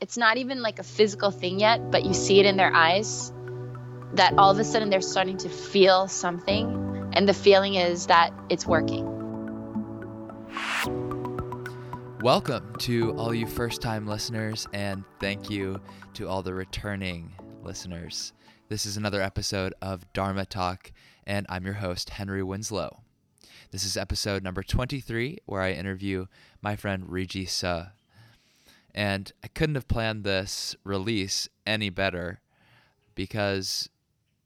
it's 0.00 0.16
not 0.16 0.38
even 0.38 0.62
like 0.62 0.78
a 0.78 0.82
physical 0.82 1.30
thing 1.30 1.60
yet, 1.60 1.90
but 1.90 2.06
you 2.06 2.14
see 2.14 2.40
it 2.40 2.46
in 2.46 2.56
their 2.56 2.72
eyes 2.72 3.34
that 4.14 4.32
all 4.38 4.50
of 4.50 4.58
a 4.58 4.64
sudden 4.64 4.88
they're 4.88 5.02
starting 5.02 5.36
to 5.36 5.50
feel 5.50 6.08
something. 6.08 7.10
And 7.12 7.28
the 7.28 7.34
feeling 7.34 7.74
is 7.74 8.06
that 8.06 8.32
it's 8.48 8.66
working. 8.66 9.04
Welcome 12.22 12.76
to 12.78 13.12
all 13.18 13.34
you 13.34 13.46
first 13.46 13.82
time 13.82 14.06
listeners, 14.06 14.66
and 14.72 15.04
thank 15.18 15.50
you 15.50 15.78
to 16.14 16.26
all 16.26 16.42
the 16.42 16.54
returning 16.54 17.32
listeners. 17.62 18.32
This 18.70 18.86
is 18.86 18.96
another 18.96 19.20
episode 19.20 19.74
of 19.82 20.10
Dharma 20.14 20.46
Talk, 20.46 20.92
and 21.26 21.44
I'm 21.50 21.66
your 21.66 21.74
host, 21.74 22.08
Henry 22.10 22.42
Winslow. 22.42 23.02
This 23.70 23.84
is 23.84 23.98
episode 23.98 24.42
number 24.42 24.62
23, 24.62 25.40
where 25.44 25.60
I 25.60 25.72
interview 25.72 26.24
my 26.62 26.74
friend 26.74 27.04
Riji 27.04 27.46
Suh. 27.46 27.88
And 28.94 29.32
I 29.42 29.48
couldn't 29.48 29.76
have 29.76 29.88
planned 29.88 30.24
this 30.24 30.74
release 30.84 31.48
any 31.66 31.90
better 31.90 32.40
because 33.14 33.88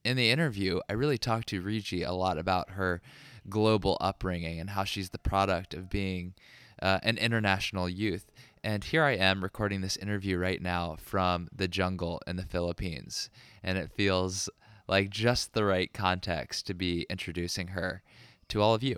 in 0.05 0.17
the 0.17 0.31
interview, 0.31 0.81
I 0.89 0.93
really 0.93 1.19
talked 1.19 1.49
to 1.49 1.63
Riji 1.63 2.07
a 2.07 2.13
lot 2.13 2.39
about 2.39 2.71
her 2.71 3.01
global 3.49 3.97
upbringing 4.01 4.61
and 4.61 4.71
how 4.71 4.85
she's 4.85 5.11
the 5.11 5.19
product 5.19 5.75
of 5.75 5.89
being 5.89 6.35
uh, 6.83 6.99
an 7.03 7.19
international 7.19 7.89
youth. 7.89 8.31
And 8.63 8.85
here 8.85 9.03
I 9.03 9.13
am 9.13 9.43
recording 9.43 9.81
this 9.81 9.97
interview 9.97 10.39
right 10.39 10.61
now 10.61 10.97
from 10.99 11.49
the 11.55 11.69
jungle 11.69 12.21
in 12.27 12.37
the 12.37 12.45
Philippines. 12.45 13.31
And 13.63 13.79
it 13.79 13.93
feels 13.93 14.49
like 14.87 15.11
just 15.11 15.53
the 15.53 15.65
right 15.65 15.93
context 15.93 16.67
to 16.67 16.75
be 16.75 17.07
introducing 17.09 17.69
her 17.69 18.03
to 18.49 18.61
all 18.61 18.75
of 18.75 18.83
you. 18.83 18.97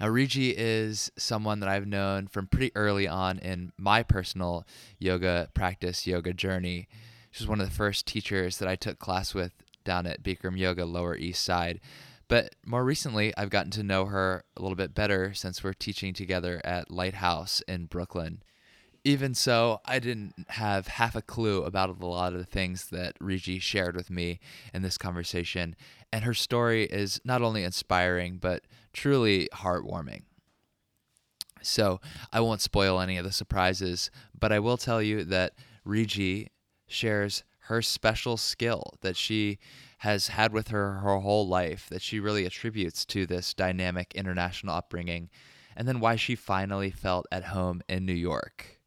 Now, 0.00 0.06
Riji 0.06 0.54
is 0.56 1.10
someone 1.18 1.60
that 1.60 1.68
I've 1.68 1.86
known 1.86 2.28
from 2.28 2.46
pretty 2.46 2.70
early 2.76 3.08
on 3.08 3.38
in 3.38 3.72
my 3.76 4.02
personal 4.02 4.66
yoga 4.98 5.50
practice, 5.54 6.06
yoga 6.06 6.32
journey. 6.32 6.88
She 7.32 7.42
was 7.42 7.48
one 7.48 7.60
of 7.60 7.68
the 7.68 7.74
first 7.74 8.06
teachers 8.06 8.58
that 8.58 8.68
I 8.68 8.76
took 8.76 8.98
class 8.98 9.34
with 9.34 9.52
down 9.84 10.06
at 10.06 10.22
Bikram 10.22 10.56
Yoga 10.56 10.84
Lower 10.84 11.16
East 11.16 11.42
Side. 11.42 11.80
But 12.28 12.54
more 12.64 12.84
recently, 12.84 13.34
I've 13.36 13.50
gotten 13.50 13.70
to 13.72 13.82
know 13.82 14.04
her 14.04 14.44
a 14.56 14.62
little 14.62 14.76
bit 14.76 14.94
better 14.94 15.32
since 15.34 15.64
we're 15.64 15.72
teaching 15.72 16.12
together 16.12 16.60
at 16.62 16.90
Lighthouse 16.90 17.62
in 17.66 17.86
Brooklyn. 17.86 18.42
Even 19.04 19.32
so, 19.34 19.80
I 19.86 19.98
didn't 19.98 20.34
have 20.48 20.88
half 20.88 21.16
a 21.16 21.22
clue 21.22 21.62
about 21.62 21.88
a 21.88 22.06
lot 22.06 22.34
of 22.34 22.38
the 22.38 22.44
things 22.44 22.88
that 22.90 23.18
Riji 23.18 23.60
shared 23.62 23.96
with 23.96 24.10
me 24.10 24.40
in 24.74 24.82
this 24.82 24.98
conversation, 24.98 25.74
and 26.12 26.24
her 26.24 26.34
story 26.34 26.84
is 26.84 27.20
not 27.24 27.42
only 27.42 27.62
inspiring, 27.62 28.38
but 28.38 28.64
truly 28.92 29.48
heartwarming. 29.52 30.22
So, 31.60 32.00
I 32.32 32.40
won't 32.40 32.60
spoil 32.60 33.00
any 33.00 33.16
of 33.18 33.24
the 33.24 33.32
surprises, 33.32 34.10
but 34.38 34.52
I 34.52 34.60
will 34.60 34.76
tell 34.76 35.02
you 35.02 35.24
that 35.24 35.54
Riji 35.86 36.48
shares 36.86 37.42
her 37.62 37.82
special 37.82 38.36
skill 38.36 38.94
that 39.02 39.16
she 39.16 39.58
has 39.98 40.28
had 40.28 40.52
with 40.52 40.68
her 40.68 40.94
her 41.00 41.18
whole 41.18 41.46
life 41.46 41.88
that 41.90 42.00
she 42.00 42.20
really 42.20 42.46
attributes 42.46 43.04
to 43.06 43.26
this 43.26 43.52
dynamic 43.52 44.14
international 44.14 44.74
upbringing, 44.74 45.28
and 45.76 45.86
then 45.86 46.00
why 46.00 46.16
she 46.16 46.34
finally 46.34 46.90
felt 46.90 47.26
at 47.32 47.44
home 47.44 47.82
in 47.88 48.06
New 48.06 48.14
York. 48.14 48.77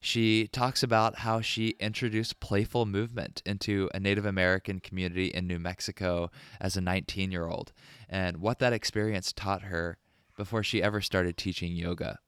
She 0.00 0.46
talks 0.48 0.82
about 0.82 1.18
how 1.18 1.40
she 1.40 1.70
introduced 1.80 2.40
playful 2.40 2.86
movement 2.86 3.42
into 3.44 3.90
a 3.92 4.00
Native 4.00 4.24
American 4.24 4.78
community 4.80 5.26
in 5.26 5.46
New 5.46 5.58
Mexico 5.58 6.30
as 6.60 6.76
a 6.76 6.80
19 6.80 7.32
year 7.32 7.46
old, 7.46 7.72
and 8.08 8.38
what 8.38 8.58
that 8.60 8.72
experience 8.72 9.32
taught 9.32 9.62
her 9.62 9.98
before 10.36 10.62
she 10.62 10.82
ever 10.82 11.00
started 11.00 11.36
teaching 11.36 11.74
yoga. 11.74 12.18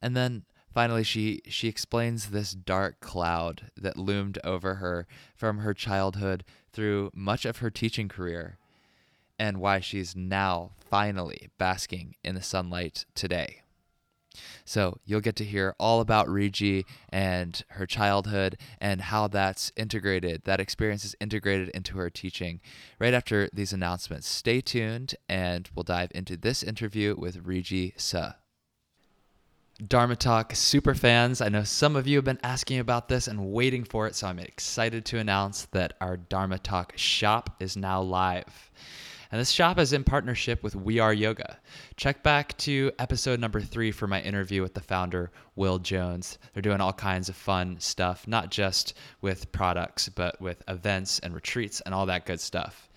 And 0.00 0.16
then 0.16 0.44
Finally, 0.76 1.04
she, 1.04 1.40
she 1.48 1.68
explains 1.68 2.28
this 2.28 2.52
dark 2.52 3.00
cloud 3.00 3.70
that 3.78 3.96
loomed 3.96 4.38
over 4.44 4.74
her 4.74 5.06
from 5.34 5.60
her 5.60 5.72
childhood 5.72 6.44
through 6.70 7.10
much 7.14 7.46
of 7.46 7.56
her 7.56 7.70
teaching 7.70 8.10
career 8.10 8.58
and 9.38 9.56
why 9.56 9.80
she's 9.80 10.14
now 10.14 10.72
finally 10.78 11.48
basking 11.56 12.14
in 12.22 12.34
the 12.34 12.42
sunlight 12.42 13.06
today. 13.14 13.62
So 14.64 14.98
you'll 15.04 15.20
get 15.20 15.36
to 15.36 15.44
hear 15.44 15.74
all 15.78 16.00
about 16.00 16.28
Riji 16.28 16.84
and 17.08 17.62
her 17.68 17.86
childhood 17.86 18.58
and 18.80 19.00
how 19.00 19.28
that's 19.28 19.72
integrated, 19.76 20.42
that 20.44 20.60
experience 20.60 21.04
is 21.04 21.16
integrated 21.20 21.68
into 21.70 21.98
her 21.98 22.10
teaching 22.10 22.60
right 22.98 23.14
after 23.14 23.48
these 23.52 23.72
announcements. 23.72 24.28
Stay 24.28 24.60
tuned 24.60 25.14
and 25.28 25.68
we'll 25.74 25.82
dive 25.82 26.10
into 26.14 26.36
this 26.36 26.62
interview 26.62 27.14
with 27.16 27.44
Riji 27.44 27.92
Suh. 27.96 28.32
Dharma 29.86 30.16
Talk 30.16 30.54
super 30.54 30.94
fans, 30.94 31.42
I 31.42 31.50
know 31.50 31.62
some 31.62 31.96
of 31.96 32.06
you 32.06 32.16
have 32.16 32.24
been 32.24 32.40
asking 32.42 32.78
about 32.78 33.08
this 33.08 33.28
and 33.28 33.52
waiting 33.52 33.84
for 33.84 34.06
it, 34.06 34.14
so 34.14 34.26
I'm 34.26 34.38
excited 34.38 35.04
to 35.06 35.18
announce 35.18 35.66
that 35.72 35.92
our 36.00 36.16
Dharma 36.16 36.58
Talk 36.58 36.94
shop 36.96 37.56
is 37.60 37.76
now 37.76 38.00
live. 38.00 38.70
And 39.30 39.40
this 39.40 39.50
shop 39.50 39.78
is 39.78 39.92
in 39.92 40.04
partnership 40.04 40.62
with 40.62 40.76
We 40.76 40.98
Are 40.98 41.12
Yoga. 41.12 41.58
Check 41.96 42.22
back 42.22 42.56
to 42.58 42.92
episode 42.98 43.40
number 43.40 43.60
three 43.60 43.90
for 43.90 44.06
my 44.06 44.20
interview 44.22 44.62
with 44.62 44.74
the 44.74 44.80
founder, 44.80 45.30
Will 45.56 45.78
Jones. 45.78 46.38
They're 46.52 46.62
doing 46.62 46.80
all 46.80 46.92
kinds 46.92 47.28
of 47.28 47.36
fun 47.36 47.76
stuff, 47.80 48.28
not 48.28 48.50
just 48.50 48.94
with 49.20 49.50
products, 49.52 50.08
but 50.08 50.40
with 50.40 50.62
events 50.68 51.18
and 51.20 51.34
retreats 51.34 51.80
and 51.80 51.94
all 51.94 52.06
that 52.06 52.26
good 52.26 52.40
stuff. 52.40 52.88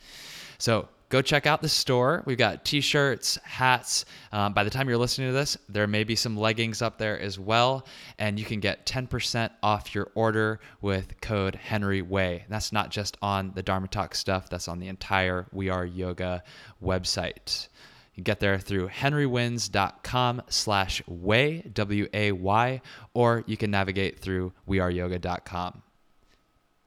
So 0.60 0.88
go 1.09 1.22
check 1.22 1.46
out 1.46 1.62
the 1.62 1.70
store. 1.70 2.24
We've 2.25 2.38
got 2.38 2.64
t 2.64 2.81
shirts, 2.81 3.38
hats. 3.44 4.06
Um, 4.31 4.53
by 4.53 4.64
the 4.64 4.70
time 4.70 4.88
you're 4.88 4.97
listening 4.97 5.30
to 5.30 5.34
this, 5.34 5.58
there 5.68 5.88
may 5.88 6.03
be 6.03 6.16
some 6.16 6.38
leggings 6.38 6.81
up 6.81 6.97
there 6.97 7.20
as 7.20 7.38
well. 7.40 7.86
And 8.18 8.40
you 8.40 8.46
can 8.46 8.59
get 8.59 8.86
10% 8.86 9.50
off 9.62 9.94
your 9.94 10.12
order 10.16 10.59
with 10.81 11.19
code 11.22 11.56
Henry 11.56 12.02
Way. 12.02 12.46
That's 12.50 12.72
not 12.72 12.92
just 12.92 13.18
on 13.22 13.52
the 13.56 13.64
Dharma 13.64 13.88
Talk 13.88 14.16
stuff, 14.16 14.50
that's 14.50 14.68
on 14.68 14.80
the 14.80 14.88
entire 14.88 15.48
We 15.52 15.69
Are 15.69 15.86
Yoga 15.86 16.44
website. 16.84 17.68
You 18.14 18.24
can 18.24 18.24
get 18.24 18.40
there 18.40 18.59
through 18.59 18.90
henrywins.com 18.90 20.44
slash 20.50 21.02
way, 21.08 21.62
W 21.74 22.08
A 22.14 22.31
Y, 22.34 22.81
or 23.14 23.44
you 23.48 23.58
can 23.58 23.72
navigate 23.72 24.19
through 24.19 24.53
weareyoga.com. 24.68 25.81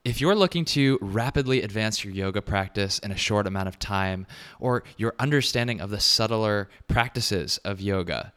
If 0.05 0.21
you're 0.21 0.35
looking 0.35 0.65
to 0.65 0.99
rapidly 1.01 1.63
advance 1.63 2.03
your 2.03 2.13
yoga 2.13 2.43
practice 2.43 2.99
in 2.99 3.13
a 3.13 3.17
short 3.17 3.47
amount 3.47 3.69
of 3.69 3.79
time, 3.79 4.27
or 4.59 4.83
your 4.97 5.15
understanding 5.21 5.81
of 5.81 5.91
the 5.91 6.01
subtler 6.01 6.69
practices 6.89 7.59
of 7.59 7.81
yoga, 7.81 8.33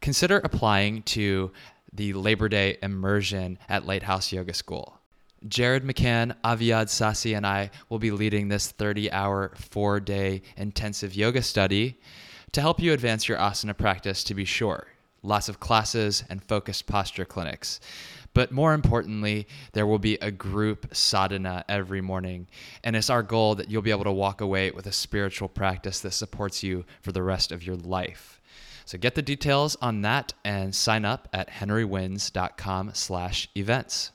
consider 0.00 0.38
applying 0.38 1.02
to 1.02 1.52
the 1.92 2.14
Labor 2.14 2.48
Day 2.48 2.78
immersion 2.82 3.58
at 3.68 3.84
Lighthouse 3.84 4.32
Yoga 4.32 4.54
School. 4.54 4.98
Jared 5.46 5.84
McCann, 5.84 6.34
Aviad 6.42 6.86
Sasi, 6.86 7.36
and 7.36 7.46
I 7.46 7.70
will 7.90 7.98
be 7.98 8.12
leading 8.12 8.48
this 8.48 8.70
30 8.70 9.12
hour, 9.12 9.52
four 9.56 10.00
day 10.00 10.40
intensive 10.56 11.14
yoga 11.14 11.42
study 11.42 12.00
to 12.52 12.62
help 12.62 12.80
you 12.80 12.94
advance 12.94 13.28
your 13.28 13.36
asana 13.36 13.76
practice 13.76 14.24
to 14.24 14.34
be 14.34 14.46
sure. 14.46 14.86
Lots 15.22 15.50
of 15.50 15.60
classes 15.60 16.24
and 16.30 16.42
focused 16.42 16.86
posture 16.86 17.26
clinics. 17.26 17.78
But 18.32 18.52
more 18.52 18.74
importantly, 18.74 19.46
there 19.72 19.86
will 19.86 19.98
be 19.98 20.14
a 20.16 20.30
group 20.30 20.94
sadhana 20.94 21.64
every 21.68 22.00
morning. 22.00 22.46
And 22.84 22.94
it's 22.94 23.10
our 23.10 23.22
goal 23.22 23.56
that 23.56 23.70
you'll 23.70 23.82
be 23.82 23.90
able 23.90 24.04
to 24.04 24.12
walk 24.12 24.40
away 24.40 24.70
with 24.70 24.86
a 24.86 24.92
spiritual 24.92 25.48
practice 25.48 26.00
that 26.00 26.12
supports 26.12 26.62
you 26.62 26.84
for 27.02 27.12
the 27.12 27.22
rest 27.22 27.50
of 27.50 27.64
your 27.64 27.76
life. 27.76 28.40
So 28.84 28.98
get 28.98 29.14
the 29.14 29.22
details 29.22 29.76
on 29.80 30.02
that 30.02 30.32
and 30.44 30.74
sign 30.74 31.04
up 31.04 31.28
at 31.32 31.48
henrywins.com 31.50 32.90
slash 32.94 33.48
events. 33.56 34.12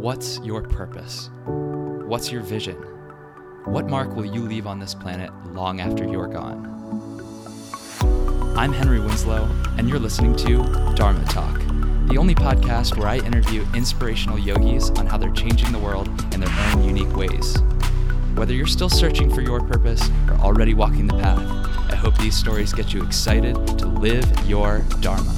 What's 0.00 0.38
your 0.40 0.62
purpose? 0.62 1.30
What's 2.06 2.30
your 2.30 2.42
vision? 2.42 2.76
What 3.66 3.88
mark 3.88 4.14
will 4.14 4.26
you 4.26 4.42
leave 4.42 4.66
on 4.66 4.78
this 4.78 4.94
planet 4.94 5.32
long 5.46 5.80
after 5.80 6.04
you're 6.04 6.28
gone? 6.28 6.75
I'm 8.56 8.72
Henry 8.72 9.00
Winslow, 9.00 9.44
and 9.76 9.86
you're 9.86 9.98
listening 9.98 10.34
to 10.36 10.64
Dharma 10.94 11.22
Talk, 11.26 11.58
the 12.08 12.16
only 12.16 12.34
podcast 12.34 12.96
where 12.96 13.06
I 13.06 13.18
interview 13.18 13.66
inspirational 13.74 14.38
yogis 14.38 14.88
on 14.92 15.04
how 15.04 15.18
they're 15.18 15.30
changing 15.32 15.72
the 15.72 15.78
world 15.78 16.08
in 16.32 16.40
their 16.40 16.72
own 16.72 16.82
unique 16.82 17.14
ways. 17.14 17.58
Whether 18.34 18.54
you're 18.54 18.66
still 18.66 18.88
searching 18.88 19.30
for 19.30 19.42
your 19.42 19.60
purpose 19.60 20.08
or 20.26 20.36
already 20.36 20.72
walking 20.72 21.06
the 21.06 21.18
path, 21.18 21.38
I 21.92 21.96
hope 21.96 22.16
these 22.16 22.34
stories 22.34 22.72
get 22.72 22.94
you 22.94 23.04
excited 23.04 23.56
to 23.78 23.86
live 23.86 24.24
your 24.48 24.78
Dharma. 25.00 25.34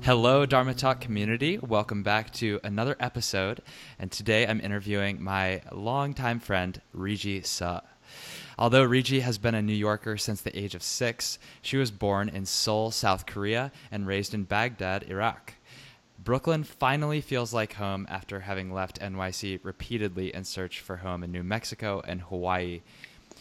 Hello, 0.00 0.46
Dharma 0.46 0.72
Talk 0.72 1.02
community. 1.02 1.58
Welcome 1.58 2.02
back 2.02 2.32
to 2.34 2.58
another 2.64 2.96
episode. 3.00 3.60
And 3.98 4.10
today 4.10 4.46
I'm 4.46 4.62
interviewing 4.62 5.22
my 5.22 5.60
longtime 5.70 6.40
friend, 6.40 6.80
Riji 6.96 7.44
Suh. 7.44 7.82
Although 8.58 8.88
Riji 8.88 9.20
has 9.20 9.36
been 9.36 9.54
a 9.54 9.60
New 9.60 9.74
Yorker 9.74 10.16
since 10.16 10.40
the 10.40 10.58
age 10.58 10.74
of 10.74 10.82
six, 10.82 11.38
she 11.60 11.76
was 11.76 11.90
born 11.90 12.30
in 12.30 12.46
Seoul, 12.46 12.90
South 12.90 13.26
Korea, 13.26 13.70
and 13.90 14.06
raised 14.06 14.32
in 14.32 14.44
Baghdad, 14.44 15.04
Iraq. 15.10 15.54
Brooklyn 16.18 16.64
finally 16.64 17.20
feels 17.20 17.52
like 17.52 17.74
home 17.74 18.06
after 18.08 18.40
having 18.40 18.72
left 18.72 19.00
NYC 19.00 19.60
repeatedly 19.62 20.34
in 20.34 20.44
search 20.44 20.80
for 20.80 20.96
home 20.96 21.22
in 21.22 21.30
New 21.30 21.42
Mexico 21.42 22.02
and 22.06 22.22
Hawaii. 22.22 22.80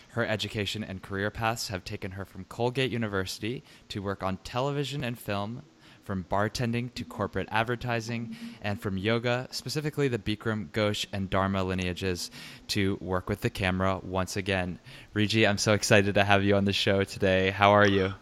Her 0.09 0.25
education 0.25 0.83
and 0.83 1.01
career 1.01 1.31
paths 1.31 1.69
have 1.69 1.85
taken 1.85 2.12
her 2.12 2.25
from 2.25 2.45
Colgate 2.45 2.91
University 2.91 3.63
to 3.89 4.01
work 4.01 4.21
on 4.21 4.38
television 4.44 5.03
and 5.03 5.17
film, 5.17 5.63
from 6.05 6.23
bartending 6.29 6.93
to 6.93 7.03
corporate 7.03 7.49
advertising, 7.51 8.37
and 8.61 8.79
from 8.79 8.97
yoga, 8.97 9.47
specifically 9.51 10.07
the 10.07 10.19
Bikram, 10.19 10.69
Ghosh, 10.69 11.05
and 11.11 11.29
Dharma 11.29 11.63
lineages, 11.63 12.31
to 12.69 12.97
work 13.01 13.27
with 13.27 13.41
the 13.41 13.49
camera 13.49 13.99
once 14.01 14.37
again. 14.37 14.79
Riji, 15.13 15.49
I'm 15.49 15.57
so 15.57 15.73
excited 15.73 16.15
to 16.15 16.23
have 16.23 16.43
you 16.43 16.55
on 16.55 16.65
the 16.65 16.73
show 16.73 17.03
today. 17.03 17.49
How 17.49 17.71
are 17.71 17.87
you? 17.87 18.13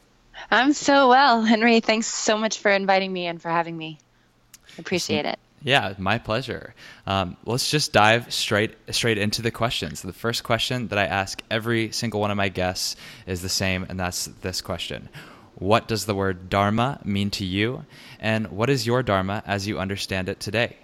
I'm 0.50 0.74
so 0.74 1.09
well, 1.09 1.44
Henry. 1.44 1.81
Thanks 1.81 2.07
so 2.07 2.38
much 2.38 2.59
for 2.59 2.71
inviting 2.71 3.13
me 3.13 3.27
and 3.27 3.41
for 3.41 3.50
having 3.50 3.77
me. 3.77 4.00
Appreciate 4.80 5.25
it. 5.25 5.38
Yeah, 5.62 5.94
my 5.97 6.18
pleasure. 6.18 6.74
Um, 7.07 7.38
let's 7.45 7.71
just 7.71 7.94
dive 7.94 8.33
straight 8.33 8.75
straight 8.89 9.18
into 9.18 9.41
the 9.41 9.51
questions. 9.51 10.01
The 10.01 10.12
first 10.12 10.44
question 10.44 10.89
that 10.89 11.00
I 11.00 11.06
ask 11.06 11.41
every 11.50 11.91
single 11.91 12.19
one 12.19 12.31
of 12.31 12.38
my 12.38 12.50
guests 12.50 12.97
is 13.25 13.41
the 13.41 13.50
same, 13.50 13.85
and 13.88 13.97
that's 13.97 14.25
this 14.41 14.59
question: 14.62 15.07
What 15.63 15.88
does 15.88 16.06
the 16.06 16.13
word 16.13 16.50
dharma 16.50 17.00
mean 17.06 17.30
to 17.39 17.45
you, 17.45 17.86
and 18.19 18.51
what 18.51 18.69
is 18.69 18.86
your 18.86 19.01
dharma 19.01 19.42
as 19.45 19.65
you 19.65 19.80
understand 19.80 20.27
it 20.27 20.42
today? 20.42 20.75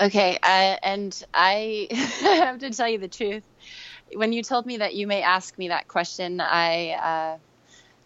Okay, 0.00 0.38
uh, 0.42 0.76
and 0.82 1.22
I 1.34 1.88
have 2.20 2.60
to 2.60 2.70
tell 2.70 2.88
you 2.88 2.96
the 2.96 3.08
truth. 3.08 3.42
When 4.14 4.32
you 4.32 4.42
told 4.42 4.64
me 4.64 4.78
that 4.78 4.94
you 4.94 5.06
may 5.06 5.20
ask 5.20 5.58
me 5.58 5.68
that 5.68 5.88
question, 5.88 6.40
I. 6.40 6.90
Uh, 6.92 7.38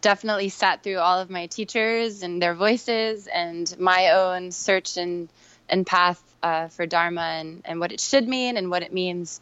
definitely 0.00 0.48
sat 0.48 0.82
through 0.82 0.98
all 0.98 1.20
of 1.20 1.30
my 1.30 1.46
teachers 1.46 2.24
and 2.24 2.42
their 2.42 2.54
voices 2.54 3.28
and 3.28 3.72
my 3.78 4.10
own 4.10 4.50
search 4.50 4.96
and, 4.96 5.28
and 5.68 5.86
path 5.86 6.20
uh, 6.42 6.66
for 6.66 6.86
Dharma 6.86 7.20
and, 7.20 7.62
and 7.64 7.78
what 7.78 7.92
it 7.92 8.00
should 8.00 8.26
mean 8.26 8.56
and 8.56 8.68
what 8.68 8.82
it 8.82 8.92
means. 8.92 9.40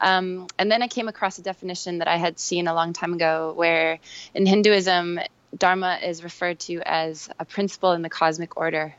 Um, 0.00 0.46
and 0.58 0.70
then 0.70 0.82
I 0.82 0.88
came 0.88 1.08
across 1.08 1.38
a 1.38 1.42
definition 1.42 1.98
that 1.98 2.08
I 2.08 2.16
had 2.16 2.38
seen 2.38 2.68
a 2.68 2.74
long 2.74 2.92
time 2.92 3.14
ago 3.14 3.52
where 3.56 3.98
in 4.34 4.46
Hinduism, 4.46 5.20
Dharma 5.56 5.98
is 6.02 6.22
referred 6.22 6.60
to 6.60 6.80
as 6.84 7.28
a 7.38 7.44
principle 7.44 7.92
in 7.92 8.02
the 8.02 8.10
cosmic 8.10 8.56
order. 8.56 8.94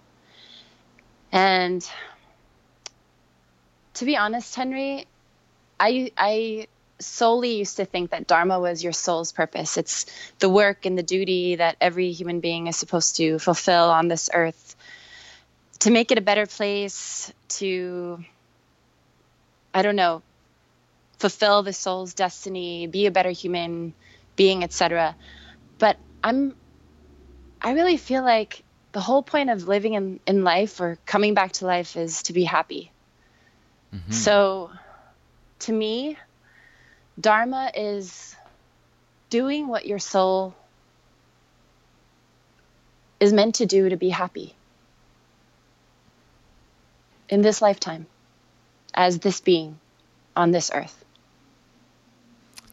And 1.32 1.88
to 3.96 4.06
be 4.06 4.18
honest, 4.18 4.56
Henry, 4.56 5.06
I, 5.80 6.12
I 6.18 6.68
solely 7.00 7.56
used 7.56 7.78
to 7.78 7.86
think 7.86 8.12
that 8.12 8.28
Dharma 8.28 8.60
was 8.60 8.84
your 8.84 8.94
soul's 8.94 9.32
purpose. 9.32 9.78
It's 9.78 10.06
the 10.40 10.50
work 10.50 10.86
and 10.86 10.98
the 10.98 11.04
duty 11.04 11.56
that 11.56 11.78
every 11.80 12.12
human 12.12 12.40
being 12.40 12.68
is 12.68 12.76
supposed 12.76 13.18
to 13.18 13.40
fulfill 13.40 13.90
on 13.90 14.08
this 14.08 14.30
earth 14.34 14.76
to 15.80 15.92
make 15.92 16.12
it 16.12 16.18
a 16.18 16.22
better 16.22 16.46
place, 16.46 17.32
to, 17.48 18.24
I 19.74 19.82
don't 19.82 19.96
know, 19.96 20.22
fulfill 21.20 21.64
the 21.64 21.74
soul's 21.74 22.14
destiny, 22.14 22.88
be 22.88 23.06
a 23.06 23.12
better 23.12 23.30
human 23.30 23.94
being, 24.36 24.64
etc. 24.64 25.16
But 25.78 25.98
I'm, 26.24 26.56
I 27.62 27.74
really 27.74 27.98
feel 27.98 28.24
like 28.24 28.64
the 28.94 29.02
whole 29.02 29.22
point 29.22 29.50
of 29.50 29.68
living 29.68 29.94
in, 29.94 30.20
in 30.26 30.44
life 30.44 30.80
or 30.80 30.98
coming 31.06 31.34
back 31.34 31.52
to 31.54 31.66
life 31.66 31.96
is 31.96 32.24
to 32.24 32.34
be 32.34 32.44
happy. 32.44 32.92
Mm-hmm. 33.94 34.12
So 34.12 34.72
to 35.60 35.72
me, 35.72 36.18
Dharma 37.20 37.72
is 37.76 38.36
doing 39.30 39.68
what 39.68 39.86
your 39.86 40.00
soul 40.00 40.56
is 43.20 43.34
meant 43.34 43.56
to 43.56 43.66
do 43.66 43.90
to 43.90 43.98
be 43.98 44.10
happy 44.10 44.56
in 47.28 47.42
this 47.42 47.62
lifetime 47.62 48.08
as 48.94 49.20
this 49.20 49.42
being 49.42 49.78
on 50.36 50.52
this 50.52 50.72
earth. 50.74 51.04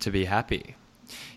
To 0.07 0.13
be 0.13 0.25
happy. 0.25 0.77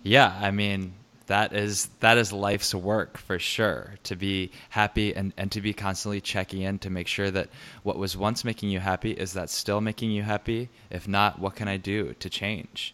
Yeah, 0.04 0.32
I 0.40 0.52
mean, 0.52 0.94
that 1.26 1.54
is 1.54 1.88
that 2.02 2.20
is 2.20 2.32
life's 2.32 2.76
work 2.76 3.18
for 3.18 3.40
sure 3.40 3.96
to 4.04 4.16
be 4.16 4.52
happy 4.70 5.16
and, 5.16 5.34
and 5.38 5.52
to 5.54 5.62
be 5.62 5.74
constantly 5.74 6.22
checking 6.22 6.62
in 6.62 6.78
to 6.80 6.92
make 6.92 7.08
sure 7.08 7.32
that 7.32 7.50
what 7.82 7.98
was 7.98 8.16
once 8.16 8.46
making 8.46 8.70
you 8.70 8.80
happy 8.80 9.10
is 9.10 9.34
that 9.34 9.50
still 9.50 9.82
making 9.82 10.12
you 10.12 10.22
happy. 10.22 10.70
If 10.92 11.08
not 11.08 11.40
what 11.40 11.56
can 11.56 11.68
i 11.68 11.78
do 11.78 12.14
to 12.20 12.30
change? 12.30 12.94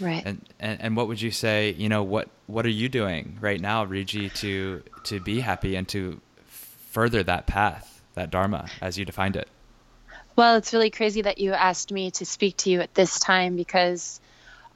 Right. 0.00 0.22
And, 0.24 0.48
and 0.58 0.80
and 0.80 0.96
what 0.96 1.08
would 1.08 1.20
you 1.20 1.30
say 1.30 1.74
you 1.76 1.90
know 1.90 2.02
what 2.02 2.30
what 2.46 2.64
are 2.64 2.70
you 2.70 2.88
doing 2.88 3.36
right 3.38 3.60
now 3.60 3.84
Riji 3.84 4.32
to 4.36 4.82
to 5.04 5.20
be 5.20 5.40
happy 5.40 5.76
and 5.76 5.86
to 5.88 6.22
further 6.46 7.22
that 7.22 7.46
path 7.46 8.02
that 8.14 8.30
dharma 8.30 8.70
as 8.80 8.98
you 8.98 9.04
defined 9.04 9.36
it? 9.36 9.48
Well 10.36 10.56
it's 10.56 10.72
really 10.72 10.88
crazy 10.88 11.20
that 11.20 11.36
you 11.36 11.52
asked 11.52 11.92
me 11.92 12.12
to 12.12 12.24
speak 12.24 12.56
to 12.64 12.70
you 12.70 12.80
at 12.80 12.94
this 12.94 13.18
time 13.18 13.56
because 13.56 14.21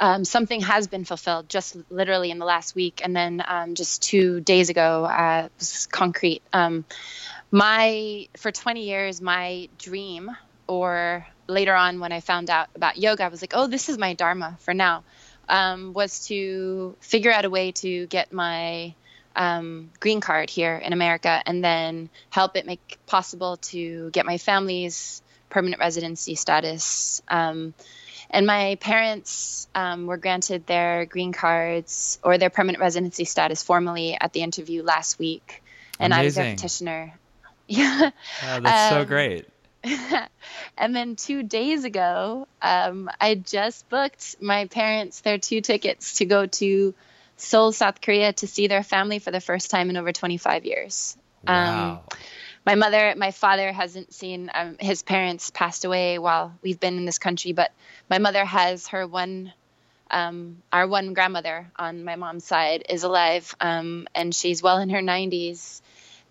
um, 0.01 0.25
something 0.25 0.61
has 0.63 0.87
been 0.87 1.05
fulfilled 1.05 1.49
just 1.49 1.77
literally 1.91 2.31
in 2.31 2.39
the 2.39 2.45
last 2.45 2.75
week. 2.75 3.01
And 3.03 3.15
then 3.15 3.43
um, 3.47 3.75
just 3.75 4.03
two 4.03 4.41
days 4.41 4.71
ago 4.71 5.05
uh, 5.05 5.49
was 5.59 5.87
concrete. 5.87 6.43
Um, 6.53 6.85
my 7.51 8.27
for 8.37 8.51
20 8.51 8.85
years 8.85 9.21
my 9.21 9.69
dream 9.79 10.37
or 10.67 11.25
later 11.47 11.77
on 11.77 12.01
when 12.01 12.11
i 12.11 12.19
found 12.19 12.51
out 12.51 12.67
about 12.75 12.99
yoga 12.99 13.23
i 13.23 13.29
was 13.29 13.41
like 13.41 13.53
oh 13.55 13.69
this 13.69 13.89
is 13.89 13.97
my 13.97 14.15
dharma 14.15 14.57
for 14.63 14.75
now 14.75 15.05
um, 15.49 15.93
was 15.93 16.27
to 16.27 16.97
figure 16.99 17.31
out 17.31 17.45
a 17.45 17.51
way 17.51 17.71
to 17.71 18.09
get 18.09 18.33
my 18.33 18.93
um, 19.37 19.91
green 20.01 20.21
card 20.21 20.51
here 20.51 20.75
in 20.75 20.93
america 20.93 21.41
and 21.47 21.63
then 21.63 22.11
help 22.31 22.57
it 22.57 22.67
make 22.67 22.99
possible 23.07 23.59
to 23.59 24.11
get 24.11 24.27
my 24.27 24.39
family's 24.39 25.23
permanent 25.49 25.81
residency 25.81 26.35
status. 26.35 27.23
Um, 27.29 27.75
and 28.31 28.47
my 28.47 28.77
parents 28.81 29.69
um, 29.75 30.07
were 30.07 30.17
granted 30.17 30.67
their 30.67 31.07
green 31.07 31.33
cards 31.33 32.19
or 32.23 32.39
their 32.39 32.51
permanent 32.51 32.81
residency 32.81 33.25
status 33.25 33.63
formally 33.63 34.17
at 34.21 34.33
the 34.33 34.41
interview 34.41 34.83
last 34.83 35.19
week. 35.19 35.63
And 35.99 36.13
Amazing. 36.13 36.21
I 36.21 36.25
was 36.25 36.35
their 36.35 36.55
petitioner. 36.55 37.13
Yeah. 37.69 38.11
Oh, 38.45 38.61
that's 38.61 38.93
um, 38.93 39.03
so 39.03 39.05
great. 39.05 39.49
and 40.79 40.95
then 40.95 41.17
two 41.17 41.43
days 41.43 41.83
ago, 41.83 42.47
um, 42.63 43.11
I 43.21 43.35
just 43.35 43.89
booked 43.89 44.37
my 44.41 44.67
parents 44.67 45.21
their 45.23 45.39
two 45.39 45.61
tickets 45.61 46.19
to 46.19 46.27
go 46.27 46.47
to 46.47 46.95
Seoul, 47.37 47.73
South 47.73 48.01
Korea 48.01 48.33
to 48.35 48.47
see 48.47 48.69
their 48.69 48.83
family 48.83 49.19
for 49.19 49.33
the 49.33 49.41
first 49.41 49.71
time 49.71 49.91
in 49.91 49.97
over 49.97 50.13
25 50.13 50.65
years. 50.65 51.17
Wow. 51.47 52.05
Um, 52.11 52.19
my 52.67 52.75
mother, 52.75 53.15
my 53.17 53.31
father 53.31 53.73
hasn't 53.73 54.13
seen 54.13 54.51
um, 54.53 54.77
his 54.81 55.05
parents 55.05 55.51
passed 55.53 55.85
away 55.85 56.19
while 56.19 56.53
we've 56.63 56.81
been 56.81 56.99
in 56.99 57.05
this 57.05 57.19
country, 57.19 57.53
but 57.53 57.71
my 58.11 58.19
mother 58.19 58.45
has 58.45 58.89
her 58.89 59.07
one, 59.07 59.53
um, 60.11 60.61
our 60.73 60.89
one 60.89 61.15
grandmother 61.15 61.71
on 61.77 62.03
my 62.03 62.17
mom's 62.17 62.45
side 62.45 62.85
is 62.91 63.05
alive, 63.05 63.55
um, 63.61 64.09
and 64.17 64.35
she's 64.35 64.65
well 64.65 64.79
in 64.79 64.91
her 64.91 65.01
90s. 65.01 65.81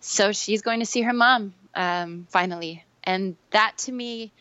So 0.01 0.33
she's 0.33 0.61
going 0.61 0.81
to 0.81 0.85
see 0.85 1.03
her 1.03 1.13
mom 1.13 1.53
um, 1.73 2.27
finally, 2.29 2.83
and 3.05 3.37
that 3.51 3.77
to 3.79 3.91
me, 3.93 4.33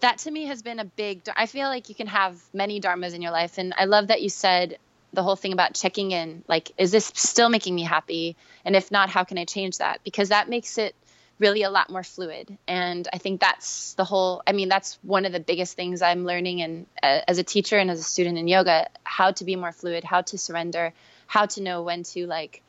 that 0.00 0.18
to 0.18 0.30
me 0.30 0.46
has 0.46 0.62
been 0.62 0.78
a 0.78 0.84
big. 0.84 1.22
I 1.36 1.46
feel 1.46 1.66
like 1.66 1.88
you 1.88 1.96
can 1.96 2.06
have 2.06 2.40
many 2.52 2.80
dharmas 2.80 3.12
in 3.12 3.22
your 3.22 3.32
life, 3.32 3.58
and 3.58 3.74
I 3.76 3.86
love 3.86 4.06
that 4.06 4.22
you 4.22 4.28
said 4.28 4.78
the 5.12 5.22
whole 5.22 5.36
thing 5.36 5.52
about 5.52 5.74
checking 5.74 6.10
in 6.10 6.42
like 6.48 6.72
is 6.76 6.90
this 6.90 7.12
still 7.14 7.48
making 7.48 7.72
me 7.72 7.82
happy 7.82 8.36
and 8.64 8.74
if 8.74 8.90
not 8.90 9.08
how 9.08 9.22
can 9.22 9.38
i 9.38 9.44
change 9.44 9.78
that 9.78 10.00
because 10.02 10.30
that 10.30 10.48
makes 10.48 10.76
it 10.76 10.92
really 11.38 11.62
a 11.62 11.70
lot 11.70 11.90
more 11.90 12.02
fluid. 12.02 12.56
And 12.66 13.08
i 13.12 13.18
think 13.18 13.40
that's 13.40 13.94
the 13.94 14.04
whole 14.04 14.42
i 14.46 14.52
mean 14.52 14.68
that's 14.68 14.98
one 15.02 15.24
of 15.24 15.32
the 15.32 15.40
biggest 15.40 15.76
things 15.76 16.02
i'm 16.02 16.24
learning 16.24 16.62
and 16.62 16.86
uh, 17.02 17.20
as 17.26 17.38
a 17.38 17.42
teacher 17.42 17.76
and 17.76 17.90
as 17.90 18.00
a 18.00 18.02
student 18.02 18.38
in 18.38 18.48
yoga 18.48 18.88
how 19.02 19.32
to 19.32 19.44
be 19.44 19.56
more 19.56 19.72
fluid 19.72 20.04
how 20.04 20.22
to 20.22 20.38
surrender 20.38 20.92
how 21.26 21.46
to 21.46 21.62
know 21.62 21.82
when 21.82 22.02
to 22.02 22.26
like 22.26 22.62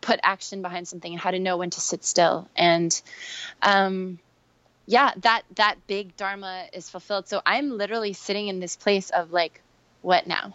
put 0.00 0.20
action 0.22 0.62
behind 0.62 0.86
something 0.88 1.12
and 1.12 1.20
how 1.20 1.30
to 1.30 1.38
know 1.38 1.56
when 1.56 1.70
to 1.70 1.80
sit 1.80 2.04
still. 2.04 2.48
And 2.56 3.00
um 3.62 4.18
yeah 4.86 5.12
that 5.18 5.42
that 5.56 5.76
big 5.86 6.16
dharma 6.16 6.66
is 6.72 6.88
fulfilled. 6.88 7.28
So 7.28 7.42
i'm 7.44 7.76
literally 7.76 8.12
sitting 8.12 8.48
in 8.48 8.60
this 8.60 8.76
place 8.76 9.10
of 9.10 9.32
like 9.32 9.60
what 10.02 10.26
now 10.26 10.54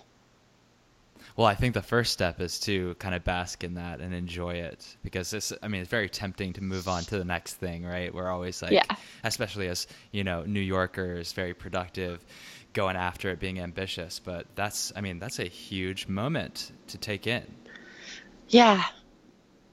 well, 1.35 1.47
I 1.47 1.55
think 1.55 1.73
the 1.73 1.81
first 1.81 2.13
step 2.13 2.39
is 2.39 2.59
to 2.61 2.93
kind 2.95 3.15
of 3.15 3.23
bask 3.23 3.63
in 3.63 3.75
that 3.75 4.01
and 4.01 4.13
enjoy 4.13 4.55
it 4.55 4.85
because 5.03 5.33
it's, 5.33 5.51
I 5.63 5.67
mean, 5.67 5.81
it's 5.81 5.89
very 5.89 6.09
tempting 6.09 6.53
to 6.53 6.63
move 6.63 6.87
on 6.87 7.03
to 7.05 7.17
the 7.17 7.25
next 7.25 7.55
thing, 7.55 7.83
right? 7.83 8.13
We're 8.13 8.29
always 8.29 8.61
like, 8.61 8.71
yeah. 8.71 8.83
especially 9.23 9.67
as, 9.67 9.87
you 10.11 10.23
know, 10.23 10.43
New 10.43 10.59
Yorkers, 10.59 11.33
very 11.33 11.55
productive, 11.55 12.23
going 12.73 12.95
after 12.95 13.29
it, 13.29 13.39
being 13.39 13.59
ambitious. 13.59 14.19
But 14.19 14.45
that's, 14.55 14.93
I 14.95 15.01
mean, 15.01 15.17
that's 15.17 15.39
a 15.39 15.45
huge 15.45 16.07
moment 16.07 16.71
to 16.89 16.99
take 16.99 17.25
in. 17.25 17.45
Yeah. 18.49 18.83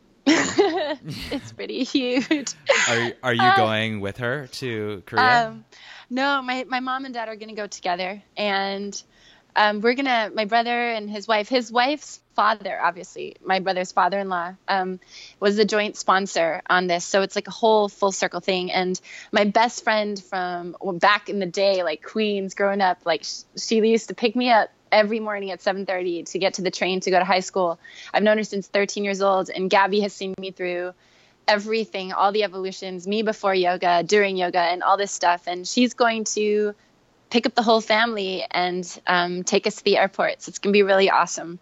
it's 0.26 1.52
pretty 1.52 1.84
huge. 1.84 2.54
Are, 2.88 3.12
are 3.22 3.34
you 3.34 3.42
uh, 3.42 3.56
going 3.58 4.00
with 4.00 4.16
her 4.18 4.46
to 4.52 5.02
Korea? 5.04 5.48
Um, 5.48 5.64
no, 6.08 6.40
my, 6.40 6.64
my 6.68 6.80
mom 6.80 7.04
and 7.04 7.12
dad 7.12 7.28
are 7.28 7.36
going 7.36 7.50
to 7.50 7.54
go 7.54 7.66
together. 7.66 8.22
And 8.36 9.00
um, 9.56 9.80
we're 9.80 9.94
gonna 9.94 10.30
my 10.34 10.44
brother 10.44 10.90
and 10.90 11.10
his 11.10 11.26
wife 11.26 11.48
his 11.48 11.70
wife's 11.70 12.20
father 12.34 12.80
obviously 12.80 13.36
my 13.44 13.60
brother's 13.60 13.92
father-in-law 13.92 14.54
um, 14.68 15.00
was 15.40 15.56
the 15.56 15.64
joint 15.64 15.96
sponsor 15.96 16.62
on 16.68 16.86
this. 16.86 17.04
So 17.04 17.22
it's 17.22 17.36
like 17.36 17.48
a 17.48 17.52
whole 17.52 17.88
full 17.88 18.12
circle 18.12 18.40
thing. 18.40 18.70
And 18.70 18.98
my 19.32 19.44
best 19.44 19.84
friend 19.84 20.22
from 20.22 20.76
well, 20.80 20.94
back 20.94 21.28
in 21.28 21.38
the 21.38 21.46
day 21.46 21.82
like 21.82 22.02
queens 22.02 22.54
growing 22.54 22.80
up 22.80 22.98
like 23.04 23.24
sh- 23.24 23.42
she 23.56 23.76
used 23.76 24.08
to 24.08 24.14
pick 24.14 24.34
me 24.36 24.50
up 24.50 24.70
every 24.92 25.20
morning 25.20 25.50
at 25.50 25.60
7:30 25.60 26.24
to 26.32 26.38
get 26.38 26.54
to 26.54 26.62
the 26.62 26.70
train 26.70 27.00
to 27.00 27.10
go 27.10 27.18
to 27.18 27.24
high 27.24 27.40
school. 27.40 27.78
I've 28.12 28.22
known 28.22 28.38
her 28.38 28.44
since 28.44 28.66
13 28.68 29.04
years 29.04 29.20
old 29.22 29.50
and 29.50 29.68
gabby 29.70 30.00
has 30.00 30.12
seen 30.12 30.34
me 30.38 30.50
through 30.50 30.94
everything 31.48 32.12
all 32.12 32.30
the 32.32 32.44
evolutions 32.44 33.08
me 33.08 33.22
before 33.22 33.54
yoga 33.54 34.02
during 34.04 34.36
yoga 34.36 34.60
and 34.60 34.82
all 34.82 34.96
this 34.96 35.10
stuff. 35.10 35.44
And 35.46 35.66
she's 35.66 35.94
going 35.94 36.24
to 36.36 36.74
pick 37.30 37.46
up 37.46 37.54
the 37.54 37.62
whole 37.62 37.80
family 37.80 38.44
and 38.50 39.00
um, 39.06 39.44
take 39.44 39.66
us 39.66 39.76
to 39.76 39.84
the 39.84 39.96
airport. 39.96 40.42
So 40.42 40.50
it's 40.50 40.58
gonna 40.58 40.72
be 40.72 40.82
really 40.82 41.10
awesome. 41.10 41.58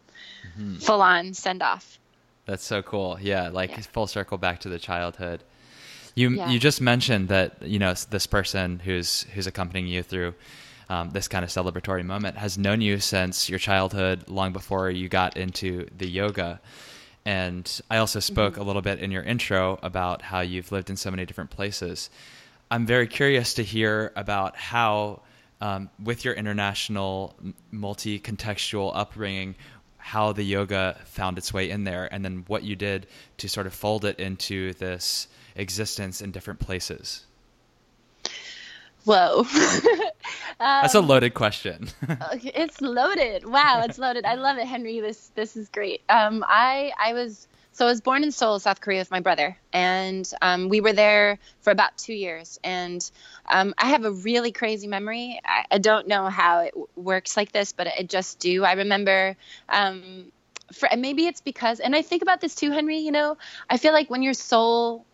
Mm-hmm. 0.58 0.76
Full 0.76 1.02
on 1.02 1.34
send 1.34 1.62
off. 1.62 1.98
That's 2.46 2.64
so 2.64 2.82
cool. 2.82 3.18
Yeah, 3.20 3.48
like 3.48 3.70
yeah. 3.70 3.80
full 3.80 4.06
circle 4.06 4.38
back 4.38 4.60
to 4.60 4.68
the 4.68 4.78
childhood. 4.78 5.42
You 6.14 6.30
yeah. 6.30 6.50
you 6.50 6.58
just 6.58 6.80
mentioned 6.80 7.28
that 7.28 7.62
you 7.62 7.78
know 7.78 7.94
this 8.10 8.26
person 8.26 8.80
who's 8.80 9.22
who's 9.34 9.46
accompanying 9.46 9.86
you 9.86 10.02
through 10.02 10.34
um, 10.88 11.10
this 11.10 11.28
kind 11.28 11.44
of 11.44 11.50
celebratory 11.50 12.04
moment 12.04 12.36
has 12.36 12.56
known 12.56 12.80
you 12.80 12.98
since 12.98 13.48
your 13.48 13.58
childhood, 13.58 14.28
long 14.28 14.52
before 14.52 14.90
you 14.90 15.08
got 15.08 15.36
into 15.36 15.86
the 15.96 16.08
yoga. 16.08 16.60
And 17.24 17.80
I 17.90 17.98
also 17.98 18.20
spoke 18.20 18.54
mm-hmm. 18.54 18.62
a 18.62 18.64
little 18.64 18.82
bit 18.82 18.98
in 19.00 19.10
your 19.10 19.22
intro 19.22 19.78
about 19.82 20.22
how 20.22 20.40
you've 20.40 20.72
lived 20.72 20.88
in 20.88 20.96
so 20.96 21.10
many 21.10 21.26
different 21.26 21.50
places. 21.50 22.08
I'm 22.70 22.86
very 22.86 23.06
curious 23.06 23.54
to 23.54 23.62
hear 23.62 24.12
about 24.16 24.56
how 24.56 25.20
um, 25.60 25.90
with 26.02 26.24
your 26.24 26.34
international, 26.34 27.34
multi 27.70 28.18
contextual 28.18 28.92
upbringing, 28.94 29.54
how 29.98 30.32
the 30.32 30.42
yoga 30.42 30.96
found 31.04 31.38
its 31.38 31.52
way 31.52 31.70
in 31.70 31.84
there, 31.84 32.08
and 32.12 32.24
then 32.24 32.44
what 32.46 32.62
you 32.62 32.76
did 32.76 33.06
to 33.38 33.48
sort 33.48 33.66
of 33.66 33.74
fold 33.74 34.04
it 34.04 34.18
into 34.18 34.72
this 34.74 35.28
existence 35.56 36.22
in 36.22 36.30
different 36.30 36.60
places. 36.60 37.26
Whoa. 39.04 39.40
um, 39.40 40.10
That's 40.58 40.94
a 40.94 41.00
loaded 41.00 41.34
question. 41.34 41.88
it's 42.42 42.80
loaded. 42.80 43.44
Wow, 43.46 43.82
it's 43.84 43.98
loaded. 43.98 44.24
I 44.24 44.34
love 44.34 44.58
it, 44.58 44.66
Henry. 44.66 45.00
This 45.00 45.30
this 45.34 45.56
is 45.56 45.68
great. 45.68 46.02
Um, 46.08 46.44
I 46.46 46.92
I 47.02 47.14
was 47.14 47.48
so 47.78 47.86
I 47.86 47.90
was 47.90 48.00
born 48.00 48.24
in 48.24 48.32
Seoul, 48.32 48.58
South 48.58 48.80
Korea, 48.80 48.98
with 48.98 49.12
my 49.12 49.20
brother, 49.20 49.56
and 49.72 50.28
um, 50.42 50.68
we 50.68 50.80
were 50.80 50.92
there 50.92 51.38
for 51.60 51.70
about 51.70 51.96
two 51.96 52.12
years. 52.12 52.58
And 52.64 53.08
um, 53.48 53.72
I 53.78 53.90
have 53.90 54.04
a 54.04 54.10
really 54.10 54.50
crazy 54.50 54.88
memory. 54.88 55.38
I, 55.44 55.64
I 55.70 55.78
don't 55.78 56.08
know 56.08 56.26
how 56.26 56.62
it 56.62 56.70
w- 56.70 56.88
works 56.96 57.36
like 57.36 57.52
this, 57.52 57.72
but 57.72 57.86
I 57.86 58.02
just 58.02 58.40
do. 58.40 58.64
I 58.64 58.72
remember. 58.72 59.36
Um, 59.68 60.32
for, 60.72 60.88
maybe 60.98 61.28
it's 61.28 61.40
because, 61.40 61.78
and 61.78 61.94
I 61.94 62.02
think 62.02 62.22
about 62.22 62.40
this 62.40 62.56
too, 62.56 62.72
Henry. 62.72 62.98
You 62.98 63.12
know, 63.12 63.38
I 63.70 63.76
feel 63.76 63.92
like 63.92 64.10
when 64.10 64.24
your 64.24 64.34
soul 64.34 65.06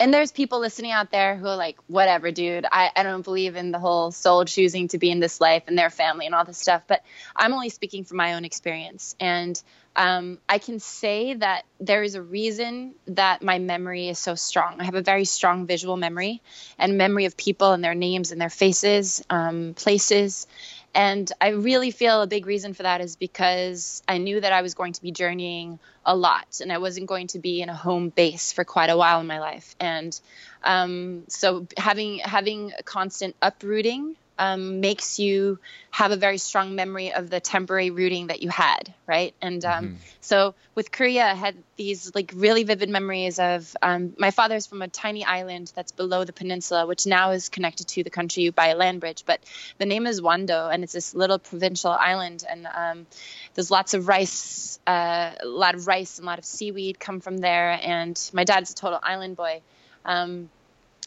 and 0.00 0.12
there's 0.12 0.32
people 0.32 0.58
listening 0.58 0.90
out 0.90 1.10
there 1.10 1.36
who 1.36 1.46
are 1.46 1.56
like, 1.56 1.76
whatever, 1.86 2.30
dude, 2.32 2.66
I, 2.70 2.90
I 2.96 3.04
don't 3.04 3.22
believe 3.22 3.54
in 3.54 3.70
the 3.70 3.78
whole 3.78 4.10
soul 4.10 4.44
choosing 4.44 4.88
to 4.88 4.98
be 4.98 5.10
in 5.10 5.20
this 5.20 5.40
life 5.40 5.64
and 5.68 5.78
their 5.78 5.90
family 5.90 6.26
and 6.26 6.34
all 6.34 6.44
this 6.44 6.58
stuff. 6.58 6.82
But 6.86 7.02
I'm 7.36 7.52
only 7.52 7.68
speaking 7.68 8.04
from 8.04 8.16
my 8.16 8.34
own 8.34 8.44
experience. 8.44 9.14
And 9.20 9.60
um, 9.94 10.38
I 10.48 10.58
can 10.58 10.80
say 10.80 11.34
that 11.34 11.64
there 11.78 12.02
is 12.02 12.16
a 12.16 12.22
reason 12.22 12.94
that 13.06 13.42
my 13.42 13.60
memory 13.60 14.08
is 14.08 14.18
so 14.18 14.34
strong. 14.34 14.80
I 14.80 14.84
have 14.84 14.96
a 14.96 15.02
very 15.02 15.24
strong 15.24 15.66
visual 15.66 15.96
memory 15.96 16.42
and 16.76 16.98
memory 16.98 17.26
of 17.26 17.36
people 17.36 17.72
and 17.72 17.84
their 17.84 17.94
names 17.94 18.32
and 18.32 18.40
their 18.40 18.50
faces, 18.50 19.24
um, 19.30 19.74
places. 19.74 20.48
And 20.94 21.30
I 21.40 21.48
really 21.48 21.90
feel 21.90 22.22
a 22.22 22.26
big 22.26 22.46
reason 22.46 22.72
for 22.72 22.84
that 22.84 23.00
is 23.00 23.16
because 23.16 24.02
I 24.06 24.18
knew 24.18 24.40
that 24.40 24.52
I 24.52 24.62
was 24.62 24.74
going 24.74 24.92
to 24.92 25.02
be 25.02 25.10
journeying 25.10 25.80
a 26.06 26.14
lot 26.14 26.60
and 26.60 26.72
I 26.72 26.78
wasn't 26.78 27.06
going 27.06 27.26
to 27.28 27.38
be 27.38 27.62
in 27.62 27.68
a 27.68 27.74
home 27.74 28.10
base 28.10 28.52
for 28.52 28.64
quite 28.64 28.90
a 28.90 28.96
while 28.96 29.20
in 29.20 29.26
my 29.26 29.40
life. 29.40 29.74
And 29.80 30.18
um, 30.62 31.24
so 31.28 31.66
having 31.76 32.18
having 32.18 32.72
a 32.78 32.82
constant 32.82 33.34
uprooting 33.42 34.16
um, 34.38 34.80
makes 34.80 35.18
you 35.18 35.58
have 35.90 36.10
a 36.10 36.16
very 36.16 36.38
strong 36.38 36.74
memory 36.74 37.12
of 37.12 37.30
the 37.30 37.38
temporary 37.38 37.90
rooting 37.90 38.26
that 38.26 38.42
you 38.42 38.48
had, 38.48 38.92
right? 39.06 39.32
And 39.40 39.64
um, 39.64 39.84
mm-hmm. 39.84 39.96
so 40.20 40.54
with 40.74 40.90
Korea, 40.90 41.24
I 41.24 41.34
had 41.34 41.54
these 41.76 42.12
like 42.14 42.32
really 42.34 42.64
vivid 42.64 42.88
memories 42.88 43.38
of 43.38 43.76
um, 43.80 44.14
my 44.18 44.32
father's 44.32 44.66
from 44.66 44.82
a 44.82 44.88
tiny 44.88 45.24
island 45.24 45.72
that's 45.76 45.92
below 45.92 46.24
the 46.24 46.32
peninsula, 46.32 46.86
which 46.86 47.06
now 47.06 47.30
is 47.30 47.48
connected 47.48 47.86
to 47.88 48.02
the 48.02 48.10
country 48.10 48.50
by 48.50 48.68
a 48.68 48.76
land 48.76 49.00
bridge. 49.00 49.22
But 49.24 49.40
the 49.78 49.86
name 49.86 50.06
is 50.06 50.20
Wando, 50.20 50.72
and 50.72 50.82
it's 50.82 50.92
this 50.92 51.14
little 51.14 51.38
provincial 51.38 51.92
island, 51.92 52.44
and 52.48 52.66
um, 52.66 53.06
there's 53.54 53.70
lots 53.70 53.94
of 53.94 54.08
rice, 54.08 54.80
uh, 54.86 55.30
a 55.40 55.46
lot 55.46 55.76
of 55.76 55.86
rice 55.86 56.18
and 56.18 56.26
a 56.26 56.28
lot 56.28 56.38
of 56.40 56.44
seaweed 56.44 56.98
come 56.98 57.20
from 57.20 57.38
there. 57.38 57.78
And 57.82 58.18
my 58.32 58.42
dad's 58.42 58.72
a 58.72 58.74
total 58.74 58.98
island 59.02 59.36
boy. 59.36 59.60
Um, 60.04 60.50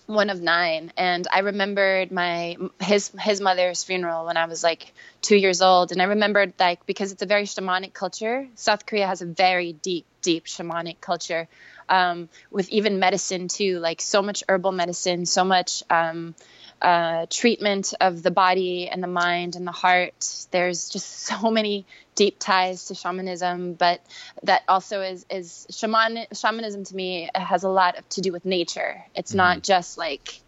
one 0.07 0.29
of 0.29 0.41
nine. 0.41 0.91
And 0.97 1.27
i 1.31 1.39
remembered 1.39 2.11
my 2.11 2.57
his 2.79 3.11
his 3.19 3.39
mother's 3.39 3.83
funeral 3.83 4.25
when 4.25 4.37
i 4.37 4.45
was 4.45 4.63
like 4.63 4.93
two 5.21 5.35
years 5.35 5.61
old. 5.61 5.91
And 5.91 6.01
i 6.01 6.05
remembered 6.05 6.53
like 6.59 6.85
because 6.85 7.11
it's 7.11 7.21
a 7.21 7.27
very 7.27 7.43
shamanic 7.43 7.93
culture 7.93 8.47
south 8.55 8.85
korea 8.85 9.05
has 9.05 9.21
a 9.21 9.25
very 9.25 9.73
deep 9.73 10.05
deep 10.21 10.45
shamanic 10.45 10.99
culture 10.99 11.47
um, 11.89 12.27
with 12.51 12.67
even 12.69 12.99
medicine 12.99 13.47
too 13.47 13.79
like 13.79 14.01
so 14.01 14.21
much 14.21 14.43
herbal 14.49 14.71
medicine 14.71 15.25
so 15.25 15.43
much 15.45 15.83
um, 15.89 16.35
uh, 16.81 17.25
treatment 17.29 17.93
of 17.99 18.21
the 18.23 18.31
body 18.31 18.87
and 18.89 19.01
the 19.01 19.07
mind 19.07 19.55
and 19.55 19.65
the 19.65 19.71
heart. 19.71 20.47
There's 20.51 20.89
just 20.89 21.09
so 21.25 21.51
many 21.51 21.85
deep 22.15 22.39
ties 22.39 22.85
to 22.85 22.95
shamanism, 22.95 23.73
but 23.73 24.01
that 24.43 24.63
also 24.67 25.01
is 25.01 25.25
is 25.29 25.67
shaman 25.69 26.25
shamanism 26.33 26.83
to 26.85 26.95
me 26.95 27.29
has 27.33 27.63
a 27.63 27.69
lot 27.69 28.09
to 28.11 28.21
do 28.21 28.31
with 28.31 28.45
nature. 28.45 29.03
It's 29.15 29.31
mm-hmm. 29.31 29.37
not 29.37 29.63
just 29.63 29.97
like 29.97 30.41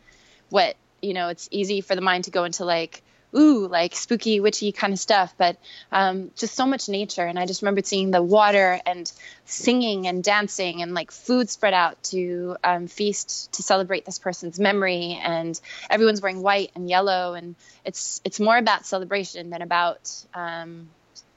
what 0.49 0.75
you 1.01 1.13
know. 1.13 1.29
It's 1.29 1.47
easy 1.51 1.81
for 1.81 1.95
the 1.95 2.01
mind 2.01 2.25
to 2.25 2.31
go 2.31 2.43
into 2.43 2.65
like 2.65 3.01
ooh, 3.35 3.67
like 3.67 3.95
spooky, 3.95 4.39
witchy 4.39 4.71
kind 4.71 4.93
of 4.93 4.99
stuff, 4.99 5.33
but 5.37 5.57
um, 5.91 6.31
just 6.35 6.55
so 6.55 6.65
much 6.65 6.89
nature. 6.89 7.25
And 7.25 7.37
I 7.37 7.45
just 7.45 7.61
remembered 7.61 7.85
seeing 7.85 8.11
the 8.11 8.21
water 8.21 8.79
and 8.85 9.11
singing 9.45 10.07
and 10.07 10.23
dancing 10.23 10.81
and 10.81 10.93
like 10.93 11.11
food 11.11 11.49
spread 11.49 11.73
out 11.73 12.01
to 12.05 12.57
um, 12.63 12.87
feast 12.87 13.51
to 13.53 13.63
celebrate 13.63 14.05
this 14.05 14.19
person's 14.19 14.59
memory. 14.59 15.19
And 15.21 15.59
everyone's 15.89 16.21
wearing 16.21 16.41
white 16.41 16.71
and 16.75 16.89
yellow, 16.89 17.33
and 17.33 17.55
it's 17.85 18.21
it's 18.23 18.39
more 18.39 18.57
about 18.57 18.85
celebration 18.85 19.49
than 19.49 19.61
about 19.61 20.11
um, 20.33 20.89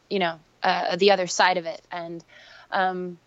you 0.08 0.18
know 0.18 0.38
uh, 0.62 0.96
the 0.96 1.10
other 1.10 1.26
side 1.26 1.56
of 1.58 1.66
it. 1.66 1.82
And 1.90 2.24
um, 2.70 3.18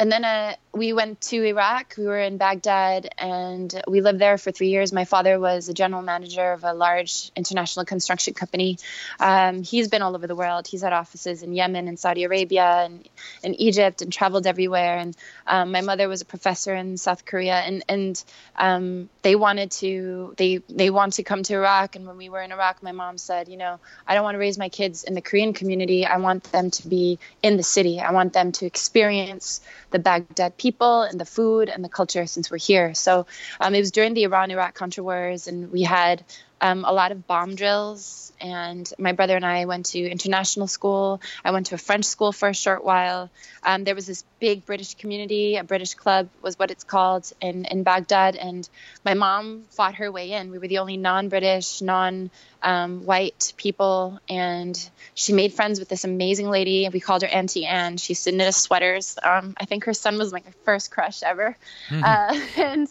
and 0.00 0.10
then 0.10 0.24
uh, 0.24 0.54
we 0.72 0.94
went 0.94 1.20
to 1.20 1.44
Iraq. 1.44 1.94
We 1.98 2.06
were 2.06 2.18
in 2.18 2.38
Baghdad 2.38 3.12
and 3.18 3.82
we 3.86 4.00
lived 4.00 4.18
there 4.18 4.38
for 4.38 4.50
three 4.50 4.68
years. 4.68 4.94
My 4.94 5.04
father 5.04 5.38
was 5.38 5.68
a 5.68 5.74
general 5.74 6.00
manager 6.00 6.52
of 6.52 6.64
a 6.64 6.72
large 6.72 7.30
international 7.36 7.84
construction 7.84 8.32
company. 8.32 8.78
Um, 9.18 9.62
he's 9.62 9.88
been 9.88 10.00
all 10.00 10.14
over 10.14 10.26
the 10.26 10.34
world. 10.34 10.66
He's 10.66 10.80
had 10.80 10.94
offices 10.94 11.42
in 11.42 11.52
Yemen 11.52 11.86
and 11.86 11.98
Saudi 11.98 12.24
Arabia 12.24 12.86
and 12.86 13.06
in 13.42 13.54
Egypt 13.56 14.00
and 14.00 14.10
traveled 14.10 14.46
everywhere. 14.46 14.96
And 14.96 15.14
um, 15.46 15.70
my 15.70 15.82
mother 15.82 16.08
was 16.08 16.22
a 16.22 16.24
professor 16.24 16.74
in 16.74 16.96
South 16.96 17.26
Korea. 17.26 17.56
And 17.56 17.84
and 17.86 18.24
um, 18.56 19.10
they 19.20 19.36
wanted 19.36 19.70
to 19.72 20.32
they 20.38 20.62
they 20.70 20.88
want 20.88 21.14
to 21.14 21.24
come 21.24 21.42
to 21.42 21.54
Iraq. 21.54 21.96
And 21.96 22.06
when 22.06 22.16
we 22.16 22.30
were 22.30 22.40
in 22.40 22.52
Iraq, 22.52 22.82
my 22.82 22.92
mom 22.92 23.18
said, 23.18 23.48
you 23.48 23.58
know, 23.58 23.78
I 24.06 24.14
don't 24.14 24.24
want 24.24 24.36
to 24.36 24.40
raise 24.40 24.56
my 24.56 24.70
kids 24.70 25.04
in 25.04 25.12
the 25.12 25.20
Korean 25.20 25.52
community. 25.52 26.06
I 26.06 26.16
want 26.16 26.44
them 26.44 26.70
to 26.70 26.88
be 26.88 27.18
in 27.42 27.58
the 27.58 27.62
city. 27.62 28.00
I 28.00 28.12
want 28.12 28.32
them 28.32 28.52
to 28.52 28.64
experience 28.64 29.60
the 29.90 29.98
Baghdad 29.98 30.56
people 30.56 31.02
and 31.02 31.20
the 31.20 31.24
food 31.24 31.68
and 31.68 31.84
the 31.84 31.88
culture 31.88 32.26
since 32.26 32.50
we're 32.50 32.58
here. 32.58 32.94
So 32.94 33.26
um, 33.60 33.74
it 33.74 33.80
was 33.80 33.90
during 33.90 34.14
the 34.14 34.24
Iran 34.24 34.50
Iraq 34.50 34.74
Contra 34.74 35.02
wars, 35.02 35.46
and 35.46 35.70
we 35.70 35.82
had 35.82 36.24
um, 36.60 36.84
a 36.84 36.92
lot 36.92 37.12
of 37.12 37.26
bomb 37.26 37.54
drills. 37.54 38.32
And 38.40 38.90
my 38.98 39.12
brother 39.12 39.36
and 39.36 39.44
I 39.44 39.66
went 39.66 39.86
to 39.86 39.98
international 39.98 40.66
school. 40.66 41.20
I 41.44 41.50
went 41.50 41.66
to 41.66 41.74
a 41.74 41.78
French 41.78 42.06
school 42.06 42.32
for 42.32 42.48
a 42.48 42.54
short 42.54 42.82
while. 42.82 43.28
Um, 43.62 43.84
there 43.84 43.94
was 43.94 44.06
this 44.06 44.24
big 44.38 44.64
British 44.64 44.94
community, 44.94 45.56
a 45.56 45.64
British 45.64 45.92
club 45.92 46.30
was 46.40 46.58
what 46.58 46.70
it's 46.70 46.84
called 46.84 47.30
in, 47.42 47.66
in 47.66 47.82
Baghdad. 47.82 48.36
And 48.36 48.66
my 49.04 49.12
mom 49.12 49.64
fought 49.70 49.96
her 49.96 50.10
way 50.10 50.32
in. 50.32 50.50
We 50.50 50.58
were 50.58 50.68
the 50.68 50.78
only 50.78 50.96
non 50.96 51.28
British, 51.28 51.82
non 51.82 52.30
um, 52.62 53.04
white 53.04 53.52
people. 53.58 54.18
And 54.26 54.90
she 55.14 55.34
made 55.34 55.52
friends 55.52 55.78
with 55.78 55.90
this 55.90 56.04
amazing 56.04 56.48
lady. 56.48 56.88
We 56.90 57.00
called 57.00 57.20
her 57.20 57.28
Auntie 57.28 57.66
Anne. 57.66 57.98
She 57.98 58.12
used 58.12 58.24
to 58.24 58.32
knit 58.32 58.48
us 58.48 58.56
sweaters. 58.56 59.18
Um, 59.22 59.54
I 59.60 59.66
think 59.66 59.84
her 59.84 59.94
son 59.94 60.16
was 60.16 60.32
like 60.32 60.46
my 60.46 60.52
first 60.64 60.90
crush 60.90 61.22
ever. 61.22 61.58
Mm-hmm. 61.90 62.04
Uh, 62.04 62.40
and 62.62 62.88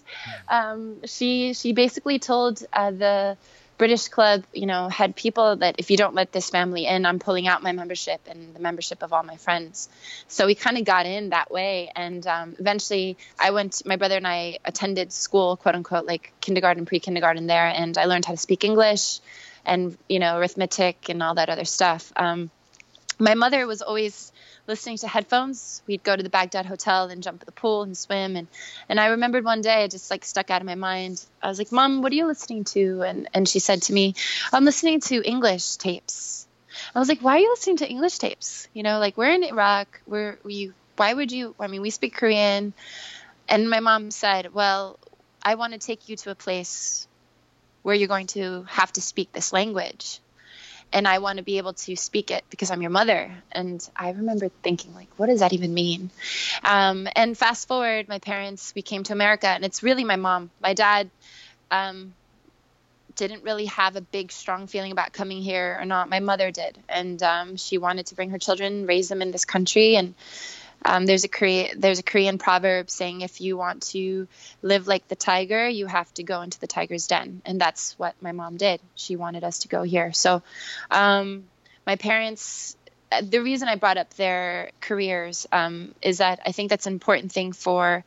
um, 0.47 1.05
she, 1.05 1.53
she 1.53 1.73
basically 1.73 2.19
told 2.19 2.63
uh, 2.71 2.91
the, 2.91 3.37
British 3.79 4.09
Club, 4.09 4.43
you 4.53 4.67
know, 4.67 4.89
had 4.89 5.15
people 5.15 5.55
that 5.55 5.75
if 5.79 5.89
you 5.89 5.97
don't 5.97 6.13
let 6.13 6.31
this 6.31 6.49
family 6.49 6.85
in, 6.85 7.05
I'm 7.05 7.17
pulling 7.17 7.47
out 7.47 7.63
my 7.63 7.71
membership 7.71 8.21
and 8.27 8.53
the 8.53 8.59
membership 8.59 9.01
of 9.01 9.13
all 9.13 9.23
my 9.23 9.37
friends. 9.37 9.89
So 10.27 10.45
we 10.45 10.53
kind 10.53 10.77
of 10.77 10.83
got 10.83 11.07
in 11.07 11.29
that 11.29 11.49
way. 11.49 11.89
And 11.95 12.27
um, 12.27 12.55
eventually 12.59 13.17
I 13.39 13.51
went, 13.51 13.81
my 13.85 13.95
brother 13.95 14.17
and 14.17 14.27
I 14.27 14.59
attended 14.65 15.13
school, 15.13 15.55
quote 15.55 15.75
unquote, 15.75 16.05
like 16.05 16.33
kindergarten, 16.41 16.85
pre 16.85 16.99
kindergarten 16.99 17.47
there. 17.47 17.65
And 17.65 17.97
I 17.97 18.05
learned 18.05 18.25
how 18.25 18.33
to 18.33 18.37
speak 18.37 18.63
English 18.63 19.21
and 19.65 19.97
you 20.07 20.19
know 20.19 20.37
arithmetic 20.37 21.09
and 21.09 21.23
all 21.23 21.35
that 21.35 21.49
other 21.49 21.65
stuff. 21.65 22.11
Um, 22.15 22.51
my 23.17 23.35
mother 23.35 23.65
was 23.65 23.81
always 23.81 24.31
listening 24.69 24.97
to 24.97 25.07
headphones. 25.07 25.81
We'd 25.87 26.03
go 26.03 26.15
to 26.15 26.23
the 26.23 26.29
Baghdad 26.29 26.65
Hotel 26.65 27.09
and 27.09 27.23
jump 27.23 27.41
at 27.41 27.47
the 27.47 27.51
pool 27.51 27.81
and 27.83 27.97
swim. 27.97 28.35
And, 28.35 28.47
and 28.87 28.99
I 28.99 29.07
remembered 29.07 29.43
one 29.43 29.61
day, 29.61 29.83
it 29.83 29.91
just 29.91 30.09
like 30.09 30.23
stuck 30.23 30.51
out 30.51 30.61
of 30.61 30.67
my 30.67 30.75
mind. 30.75 31.25
I 31.41 31.49
was 31.49 31.57
like, 31.57 31.71
Mom, 31.71 32.01
what 32.01 32.11
are 32.11 32.15
you 32.15 32.27
listening 32.27 32.63
to? 32.65 33.01
And, 33.01 33.27
and 33.33 33.49
she 33.49 33.59
said 33.59 33.81
to 33.83 33.93
me, 33.93 34.13
I'm 34.53 34.63
listening 34.63 35.01
to 35.01 35.21
English 35.27 35.75
tapes. 35.77 36.47
I 36.95 36.99
was 36.99 37.09
like, 37.09 37.19
Why 37.19 37.37
are 37.37 37.39
you 37.39 37.49
listening 37.49 37.77
to 37.77 37.89
English 37.89 38.19
tapes? 38.19 38.67
You 38.73 38.83
know, 38.83 38.99
like 38.99 39.17
we're 39.17 39.33
in 39.33 39.43
Iraq. 39.43 39.99
We're, 40.05 40.37
we, 40.43 40.71
why 40.95 41.13
would 41.13 41.31
you? 41.31 41.55
I 41.59 41.67
mean, 41.67 41.81
we 41.81 41.89
speak 41.89 42.15
Korean. 42.15 42.73
And 43.49 43.69
my 43.69 43.79
mom 43.79 44.11
said, 44.11 44.53
Well, 44.53 44.99
I 45.43 45.55
want 45.55 45.73
to 45.73 45.79
take 45.79 46.07
you 46.07 46.15
to 46.17 46.31
a 46.31 46.35
place 46.35 47.07
where 47.81 47.95
you're 47.95 48.07
going 48.07 48.27
to 48.27 48.63
have 48.69 48.93
to 48.93 49.01
speak 49.01 49.31
this 49.31 49.51
language 49.51 50.19
and 50.91 51.07
I 51.07 51.19
want 51.19 51.37
to 51.37 51.43
be 51.43 51.57
able 51.57 51.73
to 51.73 51.95
speak 51.95 52.31
it 52.31 52.43
because 52.49 52.71
I'm 52.71 52.81
your 52.81 52.91
mother. 52.91 53.31
And 53.51 53.87
I 53.95 54.11
remember 54.11 54.49
thinking, 54.63 54.93
like, 54.93 55.07
what 55.17 55.27
does 55.27 55.39
that 55.39 55.53
even 55.53 55.73
mean? 55.73 56.09
Um, 56.63 57.07
and 57.15 57.37
fast 57.37 57.67
forward, 57.67 58.07
my 58.07 58.19
parents, 58.19 58.73
we 58.75 58.81
came 58.81 59.03
to 59.03 59.13
America, 59.13 59.47
and 59.47 59.63
it's 59.63 59.83
really 59.83 60.03
my 60.03 60.15
mom. 60.15 60.49
My 60.61 60.73
dad 60.73 61.09
um, 61.71 62.13
didn't 63.15 63.43
really 63.43 63.65
have 63.65 63.95
a 63.95 64.01
big, 64.01 64.31
strong 64.31 64.67
feeling 64.67 64.91
about 64.91 65.13
coming 65.13 65.41
here 65.41 65.77
or 65.79 65.85
not. 65.85 66.09
My 66.09 66.19
mother 66.19 66.51
did, 66.51 66.77
and 66.87 67.21
um, 67.21 67.57
she 67.57 67.77
wanted 67.77 68.07
to 68.07 68.15
bring 68.15 68.31
her 68.31 68.39
children, 68.39 68.85
raise 68.85 69.09
them 69.09 69.21
in 69.21 69.31
this 69.31 69.45
country, 69.45 69.95
and 69.95 70.15
um, 70.85 71.05
there's 71.05 71.23
a 71.23 71.27
Korea, 71.27 71.75
there's 71.75 71.99
a 71.99 72.03
Korean 72.03 72.37
proverb 72.37 72.89
saying 72.89 73.21
if 73.21 73.41
you 73.41 73.57
want 73.57 73.83
to 73.87 74.27
live 74.61 74.87
like 74.87 75.07
the 75.07 75.15
tiger, 75.15 75.67
you 75.67 75.87
have 75.87 76.13
to 76.15 76.23
go 76.23 76.41
into 76.41 76.59
the 76.59 76.67
tiger's 76.67 77.07
den, 77.07 77.41
and 77.45 77.59
that's 77.59 77.97
what 77.99 78.15
my 78.21 78.31
mom 78.31 78.57
did. 78.57 78.81
She 78.95 79.15
wanted 79.15 79.43
us 79.43 79.59
to 79.59 79.67
go 79.67 79.83
here. 79.83 80.13
So, 80.13 80.41
um, 80.91 81.45
my 81.85 81.95
parents. 81.95 82.75
Uh, 83.11 83.23
the 83.27 83.41
reason 83.41 83.67
I 83.67 83.75
brought 83.75 83.97
up 83.97 84.13
their 84.13 84.69
careers 84.81 85.47
um, 85.51 85.95
is 85.99 86.19
that 86.19 86.41
I 86.45 86.51
think 86.51 86.69
that's 86.69 86.85
an 86.85 86.93
important 86.93 87.31
thing 87.31 87.53
for 87.53 88.03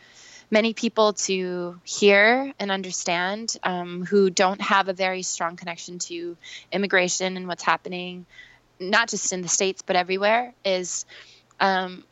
many 0.49 0.75
people 0.75 1.15
to 1.15 1.81
hear 1.83 2.53
and 2.61 2.71
understand 2.71 3.57
um, 3.65 4.05
who 4.05 4.31
don't 4.31 4.61
have 4.61 4.89
a 4.89 4.93
very 4.93 5.23
strong 5.23 5.57
connection 5.57 5.99
to 5.99 6.37
immigration 6.71 7.37
and 7.37 7.49
what's 7.49 7.65
happening, 7.65 8.27
not 8.79 9.09
just 9.09 9.33
in 9.33 9.43
the 9.43 9.49
states 9.49 9.83
but 9.83 9.97
everywhere. 9.97 10.55
Is 10.65 11.05
um, 11.59 12.05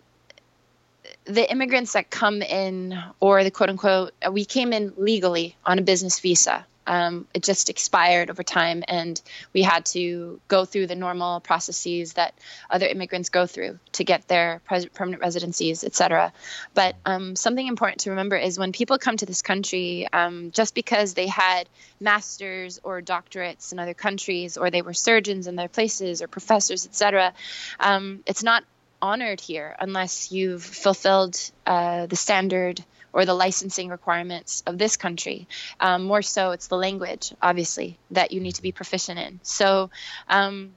the 1.31 1.51
immigrants 1.51 1.93
that 1.95 2.11
come 2.11 2.43
in, 2.43 2.99
or 3.21 3.45
the 3.45 3.51
quote 3.51 3.71
unquote, 3.71 4.13
we 4.31 4.45
came 4.45 4.73
in 4.73 4.93
legally 4.97 5.57
on 5.65 5.79
a 5.79 5.83
business 5.83 6.21
visa. 6.21 6.67
Um, 6.87 7.29
it 7.35 7.45
just 7.45 7.71
expired 7.71 8.31
over 8.31 8.43
time, 8.43 8.83
and 8.89 9.21
we 9.53 9.63
had 9.63 9.85
to 9.87 10.41
go 10.49 10.65
through 10.65 10.89
the 10.89 10.97
normal 10.97 11.39
processes 11.39 12.15
that 12.15 12.35
other 12.69 12.87
immigrants 12.87 13.29
go 13.29 13.47
through 13.47 13.79
to 13.93 14.03
get 14.03 14.27
their 14.27 14.61
pres- 14.65 14.87
permanent 14.87 15.23
residencies, 15.23 15.85
etc. 15.85 16.33
But 16.75 16.97
um, 17.07 17.37
something 17.37 17.65
important 17.65 18.01
to 18.01 18.11
remember 18.11 18.37
is 18.37 18.59
when 18.59 18.73
people 18.73 18.99
come 18.99 19.17
to 19.19 19.27
this 19.27 19.41
country, 19.41 20.09
um, 20.13 20.51
just 20.51 20.75
because 20.75 21.15
they 21.15 21.29
had 21.29 21.69
masters 22.01 22.81
or 22.83 23.03
doctorates 23.03 23.73
in 23.73 23.79
other 23.79 23.95
countries, 23.95 24.57
or 24.57 24.71
they 24.71 24.83
were 24.83 24.95
surgeons 24.95 25.47
in 25.47 25.55
their 25.55 25.69
places, 25.69 26.23
or 26.23 26.27
professors, 26.27 26.87
etc., 26.87 27.35
um, 27.79 28.25
it's 28.27 28.43
not 28.43 28.65
honored 29.03 29.41
here 29.41 29.77
unless 29.79 30.33
you've 30.33 30.63
fulfilled 30.63 31.39
uh, 31.67 32.07
the 32.07 32.17
standard 32.17 32.85
or 33.13 33.25
the 33.25 33.35
licensing 33.35 33.89
requirements 33.89 34.63
of 34.67 34.79
this 34.79 34.97
country. 34.97 35.49
Um, 35.81 36.05
more 36.05 36.23
so, 36.23 36.53
it's 36.53 36.69
the 36.69 36.77
language, 36.77 37.33
obviously, 37.43 37.99
that 38.13 38.33
you 38.33 38.41
need 38.41 38.55
to 38.57 38.63
be 38.63 38.73
proficient 38.73 39.19
in. 39.19 39.41
So, 39.43 39.91
um, 40.29 40.73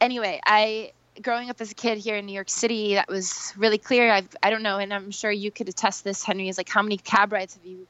anyway, 0.00 0.40
I 0.44 0.92
growing 1.20 1.50
up 1.50 1.60
as 1.60 1.70
a 1.70 1.74
kid 1.74 1.98
here 1.98 2.16
in 2.16 2.26
New 2.26 2.32
York 2.32 2.48
City, 2.48 2.94
that 2.94 3.08
was 3.08 3.52
really 3.56 3.78
clear. 3.78 4.10
I've, 4.10 4.28
I 4.42 4.50
don't 4.50 4.62
know, 4.62 4.78
and 4.78 4.92
I'm 4.94 5.10
sure 5.10 5.30
you 5.30 5.50
could 5.50 5.68
attest 5.68 6.04
this, 6.04 6.22
Henry. 6.24 6.48
Is 6.48 6.56
like 6.56 6.68
how 6.68 6.82
many 6.82 6.96
cab 6.96 7.32
rides 7.32 7.54
have 7.54 7.64
you 7.64 7.86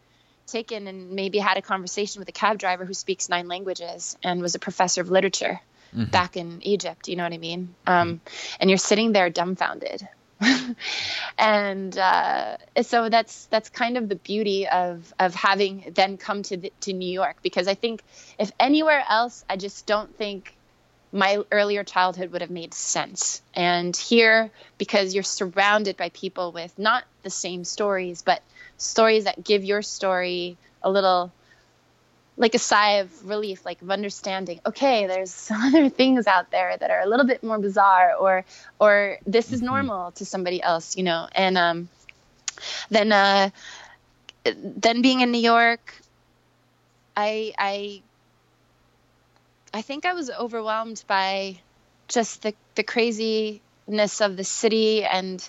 taken 0.47 0.89
and 0.89 1.13
maybe 1.13 1.39
had 1.39 1.57
a 1.57 1.63
conversation 1.63 2.21
with 2.21 2.29
a 2.29 2.33
cab 2.33 2.59
driver 2.59 2.85
who 2.85 2.95
speaks 2.95 3.29
nine 3.29 3.47
languages 3.47 4.17
and 4.25 4.43
was 4.43 4.55
a 4.55 4.59
professor 4.59 5.01
of 5.01 5.11
literature? 5.11 5.61
Mm-hmm. 5.95 6.11
back 6.11 6.37
in 6.37 6.61
Egypt. 6.63 7.09
You 7.09 7.17
know 7.17 7.25
what 7.25 7.33
I 7.33 7.39
mean? 7.39 7.75
Um, 7.87 8.21
and 8.59 8.71
you're 8.71 8.79
sitting 8.79 9.13
there 9.13 9.31
dumbfounded. 9.31 10.07
and 11.39 11.97
uh, 11.99 12.57
so 12.83 13.09
that's 13.09 13.47
that's 13.47 13.69
kind 13.69 13.99
of 13.99 14.09
the 14.09 14.17
beauty 14.17 14.67
of 14.67 15.13
of 15.19 15.35
having 15.35 15.93
then 15.95 16.17
come 16.17 16.43
to 16.45 16.57
the, 16.57 16.73
to 16.81 16.93
New 16.93 17.11
York 17.11 17.37
because 17.43 17.69
I 17.69 17.75
think 17.75 18.03
if 18.39 18.51
anywhere 18.59 19.05
else 19.09 19.45
I 19.51 19.57
just 19.57 19.87
don't 19.87 20.17
think 20.17 20.55
my 21.13 21.43
earlier 21.51 21.85
childhood 21.85 22.33
would 22.33 22.41
have 22.41 22.51
made 22.51 22.73
sense. 22.73 23.43
And 23.53 23.95
here 23.95 24.51
because 24.79 25.13
you're 25.13 25.25
surrounded 25.25 25.97
by 25.97 26.09
people 26.11 26.53
with 26.53 26.79
not 26.79 27.05
the 27.23 27.31
same 27.31 27.65
stories 27.65 28.23
but 28.23 28.43
stories 28.79 29.25
that 29.25 29.45
give 29.45 29.63
your 29.63 29.83
story 29.83 30.57
a 30.83 30.91
little 30.91 31.33
like 32.37 32.55
a 32.55 32.59
sigh 32.59 33.01
of 33.01 33.29
relief, 33.29 33.65
like 33.65 33.83
of 33.83 33.91
understanding. 33.91 34.61
Okay, 34.65 35.07
there's 35.07 35.31
some 35.49 35.61
other 35.61 35.89
things 35.89 36.27
out 36.27 36.51
there 36.51 36.77
that 36.77 36.91
are 36.91 37.01
a 37.01 37.07
little 37.07 37.27
bit 37.27 37.43
more 37.43 37.59
bizarre, 37.59 38.15
or 38.15 38.45
or 38.79 39.19
this 39.27 39.53
is 39.53 39.61
mm-hmm. 39.61 39.67
normal 39.67 40.13
to 40.13 40.25
somebody 40.25 40.63
else, 40.63 40.97
you 40.97 41.03
know. 41.03 41.29
And 41.33 41.59
um, 41.59 41.89
then 42.91 43.13
uh, 43.13 43.51
then 44.45 45.03
being 45.03 45.21
in 45.21 45.31
New 45.31 45.41
York, 45.41 45.95
I 47.17 47.53
I 47.59 48.03
I 49.73 49.83
think 49.83 50.07
I 50.07 50.15
was 50.15 50.31
overwhelmed 50.31 51.03
by 51.07 51.59
just 52.09 52.43
the 52.43 52.55
the 52.75 52.83
craziness 52.83 54.21
of 54.21 54.37
the 54.37 54.45
city 54.45 55.05
and 55.05 55.49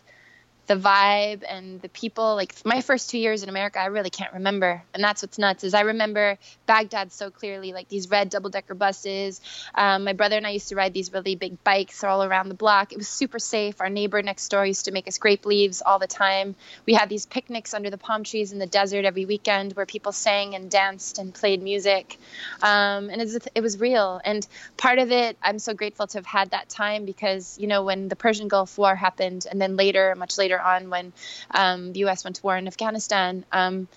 the 0.71 0.77
vibe 0.77 1.43
and 1.47 1.81
the 1.81 1.89
people. 1.89 2.35
Like 2.35 2.53
my 2.65 2.81
first 2.81 3.09
two 3.09 3.17
years 3.17 3.43
in 3.43 3.49
america 3.49 3.79
i 3.79 3.87
really 3.87 4.09
can't 4.09 4.33
remember. 4.33 4.81
And 4.93 5.03
that's 5.03 5.21
what's 5.21 5.37
nuts 5.37 5.63
is 5.63 5.73
i 5.73 5.81
remember 5.81 6.37
baghdad 6.65 7.11
so 7.11 7.29
clearly 7.29 7.73
like 7.73 7.89
these 7.89 8.09
red 8.09 8.29
double 8.29 8.49
decker 8.49 8.73
buses. 8.73 9.41
Um, 9.75 10.05
my 10.05 10.13
brother 10.13 10.37
and 10.37 10.47
i 10.47 10.51
used 10.51 10.69
to 10.69 10.75
ride 10.75 10.93
these 10.93 11.11
really 11.11 11.35
big 11.35 11.61
bikes 11.63 12.03
all 12.03 12.23
around 12.23 12.49
the 12.49 12.55
block. 12.55 12.93
It 12.93 12.97
was 12.97 13.07
super 13.07 13.39
safe. 13.39 13.81
Our 13.81 13.89
neighbor 13.89 14.21
next 14.21 14.47
door 14.49 14.65
used 14.65 14.85
to 14.85 14.91
make 14.91 15.07
us 15.07 15.17
grape 15.17 15.45
leaves 15.45 15.81
all 15.81 15.99
the 15.99 16.07
time. 16.07 16.55
We 16.85 16.93
had 16.93 17.09
these 17.09 17.25
picnics 17.25 17.73
under 17.73 17.89
the 17.89 17.97
palm 17.97 18.23
trees 18.23 18.53
in 18.53 18.59
the 18.59 18.65
desert 18.65 19.03
every 19.05 19.25
weekend 19.25 19.73
where 19.73 19.85
people 19.85 20.13
sang 20.13 20.55
and 20.55 20.71
danced 20.71 21.19
and 21.19 21.33
played 21.33 21.61
music. 21.61 22.17
Um, 22.61 23.09
and 23.09 23.21
it 23.21 23.61
was 23.61 23.79
real. 23.79 24.21
And 24.23 24.47
part 24.77 24.99
of 24.99 25.11
it 25.11 25.37
i'm 25.43 25.59
so 25.59 25.73
grateful 25.73 26.07
to 26.07 26.17
have 26.17 26.25
had 26.25 26.51
that 26.51 26.69
time 26.69 27.05
because 27.05 27.57
you 27.59 27.67
know 27.67 27.83
when 27.83 28.07
the 28.07 28.15
persian 28.15 28.47
gulf 28.47 28.77
war 28.77 28.95
happened 28.95 29.45
and 29.49 29.61
then 29.61 29.75
later 29.75 30.15
much 30.15 30.37
later 30.37 30.59
on 30.61 30.89
when 30.89 31.13
um, 31.51 31.93
the 31.93 31.99
U.S. 32.01 32.23
went 32.23 32.37
to 32.37 32.43
war 32.43 32.57
in 32.57 32.67
Afghanistan, 32.67 33.45
um, 33.51 33.87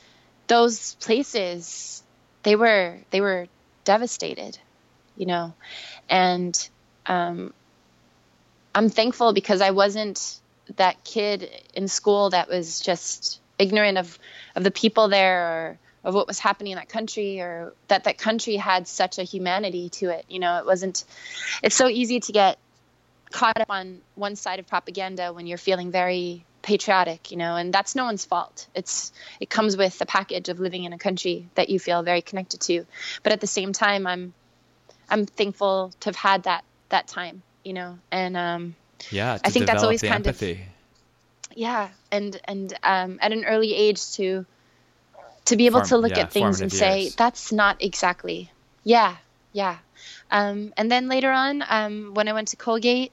those 0.46 0.94
places 0.96 2.02
they 2.42 2.56
were 2.56 2.98
they 3.10 3.20
were 3.20 3.46
devastated, 3.84 4.58
you 5.16 5.26
know, 5.26 5.54
and 6.08 6.68
um, 7.06 7.52
I'm 8.74 8.88
thankful 8.88 9.32
because 9.32 9.60
I 9.60 9.70
wasn't 9.70 10.40
that 10.76 11.04
kid 11.04 11.50
in 11.74 11.88
school 11.88 12.30
that 12.30 12.48
was 12.48 12.80
just 12.80 13.40
ignorant 13.58 13.98
of 13.98 14.18
of 14.54 14.64
the 14.64 14.70
people 14.70 15.08
there 15.08 15.46
or 15.46 15.78
of 16.04 16.14
what 16.14 16.26
was 16.26 16.38
happening 16.38 16.72
in 16.72 16.76
that 16.76 16.88
country 16.88 17.40
or 17.40 17.72
that 17.88 18.04
that 18.04 18.18
country 18.18 18.56
had 18.56 18.86
such 18.86 19.18
a 19.18 19.22
humanity 19.22 19.88
to 19.88 20.10
it 20.10 20.24
you 20.28 20.38
know 20.38 20.58
it 20.58 20.66
wasn't 20.66 21.04
it's 21.62 21.74
so 21.74 21.88
easy 21.88 22.20
to 22.20 22.32
get 22.32 22.58
caught 23.30 23.60
up 23.60 23.70
on 23.70 24.00
one 24.14 24.36
side 24.36 24.58
of 24.58 24.66
propaganda 24.66 25.32
when 25.32 25.46
you're 25.46 25.58
feeling 25.58 25.90
very 25.90 26.44
patriotic, 26.64 27.30
you 27.30 27.36
know, 27.36 27.56
and 27.56 27.72
that's 27.72 27.94
no 27.94 28.04
one's 28.04 28.24
fault. 28.24 28.66
It's 28.74 29.12
it 29.38 29.48
comes 29.48 29.76
with 29.76 29.98
the 29.98 30.06
package 30.06 30.48
of 30.48 30.58
living 30.58 30.84
in 30.84 30.92
a 30.92 30.98
country 30.98 31.48
that 31.54 31.68
you 31.70 31.78
feel 31.78 32.02
very 32.02 32.22
connected 32.22 32.60
to. 32.62 32.86
But 33.22 33.32
at 33.32 33.40
the 33.40 33.46
same 33.46 33.72
time, 33.72 34.06
I'm 34.06 34.34
I'm 35.08 35.26
thankful 35.26 35.92
to 36.00 36.08
have 36.08 36.16
had 36.16 36.42
that 36.44 36.64
that 36.88 37.06
time, 37.06 37.42
you 37.62 37.74
know, 37.74 37.98
and 38.10 38.36
um, 38.36 38.74
yeah, 39.10 39.38
I 39.44 39.50
think 39.50 39.66
that's 39.66 39.84
always 39.84 40.02
kind 40.02 40.26
empathy. 40.26 40.52
of 40.52 40.58
yeah, 41.56 41.90
and 42.10 42.40
and 42.44 42.72
um, 42.82 43.18
at 43.20 43.32
an 43.32 43.44
early 43.44 43.74
age 43.74 44.12
to 44.14 44.46
to 45.44 45.56
be 45.56 45.66
able 45.66 45.80
Form, 45.80 45.88
to 45.88 45.96
look 45.98 46.16
yeah, 46.16 46.20
at 46.20 46.32
things 46.32 46.60
and 46.60 46.72
say 46.72 47.10
that's 47.16 47.52
not 47.52 47.82
exactly 47.82 48.50
yeah 48.82 49.16
yeah 49.52 49.78
um, 50.30 50.72
and 50.76 50.90
then 50.90 51.08
later 51.08 51.30
on 51.30 51.62
um, 51.68 52.14
when 52.14 52.28
i 52.28 52.32
went 52.32 52.48
to 52.48 52.56
colgate 52.56 53.12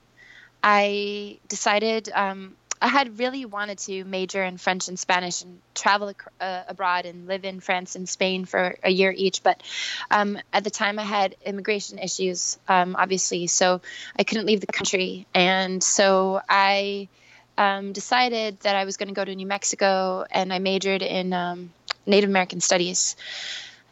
i 0.63 1.37
decided 1.47 2.09
um, 2.13 2.55
I 2.81 2.87
had 2.87 3.19
really 3.19 3.45
wanted 3.45 3.77
to 3.79 4.03
major 4.03 4.43
in 4.43 4.57
French 4.57 4.87
and 4.87 4.97
Spanish 4.97 5.43
and 5.43 5.61
travel 5.75 6.13
uh, 6.39 6.63
abroad 6.67 7.05
and 7.05 7.27
live 7.27 7.45
in 7.45 7.59
France 7.59 7.95
and 7.95 8.09
Spain 8.09 8.45
for 8.45 8.75
a 8.83 8.89
year 8.89 9.13
each. 9.15 9.43
But 9.43 9.61
um, 10.09 10.39
at 10.51 10.63
the 10.63 10.71
time, 10.71 10.97
I 10.97 11.03
had 11.03 11.35
immigration 11.45 11.99
issues, 11.99 12.57
um, 12.67 12.95
obviously, 12.97 13.45
so 13.45 13.81
I 14.17 14.23
couldn't 14.23 14.47
leave 14.47 14.61
the 14.61 14.67
country. 14.67 15.27
And 15.35 15.83
so 15.83 16.41
I 16.49 17.07
um, 17.55 17.93
decided 17.93 18.59
that 18.61 18.75
I 18.75 18.85
was 18.85 18.97
going 18.97 19.09
to 19.09 19.15
go 19.15 19.23
to 19.23 19.35
New 19.35 19.45
Mexico 19.45 20.25
and 20.31 20.51
I 20.51 20.57
majored 20.57 21.03
in 21.03 21.33
um, 21.33 21.71
Native 22.07 22.31
American 22.31 22.61
studies. 22.61 23.15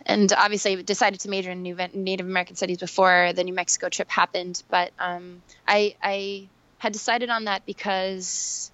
and 0.05 0.33
obviously 0.33 0.81
decided 0.81 1.19
to 1.19 1.29
major 1.29 1.51
in 1.51 1.61
Native 1.61 2.25
American 2.25 2.55
studies 2.55 2.79
before 2.79 3.33
the 3.33 3.43
New 3.43 3.53
Mexico 3.53 3.89
trip 3.89 4.09
happened. 4.09 4.63
But 4.67 4.91
um, 4.97 5.43
I, 5.67 5.95
I 6.01 6.47
had 6.79 6.93
decided 6.93 7.29
on 7.29 7.45
that 7.45 7.65
because 7.67 8.71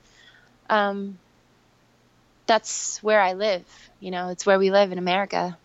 um, 0.69 1.17
that's 2.47 3.01
where 3.03 3.21
I 3.21 3.33
live. 3.33 3.63
You 3.99 4.11
know, 4.11 4.29
it's 4.29 4.45
where 4.45 4.59
we 4.59 4.71
live 4.71 4.91
in 4.91 4.97
America. 4.97 5.57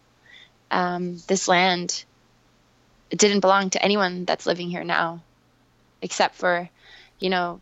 Um, 0.70 1.18
this 1.26 1.48
land 1.48 2.04
it 3.10 3.18
didn't 3.18 3.40
belong 3.40 3.70
to 3.70 3.82
anyone 3.82 4.24
that's 4.24 4.46
living 4.46 4.70
here 4.70 4.84
now, 4.84 5.22
except 6.00 6.36
for, 6.36 6.70
you 7.18 7.28
know, 7.28 7.60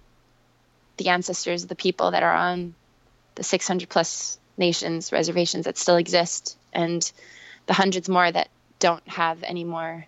the 0.98 1.08
ancestors, 1.08 1.62
of 1.62 1.68
the 1.68 1.74
people 1.74 2.10
that 2.10 2.22
are 2.22 2.34
on 2.34 2.74
the 3.34 3.42
600 3.42 3.88
plus 3.88 4.38
nations, 4.56 5.12
reservations 5.12 5.64
that 5.64 5.78
still 5.78 5.96
exist, 5.96 6.58
and 6.72 7.10
the 7.66 7.72
hundreds 7.72 8.08
more 8.08 8.30
that 8.30 8.48
don't 8.78 9.06
have 9.08 9.42
any 9.42 9.64
more, 9.64 10.04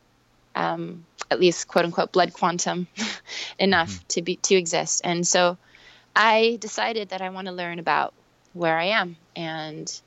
um, 0.54 1.06
at 1.30 1.40
least 1.40 1.68
quote 1.68 1.84
unquote, 1.86 2.12
blood 2.12 2.32
quantum 2.32 2.86
enough 3.58 3.90
mm-hmm. 3.90 4.06
to 4.08 4.22
be 4.22 4.36
to 4.36 4.56
exist. 4.56 5.00
And 5.04 5.26
so, 5.26 5.56
I 6.14 6.58
decided 6.60 7.10
that 7.10 7.22
I 7.22 7.30
want 7.30 7.46
to 7.46 7.52
learn 7.52 7.78
about 7.78 8.14
where 8.52 8.76
I 8.76 8.86
am 8.86 9.16
and 9.36 10.00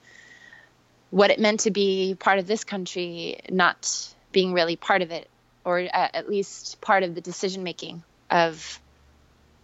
what 1.10 1.32
it 1.32 1.40
meant 1.40 1.62
to 1.62 1.72
be 1.72 2.16
part 2.20 2.40
of 2.40 2.48
this 2.48 2.64
country, 2.64 3.40
not 3.50 4.14
being 4.32 4.54
really 4.54 4.76
part 4.76 5.02
of 5.02 5.12
it, 5.12 5.30
or 5.64 5.80
at 5.80 6.28
least 6.28 6.82
part 6.82 7.04
of 7.04 7.16
the 7.16 7.22
decision 7.22 7.64
making 7.64 8.04
of 8.30 8.80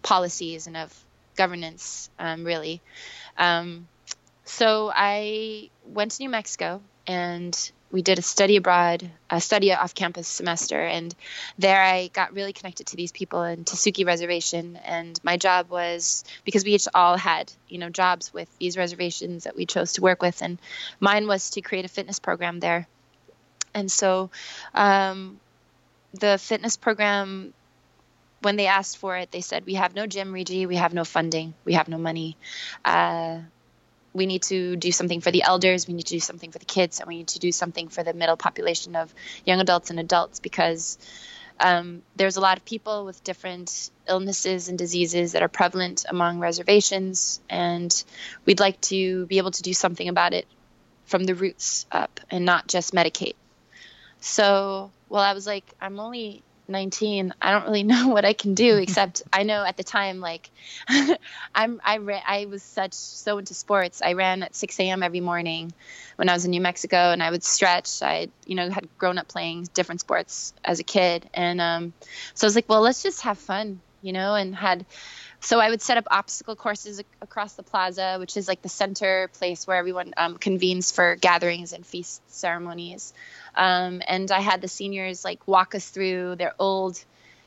policies 0.02 0.67
and 0.67 0.78
of 0.78 0.93
governance, 1.36 2.10
um, 2.19 2.43
really. 2.43 2.82
Um, 3.38 3.88
so 4.45 4.91
I 4.93 5.69
went 5.86 6.12
to 6.12 6.23
New 6.23 6.30
Mexico 6.30 6.82
and 7.08 7.71
we 7.91 8.02
did 8.02 8.19
a 8.19 8.21
study 8.21 8.56
abroad, 8.58 9.10
a 9.30 9.41
study 9.41 9.73
off 9.73 9.95
campus 9.95 10.28
semester. 10.28 10.80
And 10.80 11.13
there 11.58 11.82
I 11.82 12.08
got 12.08 12.34
really 12.34 12.54
connected 12.54 12.88
to 12.88 12.95
these 12.95 13.12
people 13.12 13.43
in 13.43 13.63
Tesuque 13.63 14.06
Reservation. 14.06 14.78
And 14.78 15.19
my 15.23 15.38
job 15.38 15.69
was 15.69 16.23
because 16.45 16.63
we 16.63 16.75
each 16.75 16.88
all 16.93 17.17
had, 17.17 17.52
you 17.67 17.80
know, 17.80 17.89
jobs 17.89 18.34
with 18.34 18.47
these 18.60 18.78
reservations 18.78 19.45
that 19.45 19.56
we 19.56 19.65
chose 19.65 19.93
to 19.93 20.02
work 20.02 20.21
with. 20.21 20.41
And 20.41 20.60
mine 20.99 21.28
was 21.28 21.52
to 21.52 21.62
create 21.62 21.86
a 21.86 21.89
fitness 21.89 22.19
program 22.19 22.60
there. 22.60 22.88
And 23.73 23.91
so 23.91 24.30
um, 24.73 25.39
the 26.13 26.38
fitness 26.38 26.78
program 26.78 27.54
when 28.41 28.56
they 28.56 28.67
asked 28.67 28.97
for 28.97 29.17
it, 29.17 29.32
they 29.32 29.41
said, 29.41 29.65
We 29.65 29.73
have 29.75 29.95
no 29.95 30.08
gym, 30.08 30.32
Riji. 30.32 30.67
We 30.67 30.78
have 30.78 30.93
no 30.93 31.04
funding. 31.04 31.54
We 31.65 31.73
have 31.73 31.88
no 31.88 31.97
money. 31.97 32.38
Uh, 32.86 33.39
we 34.13 34.25
need 34.25 34.43
to 34.43 34.75
do 34.75 34.91
something 34.91 35.21
for 35.21 35.31
the 35.31 35.43
elders. 35.43 35.87
We 35.87 35.93
need 35.93 36.07
to 36.07 36.15
do 36.15 36.19
something 36.19 36.51
for 36.51 36.59
the 36.59 36.65
kids. 36.65 36.99
And 36.99 37.07
we 37.07 37.17
need 37.17 37.29
to 37.29 37.39
do 37.39 37.51
something 37.51 37.89
for 37.89 38.03
the 38.03 38.13
middle 38.13 38.37
population 38.37 38.95
of 38.95 39.13
young 39.45 39.59
adults 39.59 39.89
and 39.89 39.99
adults 39.99 40.39
because 40.39 40.97
um, 41.59 42.01
there's 42.15 42.37
a 42.37 42.41
lot 42.41 42.57
of 42.57 42.65
people 42.65 43.05
with 43.05 43.23
different 43.23 43.91
illnesses 44.07 44.69
and 44.69 44.77
diseases 44.77 45.33
that 45.33 45.43
are 45.43 45.49
prevalent 45.49 46.05
among 46.07 46.39
reservations. 46.39 47.41
And 47.49 48.03
we'd 48.45 48.59
like 48.59 48.79
to 48.81 49.25
be 49.27 49.37
able 49.37 49.51
to 49.51 49.61
do 49.61 49.73
something 49.73 50.07
about 50.07 50.33
it 50.33 50.47
from 51.05 51.23
the 51.23 51.35
roots 51.35 51.85
up 51.91 52.19
and 52.29 52.45
not 52.45 52.67
just 52.67 52.93
medicate. 52.93 53.35
So, 54.21 54.91
well, 55.07 55.23
I 55.23 55.33
was 55.33 55.47
like, 55.47 55.65
I'm 55.81 55.99
only 55.99 56.43
19 56.69 57.34
i 57.41 57.51
don't 57.51 57.65
really 57.65 57.84
know 57.93 58.10
what 58.10 58.25
i 58.25 58.34
can 58.34 58.53
do 58.53 58.77
except 58.86 59.23
i 59.34 59.43
know 59.43 59.63
at 59.63 59.77
the 59.77 59.84
time 59.84 60.19
like 60.19 60.49
i'm 61.55 61.82
i 61.84 61.97
ran 61.97 62.21
i 62.27 62.45
was 62.45 62.63
such 62.63 62.93
so 62.93 63.38
into 63.38 63.53
sports. 63.53 64.01
I 64.01 64.13
ran 64.13 64.43
at 64.43 64.55
6 64.55 64.79
a.m 64.79 65.03
every 65.03 65.19
morning 65.19 65.73
when 66.15 66.29
i 66.29 66.34
was 66.34 66.45
in 66.45 66.51
new 66.51 66.62
mexico 66.62 67.12
and 67.12 67.21
i 67.21 67.29
would 67.29 67.43
stretch. 67.43 68.01
I 68.01 68.29
you 68.45 68.55
know 68.55 68.69
had 68.69 68.88
grown 68.97 69.17
up 69.17 69.27
playing 69.27 69.67
different 69.73 70.01
sports 70.01 70.53
as 70.63 70.79
a 70.79 70.84
kid. 70.84 71.29
And 71.34 71.62
um, 71.62 71.93
so 72.34 72.45
i 72.45 72.47
was 72.47 72.55
like 72.55 72.69
well 72.69 72.82
let's 72.82 73.03
just 73.03 73.21
have 73.21 73.38
fun 73.38 73.82
you 74.01 74.13
know 74.13 74.36
and 74.36 74.55
had 74.55 74.86
so 75.41 75.60
I 75.60 75.69
would 75.69 75.82
set 75.82 75.97
up 75.97 76.05
obstacle 76.12 76.55
courses 76.55 77.01
across 77.21 77.53
the 77.53 77.63
plaza, 77.63 78.17
which 78.19 78.36
is 78.36 78.47
like 78.47 78.62
the 78.62 78.69
center 78.69 79.29
place 79.39 79.65
where 79.65 79.77
everyone 79.77 80.13
um, 80.17 80.38
convenes 80.38 80.91
for 80.91 81.15
gatherings 81.15 81.71
and 81.71 81.86
feast 81.86 82.21
ceremonies. 82.29 83.13
Um, 83.59 84.01
and 84.07 84.31
I 84.31 84.39
had 84.39 84.61
the 84.61 84.69
seniors 84.69 85.25
like 85.25 85.45
walk 85.45 85.75
us 85.75 85.89
through 85.89 86.37
their 86.37 86.53
old, 86.57 87.03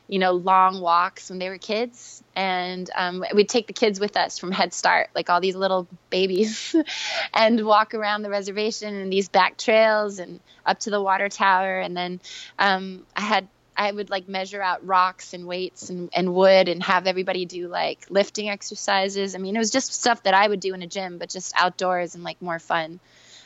you 0.07 0.19
know, 0.19 0.33
long 0.33 0.79
walks 0.79 1.31
when 1.31 1.39
they 1.39 1.49
were 1.49 1.57
kids. 1.57 2.23
And 2.35 2.87
um, 2.95 3.25
we'd 3.33 3.49
take 3.49 3.65
the 3.65 3.73
kids 3.73 3.99
with 3.99 4.15
us 4.15 4.37
from 4.37 4.51
Head 4.51 4.75
Start, 4.75 5.09
like 5.15 5.31
all 5.31 5.41
these 5.41 5.55
little 5.55 5.87
babies, 6.11 6.75
and 7.33 7.65
walk 7.65 7.95
around 7.95 8.21
the 8.21 8.29
reservation 8.29 8.93
and 8.93 9.11
these 9.11 9.27
back 9.27 9.57
trails 9.57 10.19
and 10.19 10.39
up 10.67 10.79
to 10.81 10.91
the 10.91 11.01
water 11.01 11.29
tower. 11.29 11.79
And 11.79 11.97
then 11.97 12.21
um, 12.59 13.07
I 13.15 13.21
had 13.21 13.47
I 13.75 13.91
would 13.91 14.11
like 14.11 14.27
measure 14.27 14.61
out 14.61 14.85
rocks 14.85 15.33
and 15.33 15.47
weights 15.47 15.89
and, 15.89 16.11
and 16.13 16.35
wood 16.35 16.67
and 16.67 16.83
have 16.83 17.07
everybody 17.07 17.45
do 17.45 17.67
like 17.67 18.05
lifting 18.11 18.49
exercises. 18.49 19.33
I 19.33 19.39
mean, 19.39 19.55
it 19.55 19.59
was 19.59 19.71
just 19.71 19.91
stuff 19.91 20.21
that 20.23 20.35
I 20.35 20.47
would 20.47 20.59
do 20.59 20.75
in 20.75 20.83
a 20.83 20.87
gym, 20.87 21.17
but 21.17 21.29
just 21.31 21.55
outdoors 21.57 22.13
and 22.13 22.23
like 22.23 22.39
more 22.39 22.59
fun. 22.59 22.99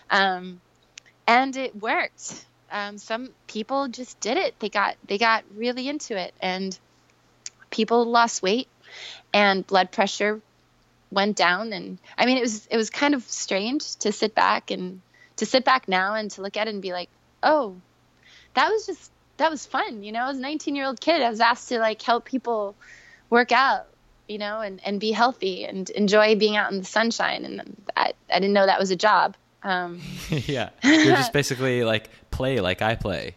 Um, 0.10 0.60
and 1.28 1.56
it 1.56 1.82
worked. 1.82 2.46
Um, 2.72 2.98
some 2.98 3.30
people 3.48 3.88
just 3.88 4.20
did 4.20 4.38
it. 4.38 4.60
They 4.60 4.70
got 4.70 4.96
they 5.06 5.18
got 5.18 5.44
really 5.56 5.88
into 5.88 6.18
it, 6.18 6.34
and 6.42 6.78
people 7.70 8.06
lost 8.06 8.42
weight, 8.42 8.68
and 9.34 9.66
blood 9.66 9.92
pressure 9.92 10.42
went 11.12 11.38
down. 11.38 11.74
And 11.74 11.98
I 12.18 12.26
mean, 12.26 12.38
it 12.38 12.42
was 12.42 12.68
it 12.68 12.78
was 12.78 12.90
kind 12.90 13.14
of 13.14 13.24
strange 13.24 13.96
to 13.98 14.12
sit 14.12 14.36
back 14.36 14.72
and 14.72 15.02
to 15.38 15.46
sit 15.46 15.64
back 15.64 15.88
now 15.88 16.16
and 16.16 16.30
to 16.32 16.42
look 16.42 16.58
at 16.58 16.68
it 16.68 16.74
and 16.74 16.82
be 16.82 16.92
like, 16.92 17.10
oh, 17.44 17.76
that 18.54 18.70
was 18.70 18.86
just 18.86 19.12
that 19.38 19.50
was 19.50 19.66
fun. 19.66 20.04
You 20.04 20.12
know, 20.12 20.24
I 20.24 20.28
was 20.28 20.38
a 20.38 20.42
19 20.42 20.76
year 20.76 20.86
old 20.86 21.00
kid. 21.00 21.22
I 21.22 21.30
was 21.30 21.40
asked 21.40 21.70
to 21.70 21.80
like 21.80 22.02
help 22.02 22.26
people 22.26 22.76
work 23.30 23.52
out, 23.52 23.88
you 24.28 24.38
know, 24.38 24.60
and, 24.60 24.82
and 24.84 25.00
be 25.00 25.12
healthy 25.12 25.66
and 25.66 25.90
enjoy 25.92 26.36
being 26.36 26.56
out 26.56 26.72
in 26.72 26.80
the 26.80 26.86
sunshine. 26.86 27.46
And 27.46 27.78
I, 27.96 28.14
I 28.32 28.40
didn't 28.40 28.54
know 28.54 28.66
that 28.66 28.80
was 28.80 28.92
a 28.92 28.96
job. 28.96 29.36
Um, 29.64 30.02
yeah. 30.30 30.70
You're 30.84 31.16
just 31.16 31.34
basically 31.34 31.84
like 31.84 32.10
play 32.38 32.60
like 32.62 32.82
I 32.82 32.96
play. 32.96 33.36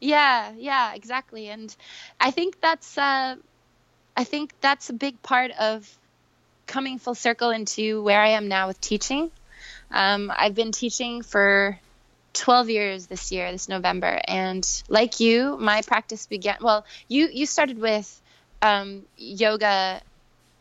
Yeah, 0.00 0.52
yeah, 0.56 0.94
exactly. 0.94 1.48
And 1.48 1.74
I 2.18 2.30
think 2.30 2.60
that's, 2.60 2.96
uh, 2.96 3.36
I 4.16 4.24
think 4.24 4.52
that's 4.62 4.88
a 4.88 4.94
big 4.94 5.22
part 5.22 5.50
of 5.52 5.86
coming 6.66 6.98
full 6.98 7.14
circle 7.14 7.50
into 7.50 8.02
where 8.02 8.20
I 8.20 8.28
am 8.28 8.48
now 8.48 8.68
with 8.68 8.80
teaching. 8.80 9.30
Um, 9.90 10.32
I've 10.34 10.54
been 10.54 10.72
teaching 10.72 11.22
for 11.22 11.78
12 12.32 12.70
years 12.70 13.06
this 13.06 13.30
year, 13.30 13.52
this 13.52 13.68
November. 13.68 14.18
And 14.26 14.66
like 14.88 15.20
you, 15.20 15.58
my 15.58 15.82
practice 15.82 16.26
began. 16.26 16.56
Well, 16.62 16.86
you 17.08 17.28
you 17.30 17.44
started 17.44 17.78
with 17.78 18.08
um, 18.62 19.02
yoga 19.18 20.00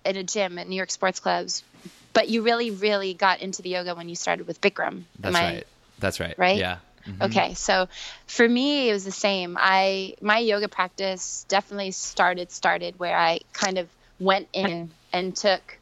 in 0.04 0.18
a 0.18 0.24
gym 0.24 0.58
at 0.58 0.68
New 0.68 0.76
York 0.76 0.92
sports 0.92 1.20
clubs, 1.20 1.64
but 2.12 2.28
you 2.28 2.42
really, 2.42 2.72
really 2.72 3.14
got 3.14 3.42
into 3.42 3.62
the 3.62 3.70
yoga 3.70 3.96
when 3.96 4.10
you 4.10 4.16
started 4.16 4.48
with 4.48 4.60
Bikram. 4.60 5.04
That's 5.20 5.36
I, 5.36 5.54
right. 5.54 5.68
That's 6.00 6.20
right. 6.20 6.38
Right. 6.38 6.58
Yeah. 6.58 6.78
Mm-hmm. 7.06 7.24
Okay, 7.24 7.54
so 7.54 7.88
for 8.28 8.48
me 8.48 8.90
it 8.90 8.94
was 8.94 9.06
the 9.06 9.12
same. 9.12 9.58
I 9.60 10.16
my 10.22 10.40
yoga 10.40 10.68
practice 10.68 11.46
definitely 11.48 11.92
started 11.92 12.52
started 12.52 13.00
where 13.00 13.18
I 13.18 13.42
kind 13.54 13.78
of 13.78 13.88
went 14.20 14.48
in 14.54 14.92
and 15.14 15.36
took 15.36 15.80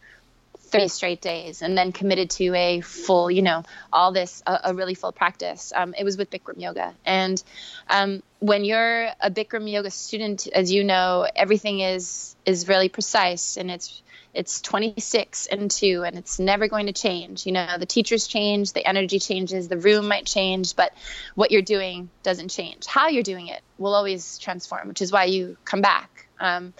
three 0.68 0.88
straight 0.88 1.22
days 1.22 1.62
and 1.62 1.78
then 1.78 1.92
committed 1.92 2.30
to 2.30 2.54
a 2.54 2.82
full, 2.82 3.32
you 3.32 3.42
know, 3.42 3.64
all 3.92 4.12
this, 4.12 4.44
a, 4.46 4.60
a 4.66 4.74
really 4.74 4.94
full 4.94 5.12
practice. 5.12 5.72
Um, 5.76 5.94
it 5.98 6.04
was 6.04 6.18
with 6.18 6.30
Bikram 6.30 6.60
yoga. 6.60 6.94
And 7.06 7.42
um, 7.90 8.22
when 8.40 8.66
you're 8.66 9.06
a 9.20 9.32
Bikram 9.32 9.72
yoga 9.72 9.90
student, 9.90 10.48
as 10.48 10.72
you 10.72 10.84
know, 10.84 11.28
everything 11.36 11.80
is, 11.80 12.36
is 12.46 12.68
really 12.68 12.90
precise 12.90 13.58
and 13.58 13.72
it's, 13.72 14.02
it's 14.38 14.62
26 14.62 15.48
and 15.48 15.72
2 15.72 16.04
and 16.06 16.16
it's 16.16 16.38
never 16.38 16.68
going 16.68 16.86
to 16.86 16.94
change. 16.94 17.48
You 17.48 17.54
know 17.54 17.78
the 17.80 17.88
teachers 17.88 18.28
change 18.28 18.72
the 18.72 18.88
energy 18.88 19.20
changes 19.20 19.68
the 19.68 19.78
room 19.78 20.08
might 20.08 20.28
change 20.28 20.76
but 20.76 20.94
what 21.34 21.50
you're 21.52 21.64
doing 21.64 22.10
doesn't 22.22 22.50
change. 22.50 22.86
How 22.86 23.08
you're 23.08 23.24
doing 23.24 23.48
it 23.48 23.62
will 23.80 23.96
always 23.96 24.38
transform 24.38 24.88
which 24.88 25.02
is 25.02 25.12
why 25.12 25.26
you 25.26 25.58
come 25.66 25.82
back. 25.82 26.28
Um, 26.40 26.76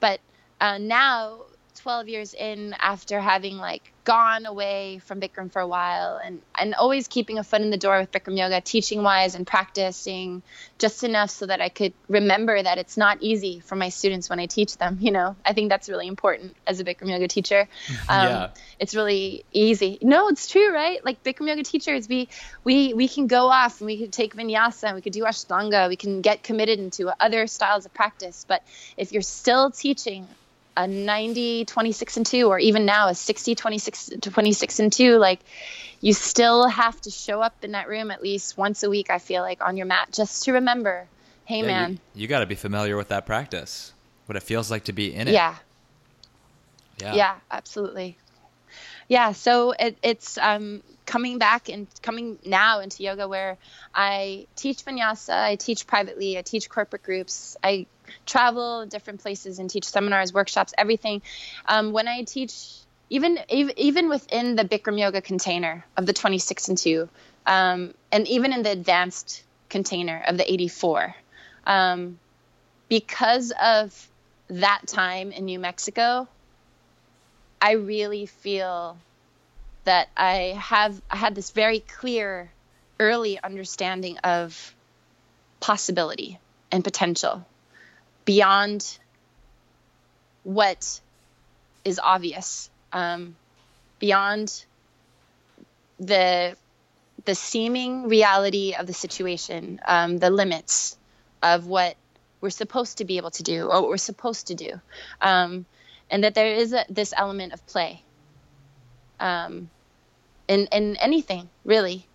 but 0.00 0.20
uh, 0.58 0.78
now 0.78 1.42
12 1.82 2.08
years 2.08 2.34
in 2.34 2.74
after 2.78 3.18
having 3.18 3.56
like 3.56 3.92
gone 4.04 4.46
away 4.46 5.00
from 5.04 5.20
Bikram 5.20 5.50
for 5.50 5.60
a 5.60 5.66
while 5.66 6.20
and, 6.22 6.40
and 6.56 6.74
always 6.74 7.08
keeping 7.08 7.38
a 7.38 7.44
foot 7.44 7.60
in 7.60 7.70
the 7.70 7.76
door 7.76 7.98
with 7.98 8.12
Bikram 8.12 8.38
yoga, 8.38 8.60
teaching 8.60 9.02
wise 9.02 9.34
and 9.34 9.44
practicing 9.44 10.42
just 10.78 11.02
enough 11.02 11.30
so 11.30 11.46
that 11.46 11.60
I 11.60 11.68
could 11.68 11.92
remember 12.08 12.60
that 12.62 12.78
it's 12.78 12.96
not 12.96 13.18
easy 13.20 13.60
for 13.60 13.74
my 13.74 13.88
students 13.88 14.30
when 14.30 14.38
I 14.38 14.46
teach 14.46 14.76
them. 14.76 14.98
You 15.00 15.10
know, 15.10 15.34
I 15.44 15.54
think 15.54 15.70
that's 15.70 15.88
really 15.88 16.06
important 16.06 16.54
as 16.68 16.78
a 16.78 16.84
Bikram 16.84 17.10
yoga 17.10 17.28
teacher. 17.28 17.68
Um, 18.08 18.28
yeah. 18.28 18.48
It's 18.78 18.94
really 18.94 19.44
easy. 19.52 19.98
No, 20.02 20.28
it's 20.28 20.48
true, 20.48 20.72
right? 20.72 21.02
Like 21.04 21.22
Bikram 21.22 21.48
yoga 21.48 21.62
teachers, 21.62 22.08
we, 22.08 22.28
we, 22.64 22.92
we 22.94 23.08
can 23.08 23.26
go 23.26 23.48
off 23.48 23.80
and 23.80 23.86
we 23.86 23.96
could 23.96 24.12
take 24.12 24.34
vinyasa 24.34 24.84
and 24.84 24.96
we 24.96 25.02
could 25.02 25.12
do 25.12 25.22
ashtanga. 25.22 25.88
We 25.88 25.96
can 25.96 26.20
get 26.20 26.42
committed 26.42 26.78
into 26.78 27.10
other 27.22 27.46
styles 27.46 27.86
of 27.86 27.94
practice. 27.94 28.44
But 28.46 28.62
if 28.96 29.12
you're 29.12 29.22
still 29.22 29.70
teaching 29.70 30.26
a 30.76 30.86
90 30.86 31.64
26 31.66 32.16
and 32.16 32.26
2 32.26 32.48
or 32.48 32.58
even 32.58 32.86
now 32.86 33.08
a 33.08 33.14
60 33.14 33.54
26 33.54 34.10
26 34.20 34.80
and 34.80 34.92
2 34.92 35.18
like 35.18 35.40
you 36.00 36.12
still 36.12 36.66
have 36.66 36.98
to 37.02 37.10
show 37.10 37.40
up 37.42 37.54
in 37.62 37.72
that 37.72 37.88
room 37.88 38.10
at 38.10 38.22
least 38.22 38.56
once 38.56 38.82
a 38.82 38.90
week 38.90 39.10
i 39.10 39.18
feel 39.18 39.42
like 39.42 39.62
on 39.62 39.76
your 39.76 39.86
mat 39.86 40.08
just 40.12 40.44
to 40.44 40.52
remember 40.52 41.06
hey 41.44 41.60
Yeah, 41.60 41.66
man. 41.66 42.00
you, 42.14 42.22
you 42.22 42.28
got 42.28 42.40
to 42.40 42.46
be 42.46 42.54
familiar 42.54 42.96
with 42.96 43.08
that 43.08 43.26
practice, 43.26 43.92
what 44.26 44.36
it 44.36 44.42
feels 44.42 44.70
like 44.70 44.84
to 44.84 44.92
be 44.92 45.12
in 45.14 45.28
it. 45.28 45.32
yeah. 45.32 45.56
Yeah, 47.00 47.14
yeah 47.14 47.34
absolutely. 47.50 48.16
Yeah 49.08 49.32
so 49.32 49.72
it, 49.72 49.98
it's 50.02 50.38
um, 50.38 50.82
coming 51.04 51.38
back 51.38 51.68
and 51.68 51.86
coming 52.00 52.38
now 52.46 52.80
into 52.80 53.02
yoga 53.02 53.26
where 53.28 53.58
i 53.94 54.46
teach 54.56 54.84
vinyasa 54.84 55.34
i 55.34 55.56
teach 55.56 55.86
privately 55.86 56.38
i 56.38 56.42
teach 56.42 56.68
corporate 56.70 57.02
groups 57.02 57.56
i 57.62 57.86
travel 58.26 58.86
different 58.86 59.20
places 59.20 59.58
and 59.58 59.68
teach 59.70 59.84
seminars 59.84 60.32
workshops 60.32 60.72
everything. 60.76 61.22
Um, 61.66 61.92
when 61.92 62.08
i 62.08 62.22
teach 62.22 62.54
even 63.10 63.38
even 63.48 64.08
within 64.08 64.56
the 64.56 64.64
bikram 64.64 64.98
yoga 64.98 65.20
container 65.20 65.84
of 65.96 66.06
the 66.06 66.12
26 66.12 66.68
and 66.68 66.78
2 66.78 67.08
um, 67.46 67.94
and 68.10 68.26
even 68.28 68.52
in 68.52 68.62
the 68.62 68.70
advanced 68.70 69.42
container 69.68 70.22
of 70.26 70.38
the 70.38 70.50
84 70.50 71.14
um, 71.66 72.18
because 72.88 73.52
of 73.62 74.08
that 74.48 74.82
time 74.86 75.32
in 75.32 75.44
new 75.44 75.58
mexico 75.58 76.26
I 77.62 77.74
really 77.74 78.26
feel 78.26 78.98
that 79.84 80.08
I 80.16 80.58
have 80.58 81.00
I 81.08 81.16
had 81.16 81.36
this 81.36 81.52
very 81.52 81.78
clear 81.78 82.50
early 82.98 83.38
understanding 83.40 84.18
of 84.18 84.74
possibility 85.60 86.40
and 86.72 86.82
potential 86.82 87.46
beyond 88.24 88.98
what 90.44 91.00
is 91.84 92.00
obvious 92.02 92.70
um, 92.92 93.36
beyond 93.98 94.64
the 95.98 96.56
the 97.24 97.34
seeming 97.34 98.08
reality 98.08 98.74
of 98.74 98.86
the 98.86 98.92
situation 98.92 99.80
um, 99.86 100.18
the 100.18 100.30
limits 100.30 100.96
of 101.42 101.66
what 101.66 101.96
we're 102.40 102.50
supposed 102.50 102.98
to 102.98 103.04
be 103.04 103.16
able 103.16 103.30
to 103.30 103.42
do 103.42 103.66
or 103.66 103.80
what 103.80 103.88
we're 103.88 103.96
supposed 103.96 104.48
to 104.48 104.54
do 104.54 104.80
um, 105.20 105.64
and 106.10 106.24
that 106.24 106.34
there 106.34 106.54
is 106.54 106.72
a, 106.72 106.84
this 106.88 107.14
element 107.16 107.52
of 107.52 107.64
play 107.66 108.02
um, 109.22 109.70
in 110.48 110.66
in 110.66 110.96
anything 110.96 111.48
really, 111.64 112.06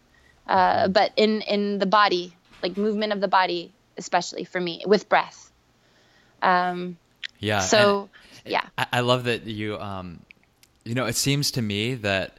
uh, 0.48 0.88
but 0.90 1.12
in 1.16 1.42
in 1.42 1.80
the 1.80 1.86
body, 1.86 2.36
like 2.62 2.78
movement 2.78 3.14
of 3.14 3.22
the 3.22 3.28
body, 3.28 3.74
especially 3.98 4.44
for 4.44 4.60
me 4.60 4.84
with 4.86 5.10
breath. 5.10 5.47
Um, 6.42 6.98
yeah. 7.40 7.60
So 7.62 8.10
yeah, 8.46 8.64
I, 8.78 8.88
I 8.94 9.00
love 9.02 9.26
that 9.26 9.46
you. 9.46 9.78
Um, 9.80 10.22
you 10.86 10.96
know, 10.96 11.06
it 11.06 11.16
seems 11.16 11.52
to 11.52 11.62
me 11.62 11.96
that 11.96 12.38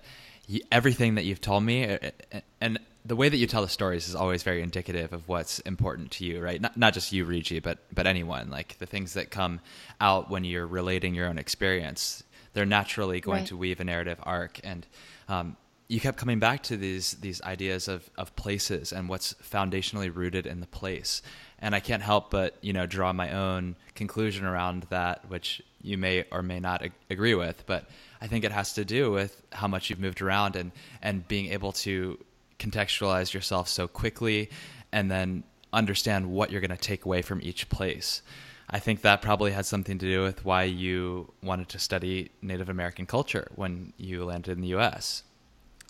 y 0.49 0.61
everything 0.73 1.17
that 1.17 1.25
you've 1.25 1.41
told 1.41 1.63
me, 1.65 1.85
uh, 1.87 1.99
uh, 2.33 2.41
and 2.61 2.79
the 3.05 3.17
way 3.17 3.29
that 3.29 3.37
you 3.39 3.47
tell 3.47 3.63
the 3.63 3.69
stories 3.69 4.09
is 4.09 4.15
always 4.15 4.43
very 4.43 4.63
indicative 4.63 5.13
of 5.13 5.29
what's 5.29 5.61
important 5.61 6.11
to 6.13 6.25
you, 6.25 6.41
right? 6.41 6.61
Not 6.61 6.77
not 6.77 6.95
just 6.95 7.13
you, 7.13 7.25
Riji, 7.27 7.63
but 7.63 7.79
but 7.95 8.07
anyone. 8.07 8.51
Like 8.51 8.79
the 8.79 8.87
things 8.87 9.15
that 9.15 9.31
come 9.31 9.61
out 10.01 10.31
when 10.31 10.45
you're 10.45 10.67
relating 10.67 11.15
your 11.15 11.27
own 11.29 11.39
experience, 11.39 12.23
they're 12.55 12.67
naturally 12.67 13.21
going 13.21 13.41
Right. 13.41 13.47
to 13.47 13.57
weave 13.57 13.81
a 13.81 13.85
narrative 13.85 14.19
arc. 14.23 14.61
And 14.65 14.87
um, 15.29 15.57
you 15.89 16.01
kept 16.01 16.19
coming 16.19 16.39
back 16.39 16.63
to 16.65 16.77
these 16.77 17.13
these 17.15 17.41
ideas 17.43 17.89
of 17.89 18.11
of 18.19 18.35
places 18.37 18.93
and 18.93 19.09
what's 19.09 19.35
foundationally 19.35 20.15
rooted 20.15 20.47
in 20.47 20.61
the 20.61 20.67
place. 20.67 21.23
And 21.61 21.75
I 21.75 21.81
can't 21.81 22.03
help 22.03 22.31
but 22.31 22.57
you 22.61 22.73
know 22.73 22.87
draw 22.87 23.13
my 23.13 23.33
own 23.33 23.77
conclusion 23.95 24.45
around 24.45 24.87
that, 24.91 25.29
which 25.29 25.61
you 25.83 25.99
may 25.99 26.25
or 26.31 26.43
may 26.43 26.61
not 26.61 26.83
ag- 26.83 26.93
agree 27.11 27.35
with, 27.35 27.65
but 27.67 27.89
I 28.21 28.27
think 28.27 28.45
it 28.45 28.53
has 28.53 28.75
to 28.75 28.85
do 28.85 29.11
with 29.11 29.43
how 29.53 29.69
much 29.69 29.91
you've 29.91 30.01
moved 30.01 30.23
around 30.23 30.57
and 30.57 30.73
and 31.03 31.27
being 31.27 31.53
able 31.53 31.73
to 31.73 32.19
contextualize 32.59 33.33
yourself 33.33 33.69
so 33.69 33.87
quickly 33.87 34.51
and 34.93 35.11
then 35.11 35.45
understand 35.73 36.31
what 36.31 36.51
you're 36.51 36.61
going 36.61 36.71
to 36.71 36.77
take 36.77 37.05
away 37.05 37.23
from 37.23 37.41
each 37.43 37.69
place. 37.69 38.23
I 38.71 38.79
think 38.79 39.03
that 39.03 39.23
probably 39.23 39.53
had 39.53 39.65
something 39.65 39.99
to 39.99 40.07
do 40.07 40.23
with 40.23 40.45
why 40.45 40.65
you 40.65 41.33
wanted 41.43 41.69
to 41.71 41.79
study 41.79 42.31
Native 42.43 42.69
American 42.69 43.07
culture 43.07 43.49
when 43.55 43.93
you 43.97 44.25
landed 44.25 44.53
in 44.53 44.61
the 44.61 44.75
US. 44.77 45.23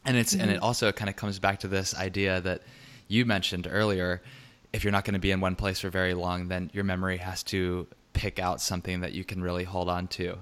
And 0.04 0.16
it's 0.16 0.32
and 0.32 0.42
mm-hmm. 0.42 0.52
it 0.52 0.62
also 0.62 0.92
kind 0.92 1.08
of 1.08 1.16
comes 1.16 1.38
back 1.38 1.60
to 1.60 1.68
this 1.68 1.94
idea 1.94 2.40
that 2.40 2.62
you 3.08 3.24
mentioned 3.24 3.66
earlier 3.70 4.22
if 4.72 4.84
you're 4.84 4.92
not 4.92 5.04
going 5.04 5.14
to 5.14 5.20
be 5.20 5.30
in 5.30 5.40
one 5.40 5.56
place 5.56 5.80
for 5.80 5.90
very 5.90 6.14
long 6.14 6.48
then 6.48 6.70
your 6.72 6.84
memory 6.84 7.18
has 7.18 7.42
to 7.42 7.86
pick 8.12 8.38
out 8.38 8.60
something 8.60 9.00
that 9.00 9.12
you 9.12 9.24
can 9.24 9.42
really 9.42 9.64
hold 9.64 9.88
on 9.88 10.08
to. 10.08 10.38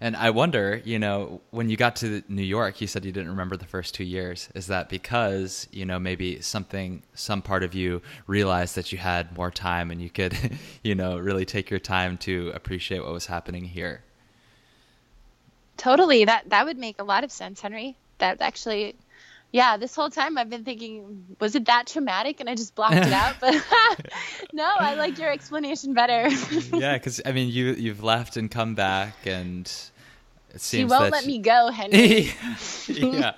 And 0.00 0.14
I 0.14 0.30
wonder, 0.30 0.80
you 0.84 1.00
know, 1.00 1.40
when 1.50 1.68
you 1.68 1.76
got 1.76 1.96
to 1.96 2.22
New 2.28 2.44
York, 2.44 2.80
you 2.80 2.86
said 2.86 3.04
you 3.04 3.10
didn't 3.10 3.30
remember 3.30 3.56
the 3.56 3.66
first 3.66 3.96
two 3.96 4.04
years. 4.04 4.48
Is 4.54 4.68
that 4.68 4.88
because, 4.88 5.66
you 5.72 5.84
know, 5.84 5.98
maybe 5.98 6.40
something, 6.40 7.02
some 7.14 7.42
part 7.42 7.64
of 7.64 7.74
you 7.74 8.00
realized 8.28 8.76
that 8.76 8.92
you 8.92 8.98
had 8.98 9.36
more 9.36 9.50
time 9.50 9.90
and 9.90 10.00
you 10.00 10.08
could, 10.08 10.36
you 10.84 10.94
know, 10.94 11.18
really 11.18 11.44
take 11.44 11.68
your 11.68 11.80
time 11.80 12.16
to 12.18 12.52
appreciate 12.54 13.02
what 13.02 13.12
was 13.12 13.26
happening 13.26 13.64
here? 13.64 14.04
totally. 15.78 16.26
That 16.26 16.50
that 16.50 16.66
would 16.66 16.76
make 16.76 16.96
a 16.98 17.04
lot 17.04 17.24
of 17.24 17.32
sense, 17.32 17.62
Henry. 17.62 17.96
That 18.18 18.42
actually. 18.42 18.96
Yeah, 19.50 19.78
this 19.78 19.94
whole 19.94 20.10
time 20.10 20.36
I've 20.36 20.50
been 20.50 20.64
thinking, 20.64 21.24
was 21.40 21.54
it 21.54 21.64
that 21.66 21.86
traumatic? 21.86 22.40
And 22.40 22.50
I 22.50 22.54
just 22.54 22.74
blocked 22.74 22.96
it 22.96 23.12
out. 23.12 23.36
But 23.40 23.54
no, 24.52 24.70
I 24.78 24.94
like 24.94 25.18
your 25.18 25.30
explanation 25.32 25.94
better. 25.94 26.28
yeah, 26.76 26.92
because 26.98 27.20
I 27.24 27.32
mean, 27.32 27.48
you 27.48 27.72
you've 27.72 28.02
left 28.04 28.36
and 28.36 28.50
come 28.50 28.74
back, 28.74 29.14
and 29.26 29.60
it 30.54 30.60
seems 30.60 30.90
you 30.92 30.98
won't 30.98 31.12
let 31.12 31.24
me 31.24 31.38
go, 31.38 31.70
Henry. 31.70 32.30
yeah, 32.88 33.32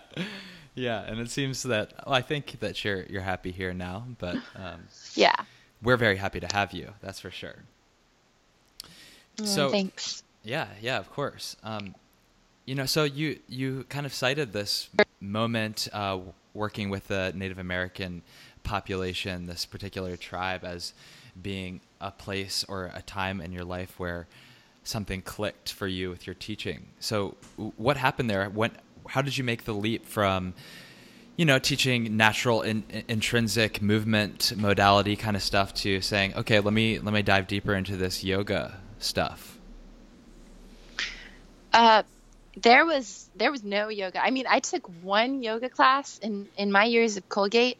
yeah, 0.75 1.03
and 1.03 1.21
it 1.21 1.31
seems 1.31 1.63
that 1.63 1.93
well, 2.05 2.15
I 2.17 2.23
think 2.23 2.59
that 2.59 2.85
you're 2.85 3.05
you're 3.05 3.23
happy 3.23 3.53
here 3.53 3.73
now, 3.73 4.05
but 4.19 4.37
um, 4.57 4.89
yeah. 5.15 5.35
we're 5.81 5.97
very 5.97 6.17
happy 6.17 6.41
to 6.41 6.49
have 6.53 6.73
you. 6.73 6.93
That's 7.01 7.21
for 7.21 7.31
sure. 7.31 7.57
Mm, 9.37 9.47
So 9.47 9.71
thanks. 9.71 10.25
yeah, 10.43 10.67
yeah, 10.81 10.99
of 10.99 11.09
course. 11.13 11.57
Um, 11.63 11.95
you 12.71 12.77
know, 12.77 12.87
so 12.87 13.03
you 13.03 13.41
you 13.49 13.85
kind 13.89 14.07
of 14.07 14.15
cited 14.15 14.53
this 14.53 14.91
moment 15.21 15.89
uh, 15.93 16.21
working 16.55 16.89
with 16.89 17.09
the 17.09 17.33
Native 17.35 17.59
American 17.59 18.23
population, 18.63 19.47
this 19.47 19.67
particular 19.67 20.17
tribe, 20.17 20.63
as 20.63 20.95
being 21.43 21.81
a 22.01 22.13
place 22.13 22.65
or 22.69 22.93
a 22.95 23.03
time 23.03 23.41
in 23.41 23.51
your 23.51 23.65
life 23.65 23.99
where 23.99 24.29
something 24.85 25.21
clicked 25.21 25.73
for 25.73 25.89
you 25.89 26.11
with 26.11 26.29
your 26.29 26.35
teaching. 26.35 26.87
So, 27.01 27.35
what 27.77 27.97
happened 27.97 28.31
there? 28.31 28.49
When, 28.49 28.71
how 29.09 29.21
did 29.21 29.37
you 29.37 29.43
make 29.43 29.65
the 29.65 29.75
leap 29.75 30.07
from, 30.07 30.55
you 31.37 31.47
know, 31.47 31.59
teaching 31.59 32.17
natural 32.17 32.63
in, 32.63 32.85
in- 32.89 33.03
intrinsic 33.09 33.83
movement 33.83 34.53
modality 34.57 35.17
kind 35.17 35.35
of 35.35 35.43
stuff 35.43 35.75
to 35.83 36.01
saying, 36.01 36.37
okay, 36.37 36.61
let 36.61 36.73
me 36.73 37.01
let 37.01 37.13
me 37.13 37.23
dive 37.23 37.49
deeper 37.49 37.75
into 37.75 37.97
this 37.97 38.23
yoga 38.23 38.79
stuff? 39.01 39.59
Uh, 41.73 42.05
there 42.63 42.85
was 42.85 43.29
there 43.37 43.51
was 43.51 43.63
no 43.63 43.89
yoga. 43.89 44.23
I 44.25 44.31
mean, 44.31 44.47
I 44.49 44.61
took 44.61 44.87
one 45.03 45.43
yoga 45.43 45.69
class 45.69 46.19
in 46.19 46.49
in 46.57 46.73
my 46.73 46.85
years 46.85 47.17
of 47.17 47.29
Colgate, 47.29 47.79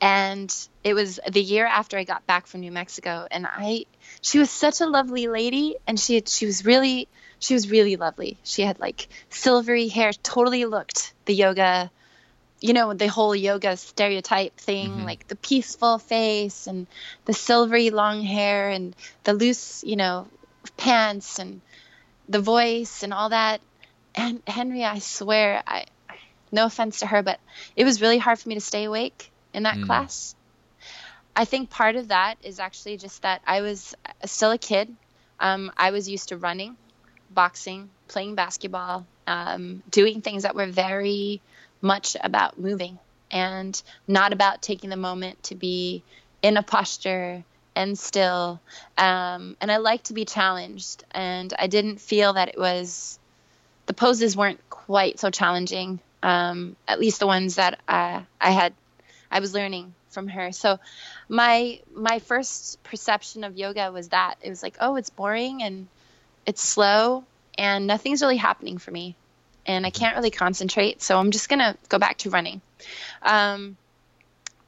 and 0.00 0.54
it 0.84 0.94
was 0.94 1.20
the 1.30 1.42
year 1.42 1.66
after 1.66 1.98
I 1.98 2.04
got 2.04 2.26
back 2.26 2.46
from 2.46 2.60
New 2.60 2.72
Mexico. 2.72 3.26
And 3.30 3.46
I, 3.46 3.84
she 4.22 4.38
was 4.38 4.50
such 4.50 4.80
a 4.80 4.86
lovely 4.86 5.28
lady, 5.28 5.76
and 5.86 5.98
she 5.98 6.16
had, 6.16 6.28
she 6.28 6.46
was 6.46 6.64
really 6.64 7.08
she 7.38 7.54
was 7.54 7.70
really 7.70 7.96
lovely. 7.96 8.38
She 8.44 8.62
had 8.62 8.80
like 8.80 9.08
silvery 9.30 9.88
hair, 9.88 10.12
totally 10.12 10.64
looked 10.64 11.14
the 11.26 11.34
yoga, 11.34 11.90
you 12.60 12.72
know, 12.72 12.94
the 12.94 13.06
whole 13.08 13.34
yoga 13.34 13.76
stereotype 13.76 14.56
thing, 14.56 14.90
Mhm. 14.90 15.04
like 15.04 15.28
the 15.28 15.36
peaceful 15.36 15.98
face 15.98 16.66
and 16.66 16.86
the 17.26 17.34
silvery 17.34 17.90
long 17.90 18.22
hair 18.22 18.70
and 18.70 18.96
the 19.24 19.34
loose, 19.34 19.84
you 19.84 19.96
know, 19.96 20.26
pants 20.76 21.38
and 21.38 21.60
the 22.28 22.40
voice 22.40 23.02
and 23.02 23.14
all 23.14 23.28
that. 23.30 23.60
And 24.18 24.42
Henry, 24.48 24.84
I 24.84 24.98
swear, 24.98 25.62
I 25.66 25.86
no 26.50 26.66
offense 26.66 27.00
to 27.00 27.06
her, 27.06 27.22
but 27.22 27.38
it 27.76 27.84
was 27.84 28.00
really 28.02 28.18
hard 28.18 28.38
for 28.38 28.48
me 28.48 28.56
to 28.56 28.60
stay 28.60 28.84
awake 28.84 29.30
in 29.54 29.62
that 29.62 29.76
Mm. 29.76 29.86
class. 29.86 30.34
I 31.36 31.44
think 31.44 31.70
part 31.70 31.94
of 31.94 32.08
that 32.08 32.36
is 32.42 32.58
actually 32.58 32.96
just 32.96 33.22
that 33.22 33.42
I 33.46 33.60
was 33.60 33.94
still 34.24 34.50
a 34.50 34.58
kid. 34.58 34.94
Um, 35.38 35.70
I 35.76 35.92
was 35.92 36.08
used 36.08 36.30
to 36.30 36.36
running, 36.36 36.76
boxing, 37.30 37.90
playing 38.08 38.34
basketball, 38.34 39.06
um, 39.28 39.84
doing 39.88 40.20
things 40.20 40.42
that 40.42 40.56
were 40.56 40.66
very 40.66 41.40
much 41.80 42.16
about 42.20 42.58
moving 42.58 42.98
and 43.30 43.80
not 44.08 44.32
about 44.32 44.62
taking 44.62 44.90
the 44.90 44.96
moment 44.96 45.40
to 45.44 45.54
be 45.54 46.02
in 46.42 46.56
a 46.56 46.62
posture 46.62 47.44
and 47.76 47.96
still. 47.96 48.60
Um, 48.96 49.56
and 49.60 49.70
I 49.70 49.76
like 49.76 50.02
to 50.04 50.12
be 50.14 50.24
challenged, 50.24 51.04
and 51.12 51.54
I 51.56 51.68
didn't 51.68 52.00
feel 52.00 52.32
that 52.32 52.48
it 52.48 52.58
was 52.58 53.20
the 53.88 53.94
poses 53.94 54.36
weren't 54.36 54.60
quite 54.70 55.18
so 55.18 55.30
challenging. 55.30 55.98
Um, 56.22 56.76
at 56.86 57.00
least 57.00 57.18
the 57.18 57.26
ones 57.26 57.56
that 57.56 57.80
uh, 57.88 58.20
I 58.40 58.50
had, 58.50 58.72
I 59.30 59.40
was 59.40 59.52
learning 59.54 59.94
from 60.10 60.28
her. 60.28 60.52
So 60.52 60.78
my 61.28 61.80
my 61.94 62.20
first 62.20 62.82
perception 62.84 63.44
of 63.44 63.56
yoga 63.56 63.90
was 63.90 64.08
that 64.08 64.36
it 64.42 64.48
was 64.50 64.62
like, 64.62 64.76
oh, 64.80 64.96
it's 64.96 65.10
boring 65.10 65.62
and 65.62 65.88
it's 66.46 66.62
slow 66.62 67.24
and 67.58 67.86
nothing's 67.86 68.22
really 68.22 68.36
happening 68.36 68.78
for 68.78 68.90
me. 68.90 69.16
And 69.66 69.84
I 69.84 69.90
can't 69.90 70.16
really 70.16 70.30
concentrate, 70.30 71.02
so 71.02 71.18
I'm 71.18 71.30
just 71.30 71.48
gonna 71.48 71.76
go 71.88 71.98
back 71.98 72.18
to 72.18 72.30
running. 72.30 72.62
Um, 73.22 73.76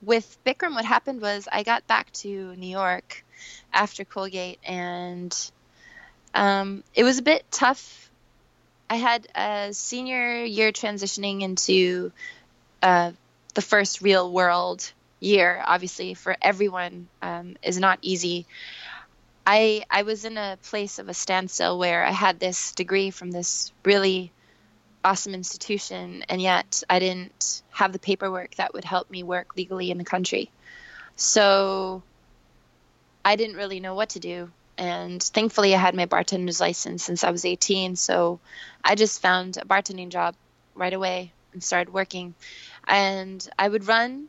with 0.02 0.38
Bikram, 0.44 0.74
what 0.74 0.84
happened 0.84 1.22
was 1.22 1.48
I 1.50 1.62
got 1.62 1.86
back 1.86 2.10
to 2.12 2.54
New 2.56 2.66
York 2.68 3.24
after 3.72 4.04
Colgate, 4.04 4.58
and 4.64 5.34
um, 6.34 6.84
it 6.94 7.04
was 7.04 7.18
a 7.18 7.22
bit 7.22 7.44
tough. 7.50 8.09
I 8.90 8.96
had 8.96 9.28
a 9.36 9.72
senior 9.72 10.44
year 10.44 10.72
transitioning 10.72 11.42
into 11.42 12.10
uh, 12.82 13.12
the 13.54 13.62
first 13.62 14.02
real 14.02 14.32
world 14.32 14.92
year. 15.20 15.62
Obviously, 15.64 16.14
for 16.14 16.36
everyone, 16.42 17.08
um, 17.22 17.56
is 17.62 17.78
not 17.78 18.00
easy. 18.02 18.46
I 19.46 19.84
I 19.88 20.02
was 20.02 20.24
in 20.24 20.36
a 20.36 20.58
place 20.64 20.98
of 20.98 21.08
a 21.08 21.14
standstill 21.14 21.78
where 21.78 22.04
I 22.04 22.10
had 22.10 22.40
this 22.40 22.72
degree 22.72 23.10
from 23.10 23.30
this 23.30 23.72
really 23.84 24.32
awesome 25.04 25.34
institution, 25.34 26.24
and 26.28 26.42
yet 26.42 26.82
I 26.90 26.98
didn't 26.98 27.62
have 27.70 27.92
the 27.92 28.00
paperwork 28.00 28.56
that 28.56 28.74
would 28.74 28.84
help 28.84 29.08
me 29.08 29.22
work 29.22 29.56
legally 29.56 29.92
in 29.92 29.98
the 29.98 30.04
country. 30.04 30.50
So 31.14 32.02
I 33.24 33.36
didn't 33.36 33.56
really 33.56 33.78
know 33.78 33.94
what 33.94 34.10
to 34.10 34.18
do. 34.18 34.50
And 34.80 35.22
thankfully, 35.22 35.74
I 35.74 35.78
had 35.78 35.94
my 35.94 36.06
bartender's 36.06 36.58
license 36.58 37.04
since 37.04 37.22
I 37.22 37.30
was 37.30 37.44
18. 37.44 37.96
So 37.96 38.40
I 38.82 38.94
just 38.94 39.20
found 39.20 39.58
a 39.58 39.66
bartending 39.66 40.08
job 40.08 40.34
right 40.74 40.94
away 40.94 41.32
and 41.52 41.62
started 41.62 41.92
working. 41.92 42.34
And 42.88 43.46
I 43.58 43.68
would 43.68 43.86
run. 43.86 44.28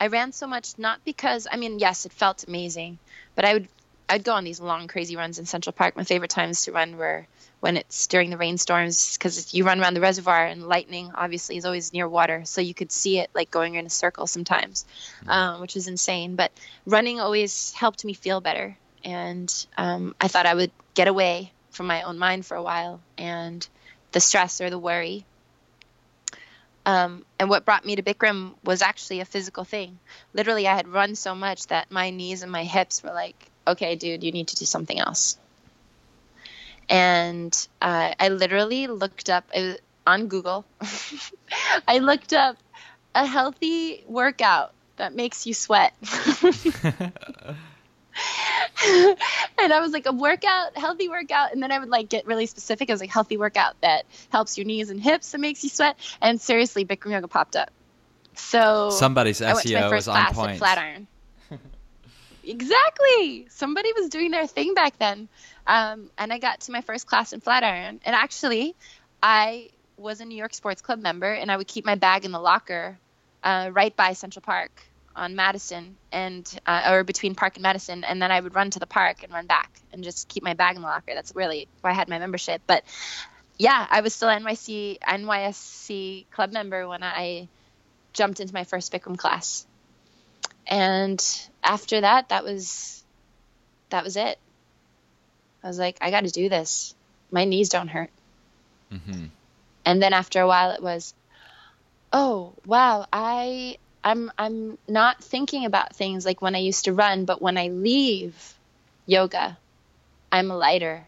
I 0.00 0.06
ran 0.06 0.32
so 0.32 0.46
much, 0.46 0.78
not 0.78 1.04
because, 1.04 1.46
I 1.52 1.58
mean, 1.58 1.78
yes, 1.78 2.06
it 2.06 2.12
felt 2.12 2.48
amazing, 2.48 2.98
but 3.34 3.44
I 3.44 3.52
would 3.52 3.68
I'd 4.08 4.24
go 4.24 4.32
on 4.32 4.42
these 4.42 4.58
long, 4.58 4.88
crazy 4.88 5.14
runs 5.14 5.38
in 5.38 5.46
Central 5.46 5.72
Park. 5.72 5.96
My 5.96 6.02
favorite 6.02 6.30
times 6.30 6.64
to 6.64 6.72
run 6.72 6.96
were 6.96 7.28
when 7.60 7.76
it's 7.76 8.08
during 8.08 8.30
the 8.30 8.38
rainstorms 8.38 9.16
because 9.16 9.54
you 9.54 9.64
run 9.64 9.80
around 9.80 9.94
the 9.94 10.00
reservoir 10.00 10.46
and 10.46 10.66
lightning 10.66 11.12
obviously 11.14 11.58
is 11.58 11.64
always 11.64 11.92
near 11.92 12.08
water, 12.08 12.42
so 12.44 12.60
you 12.60 12.74
could 12.74 12.90
see 12.90 13.18
it 13.18 13.30
like 13.34 13.50
going 13.52 13.74
in 13.74 13.86
a 13.86 13.90
circle 13.90 14.26
sometimes, 14.26 14.84
um, 15.28 15.60
which 15.60 15.76
is 15.76 15.86
insane. 15.86 16.34
But 16.34 16.50
running 16.86 17.20
always 17.20 17.72
helped 17.74 18.04
me 18.04 18.14
feel 18.14 18.40
better, 18.40 18.76
and 19.04 19.66
um, 19.76 20.14
I 20.20 20.28
thought 20.28 20.46
I 20.46 20.54
would 20.54 20.70
get 20.94 21.08
away 21.08 21.52
from 21.70 21.86
my 21.86 22.02
own 22.02 22.18
mind 22.18 22.46
for 22.46 22.56
a 22.56 22.62
while 22.62 23.00
and 23.16 23.66
the 24.12 24.20
stress 24.20 24.60
or 24.60 24.70
the 24.70 24.78
worry. 24.78 25.24
Um, 26.86 27.24
and 27.38 27.48
what 27.48 27.64
brought 27.64 27.84
me 27.84 27.96
to 27.96 28.02
Bikram 28.02 28.54
was 28.64 28.82
actually 28.82 29.20
a 29.20 29.24
physical 29.24 29.64
thing. 29.64 29.98
Literally, 30.32 30.66
I 30.66 30.74
had 30.74 30.88
run 30.88 31.14
so 31.14 31.34
much 31.34 31.66
that 31.68 31.90
my 31.90 32.10
knees 32.10 32.42
and 32.42 32.50
my 32.50 32.64
hips 32.64 33.02
were 33.02 33.12
like 33.12 33.50
okay, 33.66 33.94
dude, 33.94 34.24
you 34.24 34.32
need 34.32 34.48
to 34.48 34.56
do 34.56 34.64
something 34.64 34.98
else. 34.98 35.38
And 36.88 37.54
uh, 37.80 38.14
I 38.18 38.28
literally 38.28 38.88
looked 38.88 39.30
up 39.30 39.44
on 40.06 40.26
Google, 40.26 40.64
I 41.88 41.98
looked 41.98 42.32
up 42.32 42.56
a 43.14 43.26
healthy 43.26 44.04
workout 44.08 44.72
that 44.96 45.14
makes 45.14 45.46
you 45.46 45.54
sweat. 45.54 45.94
and 49.58 49.72
I 49.72 49.80
was 49.80 49.92
like, 49.92 50.06
a 50.06 50.12
workout, 50.12 50.76
healthy 50.76 51.08
workout. 51.08 51.52
And 51.52 51.62
then 51.62 51.72
I 51.72 51.78
would 51.78 51.88
like 51.88 52.08
get 52.08 52.26
really 52.26 52.46
specific. 52.46 52.88
I 52.90 52.92
was 52.92 53.00
like, 53.00 53.10
healthy 53.10 53.36
workout 53.36 53.80
that 53.82 54.06
helps 54.30 54.56
your 54.56 54.66
knees 54.66 54.90
and 54.90 55.00
hips 55.00 55.34
and 55.34 55.40
makes 55.40 55.62
you 55.62 55.70
sweat. 55.70 55.96
And 56.20 56.40
seriously, 56.40 56.84
Bikram 56.84 57.12
yoga 57.12 57.28
popped 57.28 57.56
up. 57.56 57.70
So 58.34 58.90
somebody's 58.90 59.40
SEO 59.40 59.90
was 59.90 60.08
on 60.08 60.32
point. 60.34 60.58
Flatiron. 60.58 61.06
Exactly. 62.42 63.46
Somebody 63.50 63.92
was 63.92 64.08
doing 64.08 64.30
their 64.30 64.46
thing 64.46 64.72
back 64.72 64.98
then. 64.98 65.28
Um, 65.66 66.10
and 66.16 66.32
I 66.32 66.38
got 66.38 66.60
to 66.62 66.72
my 66.72 66.80
first 66.80 67.06
class 67.06 67.34
in 67.34 67.40
Flatiron. 67.40 68.00
And 68.02 68.16
actually, 68.16 68.74
I 69.22 69.68
was 69.98 70.20
a 70.20 70.24
New 70.24 70.36
York 70.36 70.54
Sports 70.54 70.80
Club 70.80 71.00
member, 71.00 71.30
and 71.30 71.52
I 71.52 71.56
would 71.56 71.68
keep 71.68 71.84
my 71.84 71.96
bag 71.96 72.24
in 72.24 72.32
the 72.32 72.40
locker 72.40 72.98
uh, 73.44 73.70
right 73.72 73.94
by 73.94 74.14
Central 74.14 74.42
Park 74.42 74.82
on 75.16 75.36
Madison 75.36 75.96
and 76.12 76.60
uh, 76.66 76.90
or 76.90 77.04
between 77.04 77.34
Park 77.34 77.56
and 77.56 77.62
Madison, 77.62 78.04
and 78.04 78.20
then 78.20 78.30
I 78.30 78.40
would 78.40 78.54
run 78.54 78.70
to 78.70 78.78
the 78.78 78.86
park 78.86 79.22
and 79.22 79.32
run 79.32 79.46
back 79.46 79.70
and 79.92 80.04
just 80.04 80.28
keep 80.28 80.42
my 80.42 80.54
bag 80.54 80.76
in 80.76 80.82
the 80.82 80.88
locker. 80.88 81.14
That's 81.14 81.34
really 81.34 81.68
why 81.80 81.90
I 81.90 81.94
had 81.94 82.08
my 82.08 82.18
membership. 82.18 82.62
But 82.66 82.84
yeah, 83.58 83.86
I 83.90 84.00
was 84.00 84.14
still 84.14 84.28
NYC 84.28 84.98
NYSC 85.00 86.26
club 86.30 86.52
member 86.52 86.88
when 86.88 87.02
I 87.02 87.48
jumped 88.12 88.40
into 88.40 88.54
my 88.54 88.64
first 88.64 88.92
Bikram 88.92 89.18
class 89.18 89.66
and 90.70 91.48
after 91.62 92.00
that 92.00 92.28
that 92.28 92.44
was 92.44 93.02
that 93.90 94.04
was 94.04 94.16
it 94.16 94.38
i 95.62 95.66
was 95.66 95.78
like 95.78 95.98
i 96.00 96.10
got 96.10 96.24
to 96.24 96.30
do 96.30 96.48
this 96.48 96.94
my 97.30 97.44
knees 97.44 97.68
don't 97.68 97.88
hurt 97.88 98.10
mm-hmm. 98.92 99.26
and 99.84 100.02
then 100.02 100.12
after 100.12 100.40
a 100.40 100.46
while 100.46 100.70
it 100.70 100.82
was 100.82 101.12
oh 102.12 102.54
wow 102.64 103.04
i 103.12 103.76
i'm 104.02 104.30
i'm 104.38 104.78
not 104.88 105.22
thinking 105.22 105.64
about 105.64 105.94
things 105.94 106.24
like 106.24 106.40
when 106.40 106.54
i 106.54 106.58
used 106.58 106.84
to 106.84 106.92
run 106.92 107.24
but 107.24 107.40
when 107.42 107.58
i 107.58 107.68
leave 107.68 108.54
yoga 109.06 109.58
i'm 110.32 110.48
lighter. 110.48 111.06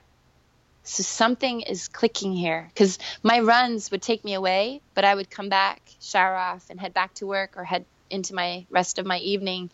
So 0.84 1.04
something 1.04 1.60
is 1.60 1.86
clicking 1.86 2.32
here 2.32 2.68
because 2.74 2.98
my 3.22 3.38
runs 3.38 3.92
would 3.92 4.02
take 4.02 4.24
me 4.24 4.34
away 4.34 4.80
but 4.94 5.04
i 5.04 5.14
would 5.14 5.30
come 5.30 5.48
back 5.48 5.80
shower 6.00 6.34
off 6.34 6.70
and 6.70 6.80
head 6.80 6.92
back 6.92 7.14
to 7.14 7.26
work 7.26 7.56
or 7.56 7.64
head 7.64 7.84
into 8.10 8.34
my 8.34 8.66
rest 8.68 8.98
of 8.98 9.06
my 9.06 9.18
evening. 9.18 9.70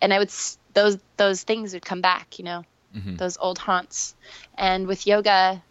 And 0.00 0.14
i 0.14 0.18
would 0.18 0.32
those 0.72 0.98
those 1.16 1.42
things 1.42 1.74
would 1.74 1.84
come 1.84 2.00
back 2.00 2.38
you 2.38 2.44
know 2.46 2.64
mm-hmm. 2.94 3.16
those 3.16 3.36
old 3.36 3.58
haunts. 3.58 4.14
And 4.56 4.86
with 4.86 5.06
yoga 5.06 5.62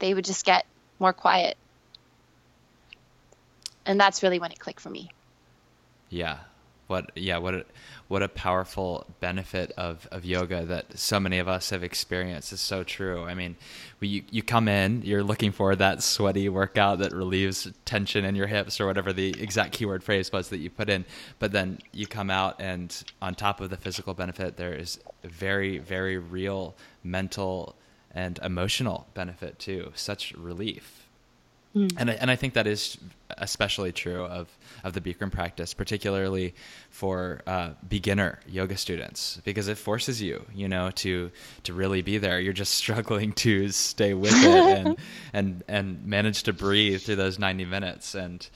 they 0.00 0.12
would 0.12 0.24
just 0.24 0.44
get 0.44 0.66
more 0.98 1.12
quiet. 1.12 1.56
And 3.86 4.00
that's 4.00 4.22
really 4.22 4.40
when 4.40 4.50
it 4.50 4.58
clicked 4.58 4.80
for 4.80 4.90
me 4.90 5.10
yeah. 6.14 6.38
What 6.86 7.10
yeah 7.14 7.38
what 7.38 7.54
a, 7.54 7.64
what 8.08 8.22
a 8.22 8.28
powerful 8.28 9.06
benefit 9.18 9.72
of, 9.72 10.06
of 10.12 10.24
yoga 10.24 10.66
that 10.66 10.98
so 10.98 11.18
many 11.18 11.38
of 11.38 11.48
us 11.48 11.70
have 11.70 11.82
experienced. 11.82 12.52
Is 12.52 12.60
so 12.60 12.84
true. 12.84 13.24
I 13.24 13.34
mean 13.34 13.56
we, 14.00 14.08
you, 14.08 14.22
you 14.30 14.42
come 14.42 14.68
in 14.68 15.02
you're 15.02 15.22
looking 15.24 15.50
for 15.50 15.74
that 15.74 16.02
sweaty 16.02 16.48
workout 16.48 16.98
that 16.98 17.12
relieves 17.12 17.66
tension 17.86 18.24
in 18.24 18.34
your 18.36 18.46
hips 18.46 18.80
or 18.80 18.86
whatever 18.86 19.12
the 19.14 19.30
exact 19.40 19.72
keyword 19.72 20.04
phrase 20.04 20.30
was 20.30 20.50
that 20.50 20.58
you 20.58 20.68
put 20.68 20.90
in. 20.90 21.06
But 21.38 21.52
then 21.52 21.78
you 21.92 22.06
come 22.06 22.30
out 22.30 22.60
and 22.60 22.94
on 23.20 23.34
top 23.34 23.60
of 23.60 23.70
the 23.70 23.78
physical 23.78 24.12
benefit 24.12 24.58
there 24.58 24.74
is 24.74 25.00
very 25.24 25.78
very 25.78 26.18
real 26.18 26.76
mental 27.02 27.76
and 28.10 28.38
emotional 28.44 29.08
benefit 29.14 29.58
too. 29.58 29.90
Such 29.94 30.32
relief 30.34 31.03
Mm. 31.74 31.92
And 31.98 32.10
I, 32.10 32.14
and 32.14 32.30
I 32.30 32.36
think 32.36 32.54
that 32.54 32.66
is 32.66 32.98
especially 33.38 33.90
true 33.90 34.24
of, 34.24 34.48
of 34.84 34.92
the 34.92 35.00
Bikram 35.00 35.32
practice, 35.32 35.74
particularly 35.74 36.54
for 36.90 37.42
uh, 37.46 37.70
beginner 37.88 38.38
yoga 38.46 38.76
students, 38.76 39.40
because 39.44 39.66
it 39.68 39.76
forces 39.76 40.22
you, 40.22 40.44
you 40.54 40.68
know, 40.68 40.90
to 40.92 41.30
to 41.64 41.72
really 41.72 42.02
be 42.02 42.18
there. 42.18 42.38
You're 42.40 42.52
just 42.52 42.74
struggling 42.84 43.32
to 43.34 43.70
stay 43.70 44.14
with 44.14 44.34
it 44.34 44.78
and 44.78 44.96
and 45.32 45.64
and 45.68 46.06
manage 46.06 46.44
to 46.44 46.52
breathe 46.52 47.02
through 47.02 47.16
those 47.16 47.38
90 47.38 47.64
minutes. 47.64 48.14
And 48.14 48.48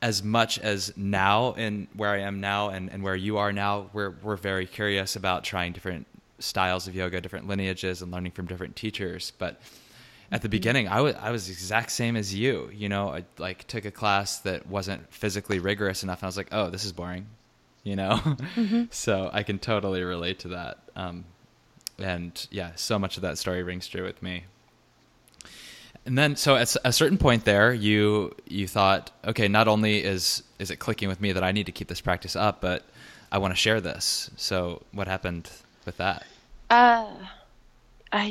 as 0.00 0.22
much 0.22 0.58
as 0.58 0.92
now 0.96 1.54
and 1.54 1.88
where 1.94 2.10
I 2.10 2.20
am 2.20 2.40
now 2.40 2.68
and, 2.68 2.90
and 2.90 3.02
where 3.02 3.16
you 3.16 3.38
are 3.38 3.52
now, 3.52 3.90
we're 3.92 4.14
we're 4.22 4.36
very 4.36 4.66
curious 4.66 5.16
about 5.16 5.42
trying 5.42 5.72
different 5.72 6.06
styles 6.38 6.86
of 6.86 6.94
yoga, 6.94 7.20
different 7.20 7.48
lineages, 7.48 8.02
and 8.02 8.12
learning 8.12 8.32
from 8.32 8.46
different 8.46 8.76
teachers, 8.76 9.32
but 9.38 9.60
at 10.30 10.42
the 10.42 10.48
beginning 10.48 10.88
I 10.88 11.00
was 11.00 11.14
I 11.16 11.30
was 11.30 11.48
exact 11.48 11.90
same 11.90 12.16
as 12.16 12.34
you. 12.34 12.70
You 12.72 12.88
know, 12.88 13.08
I 13.08 13.24
like 13.38 13.66
took 13.66 13.84
a 13.84 13.90
class 13.90 14.40
that 14.40 14.66
wasn't 14.66 15.12
physically 15.12 15.58
rigorous 15.58 16.02
enough, 16.02 16.20
and 16.20 16.24
I 16.24 16.28
was 16.28 16.36
like, 16.36 16.48
oh, 16.52 16.70
this 16.70 16.84
is 16.84 16.92
boring. 16.92 17.26
You 17.86 17.96
know, 17.96 18.12
mm-hmm. 18.14 18.84
so 18.90 19.28
I 19.30 19.42
can 19.42 19.58
totally 19.58 20.02
relate 20.04 20.38
to 20.38 20.48
that. 20.48 20.78
Um, 20.96 21.26
and 21.98 22.46
yeah, 22.50 22.70
so 22.76 22.98
much 22.98 23.18
of 23.18 23.22
that 23.24 23.36
story 23.36 23.62
rings 23.62 23.86
true 23.86 24.04
with 24.04 24.22
me. 24.22 24.44
And 26.06 26.18
then, 26.18 26.36
so 26.36 26.56
at 26.56 26.74
a 26.84 26.92
certain 26.92 27.18
point 27.18 27.44
there, 27.44 27.74
you 27.74 28.34
you 28.46 28.66
thought, 28.66 29.10
okay, 29.26 29.48
not 29.48 29.68
only 29.68 30.02
is 30.02 30.42
is 30.58 30.70
it 30.70 30.76
clicking 30.76 31.08
with 31.08 31.20
me 31.20 31.32
that 31.32 31.44
I 31.44 31.52
need 31.52 31.66
to 31.66 31.72
keep 31.72 31.88
this 31.88 32.00
practice 32.00 32.36
up, 32.36 32.62
but 32.62 32.84
I 33.32 33.38
want 33.38 33.52
to 33.52 33.56
share 33.56 33.80
this. 33.80 34.30
So, 34.36 34.82
what 34.92 35.08
happened 35.08 35.50
with 35.86 35.96
that? 35.96 36.24
Uh, 36.70 37.10
I 38.12 38.26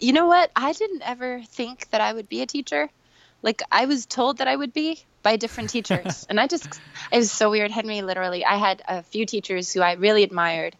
you 0.00 0.12
know 0.12 0.26
what? 0.26 0.50
I 0.56 0.72
didn't 0.72 1.02
ever 1.02 1.42
think 1.42 1.90
that 1.90 2.00
I 2.00 2.12
would 2.12 2.28
be 2.28 2.42
a 2.42 2.46
teacher. 2.46 2.88
Like 3.42 3.62
I 3.70 3.84
was 3.86 4.06
told 4.06 4.38
that 4.38 4.48
I 4.48 4.56
would 4.56 4.72
be 4.72 4.98
by 5.22 5.36
different 5.36 5.70
teachers, 5.70 6.26
and 6.30 6.40
I 6.40 6.46
just 6.46 6.80
it 7.12 7.16
was 7.18 7.30
so 7.30 7.50
weird. 7.50 7.70
Henry, 7.70 8.02
literally, 8.02 8.44
I 8.44 8.56
had 8.56 8.82
a 8.88 9.02
few 9.02 9.26
teachers 9.26 9.72
who 9.72 9.80
I 9.80 9.92
really 9.92 10.22
admired 10.22 10.74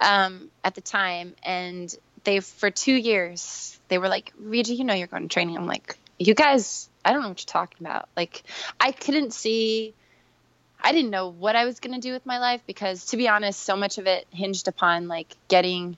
um, 0.00 0.50
at 0.64 0.74
the 0.74 0.80
time, 0.80 1.34
and 1.44 1.94
they 2.24 2.40
for 2.40 2.70
two 2.70 2.94
years 2.94 3.78
they 3.88 3.98
were 3.98 4.08
like, 4.08 4.32
"Riji, 4.42 4.76
you 4.76 4.84
know 4.84 4.94
you're 4.94 5.06
going 5.06 5.22
to 5.22 5.32
training." 5.32 5.56
I'm 5.56 5.66
like, 5.66 5.96
"You 6.18 6.34
guys, 6.34 6.88
I 7.04 7.12
don't 7.12 7.22
know 7.22 7.28
what 7.28 7.40
you're 7.40 7.52
talking 7.52 7.86
about." 7.86 8.08
Like 8.16 8.42
I 8.80 8.90
couldn't 8.92 9.32
see. 9.32 9.94
I 10.82 10.92
didn't 10.92 11.10
know 11.10 11.28
what 11.28 11.56
I 11.56 11.64
was 11.64 11.80
going 11.80 11.94
to 11.94 12.00
do 12.00 12.12
with 12.12 12.24
my 12.24 12.38
life 12.38 12.62
because, 12.66 13.06
to 13.06 13.16
be 13.16 13.28
honest, 13.28 13.60
so 13.60 13.76
much 13.76 13.98
of 13.98 14.06
it 14.06 14.26
hinged 14.30 14.68
upon 14.68 15.08
like 15.08 15.36
getting 15.48 15.96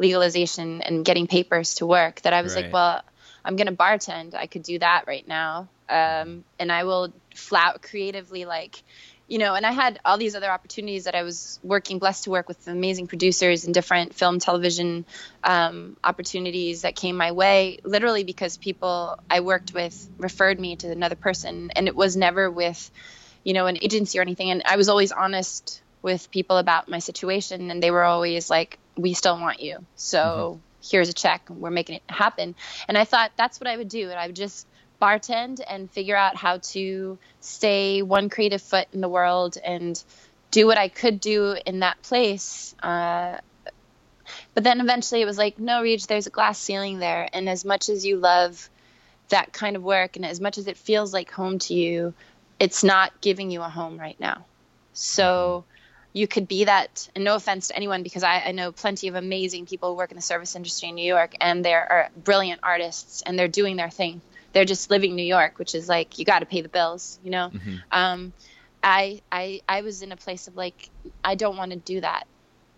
legalization 0.00 0.80
and 0.80 1.04
getting 1.04 1.26
papers 1.26 1.74
to 1.76 1.86
work 1.86 2.22
that 2.22 2.32
I 2.32 2.42
was 2.42 2.56
right. 2.56 2.64
like, 2.64 2.72
well, 2.72 3.02
I'm 3.44 3.56
going 3.56 3.66
to 3.68 3.76
bartend. 3.76 4.34
I 4.34 4.46
could 4.46 4.62
do 4.62 4.78
that 4.78 5.04
right 5.06 5.26
now. 5.28 5.68
Um, 5.88 6.44
and 6.58 6.72
I 6.72 6.84
will 6.84 7.12
flout 7.34 7.82
creatively, 7.82 8.44
like, 8.46 8.82
you 9.28 9.38
know, 9.38 9.54
and 9.54 9.64
I 9.64 9.72
had 9.72 10.00
all 10.04 10.18
these 10.18 10.34
other 10.34 10.50
opportunities 10.50 11.04
that 11.04 11.14
I 11.14 11.22
was 11.22 11.60
working, 11.62 11.98
blessed 11.98 12.24
to 12.24 12.30
work 12.30 12.48
with 12.48 12.66
amazing 12.66 13.06
producers 13.06 13.64
and 13.64 13.74
different 13.74 14.14
film, 14.14 14.38
television 14.38 15.04
um, 15.44 15.96
opportunities 16.02 16.82
that 16.82 16.96
came 16.96 17.16
my 17.16 17.32
way, 17.32 17.78
literally 17.84 18.24
because 18.24 18.56
people 18.56 19.18
I 19.30 19.40
worked 19.40 19.72
with 19.72 20.08
referred 20.18 20.58
me 20.58 20.76
to 20.76 20.90
another 20.90 21.14
person. 21.14 21.70
And 21.76 21.86
it 21.86 21.94
was 21.94 22.16
never 22.16 22.50
with, 22.50 22.90
you 23.44 23.52
know, 23.52 23.66
an 23.66 23.78
agency 23.80 24.18
or 24.18 24.22
anything. 24.22 24.50
And 24.50 24.62
I 24.64 24.76
was 24.76 24.88
always 24.88 25.12
honest 25.12 25.82
with 26.02 26.30
people 26.30 26.56
about 26.56 26.88
my 26.88 26.98
situation. 26.98 27.70
And 27.70 27.82
they 27.82 27.90
were 27.90 28.04
always 28.04 28.50
like, 28.50 28.79
we 28.96 29.14
still 29.14 29.38
want 29.38 29.60
you. 29.60 29.84
So 29.96 30.18
mm-hmm. 30.58 30.88
here's 30.90 31.08
a 31.08 31.12
check. 31.12 31.48
We're 31.48 31.70
making 31.70 31.96
it 31.96 32.02
happen. 32.08 32.54
And 32.88 32.98
I 32.98 33.04
thought 33.04 33.32
that's 33.36 33.60
what 33.60 33.68
I 33.68 33.76
would 33.76 33.88
do. 33.88 34.10
And 34.10 34.18
I 34.18 34.26
would 34.26 34.36
just 34.36 34.66
bartend 35.00 35.60
and 35.66 35.90
figure 35.90 36.16
out 36.16 36.36
how 36.36 36.58
to 36.58 37.18
stay 37.40 38.02
one 38.02 38.28
creative 38.28 38.62
foot 38.62 38.86
in 38.92 39.00
the 39.00 39.08
world 39.08 39.56
and 39.64 40.02
do 40.50 40.66
what 40.66 40.78
I 40.78 40.88
could 40.88 41.20
do 41.20 41.56
in 41.64 41.80
that 41.80 42.02
place. 42.02 42.74
Uh, 42.82 43.38
but 44.54 44.64
then 44.64 44.80
eventually 44.80 45.22
it 45.22 45.26
was 45.26 45.38
like, 45.38 45.58
no, 45.58 45.82
Reg, 45.82 46.00
there's 46.02 46.26
a 46.26 46.30
glass 46.30 46.58
ceiling 46.58 46.98
there. 46.98 47.28
And 47.32 47.48
as 47.48 47.64
much 47.64 47.88
as 47.88 48.04
you 48.04 48.16
love 48.16 48.68
that 49.28 49.52
kind 49.52 49.76
of 49.76 49.82
work 49.82 50.16
and 50.16 50.26
as 50.26 50.40
much 50.40 50.58
as 50.58 50.66
it 50.66 50.76
feels 50.76 51.12
like 51.12 51.30
home 51.30 51.58
to 51.60 51.74
you, 51.74 52.14
it's 52.58 52.84
not 52.84 53.20
giving 53.20 53.50
you 53.50 53.62
a 53.62 53.68
home 53.68 53.98
right 53.98 54.18
now. 54.20 54.44
So 54.92 55.64
you 56.12 56.26
could 56.26 56.48
be 56.48 56.64
that, 56.64 57.08
and 57.14 57.24
no 57.24 57.34
offense 57.34 57.68
to 57.68 57.76
anyone, 57.76 58.02
because 58.02 58.22
I, 58.22 58.40
I 58.46 58.52
know 58.52 58.72
plenty 58.72 59.08
of 59.08 59.14
amazing 59.14 59.66
people 59.66 59.90
who 59.90 59.96
work 59.96 60.10
in 60.10 60.16
the 60.16 60.22
service 60.22 60.56
industry 60.56 60.88
in 60.88 60.94
New 60.94 61.06
York, 61.06 61.34
and 61.40 61.64
they're 61.64 62.10
brilliant 62.16 62.60
artists 62.62 63.22
and 63.22 63.38
they're 63.38 63.48
doing 63.48 63.76
their 63.76 63.90
thing 63.90 64.20
they're 64.52 64.64
just 64.64 64.90
living 64.90 65.14
New 65.14 65.24
York, 65.24 65.58
which 65.58 65.74
is 65.74 65.88
like 65.88 66.18
you 66.18 66.24
got 66.24 66.40
to 66.40 66.46
pay 66.46 66.60
the 66.60 66.68
bills, 66.68 67.18
you 67.22 67.30
know. 67.30 67.50
Mm-hmm. 67.52 67.76
Um, 67.92 68.32
I 68.82 69.20
I 69.30 69.60
I 69.68 69.82
was 69.82 70.02
in 70.02 70.12
a 70.12 70.16
place 70.16 70.48
of 70.48 70.56
like 70.56 70.90
I 71.22 71.34
don't 71.34 71.56
want 71.56 71.72
to 71.72 71.78
do 71.78 72.00
that. 72.00 72.26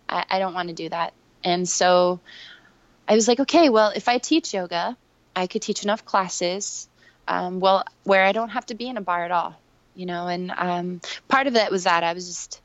I, 0.09 0.25
I 0.31 0.39
don't 0.39 0.55
want 0.55 0.69
to 0.69 0.75
do 0.75 0.89
that, 0.89 1.15
and 1.45 1.69
so 1.69 2.21
I 3.09 3.15
was 3.15 3.29
like, 3.29 3.41
okay, 3.41 3.69
well, 3.69 3.93
if 3.95 4.09
I 4.09 4.19
teach 4.19 4.55
yoga, 4.55 4.97
I 5.35 5.47
could 5.47 5.63
teach 5.63 5.83
enough 5.83 6.05
classes, 6.05 6.89
um, 7.27 7.61
well, 7.61 7.85
where 8.05 8.25
I 8.25 8.33
don't 8.33 8.51
have 8.51 8.67
to 8.67 8.75
be 8.75 8.89
in 8.89 8.97
a 8.97 9.01
bar 9.01 9.25
at 9.25 9.31
all, 9.31 9.55
you 9.95 10.07
know. 10.07 10.29
And 10.29 10.51
um, 10.51 11.01
part 11.29 11.47
of 11.47 11.57
it 11.57 11.71
was 11.71 11.85
that 11.85 12.05
I 12.05 12.13
was 12.13 12.27
just 12.27 12.61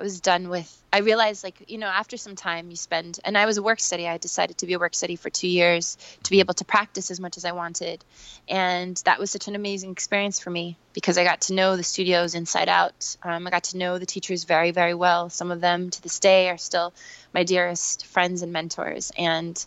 I 0.00 0.02
was 0.02 0.20
done 0.20 0.48
with. 0.48 0.76
I 0.90 1.00
realized, 1.00 1.44
like, 1.44 1.64
you 1.68 1.76
know, 1.76 1.86
after 1.86 2.16
some 2.16 2.34
time 2.34 2.70
you 2.70 2.76
spend, 2.76 3.20
and 3.22 3.36
I 3.36 3.44
was 3.44 3.58
a 3.58 3.62
work 3.62 3.80
study. 3.80 4.08
I 4.08 4.16
decided 4.16 4.56
to 4.58 4.66
be 4.66 4.72
a 4.72 4.78
work 4.78 4.94
study 4.94 5.14
for 5.14 5.28
two 5.28 5.46
years 5.46 5.98
to 6.22 6.30
be 6.30 6.40
able 6.40 6.54
to 6.54 6.64
practice 6.64 7.10
as 7.10 7.20
much 7.20 7.36
as 7.36 7.44
I 7.44 7.52
wanted. 7.52 8.02
And 8.48 8.96
that 9.04 9.18
was 9.18 9.30
such 9.30 9.46
an 9.46 9.54
amazing 9.54 9.90
experience 9.90 10.40
for 10.40 10.48
me 10.48 10.78
because 10.94 11.18
I 11.18 11.24
got 11.24 11.42
to 11.42 11.54
know 11.54 11.76
the 11.76 11.82
studios 11.82 12.34
inside 12.34 12.70
out. 12.70 13.14
Um, 13.22 13.46
I 13.46 13.50
got 13.50 13.64
to 13.64 13.76
know 13.76 13.98
the 13.98 14.06
teachers 14.06 14.44
very, 14.44 14.70
very 14.70 14.94
well. 14.94 15.28
Some 15.28 15.50
of 15.50 15.60
them 15.60 15.90
to 15.90 16.02
this 16.02 16.18
day 16.18 16.48
are 16.48 16.58
still 16.58 16.94
my 17.34 17.44
dearest 17.44 18.06
friends 18.06 18.40
and 18.40 18.54
mentors. 18.54 19.12
And 19.18 19.62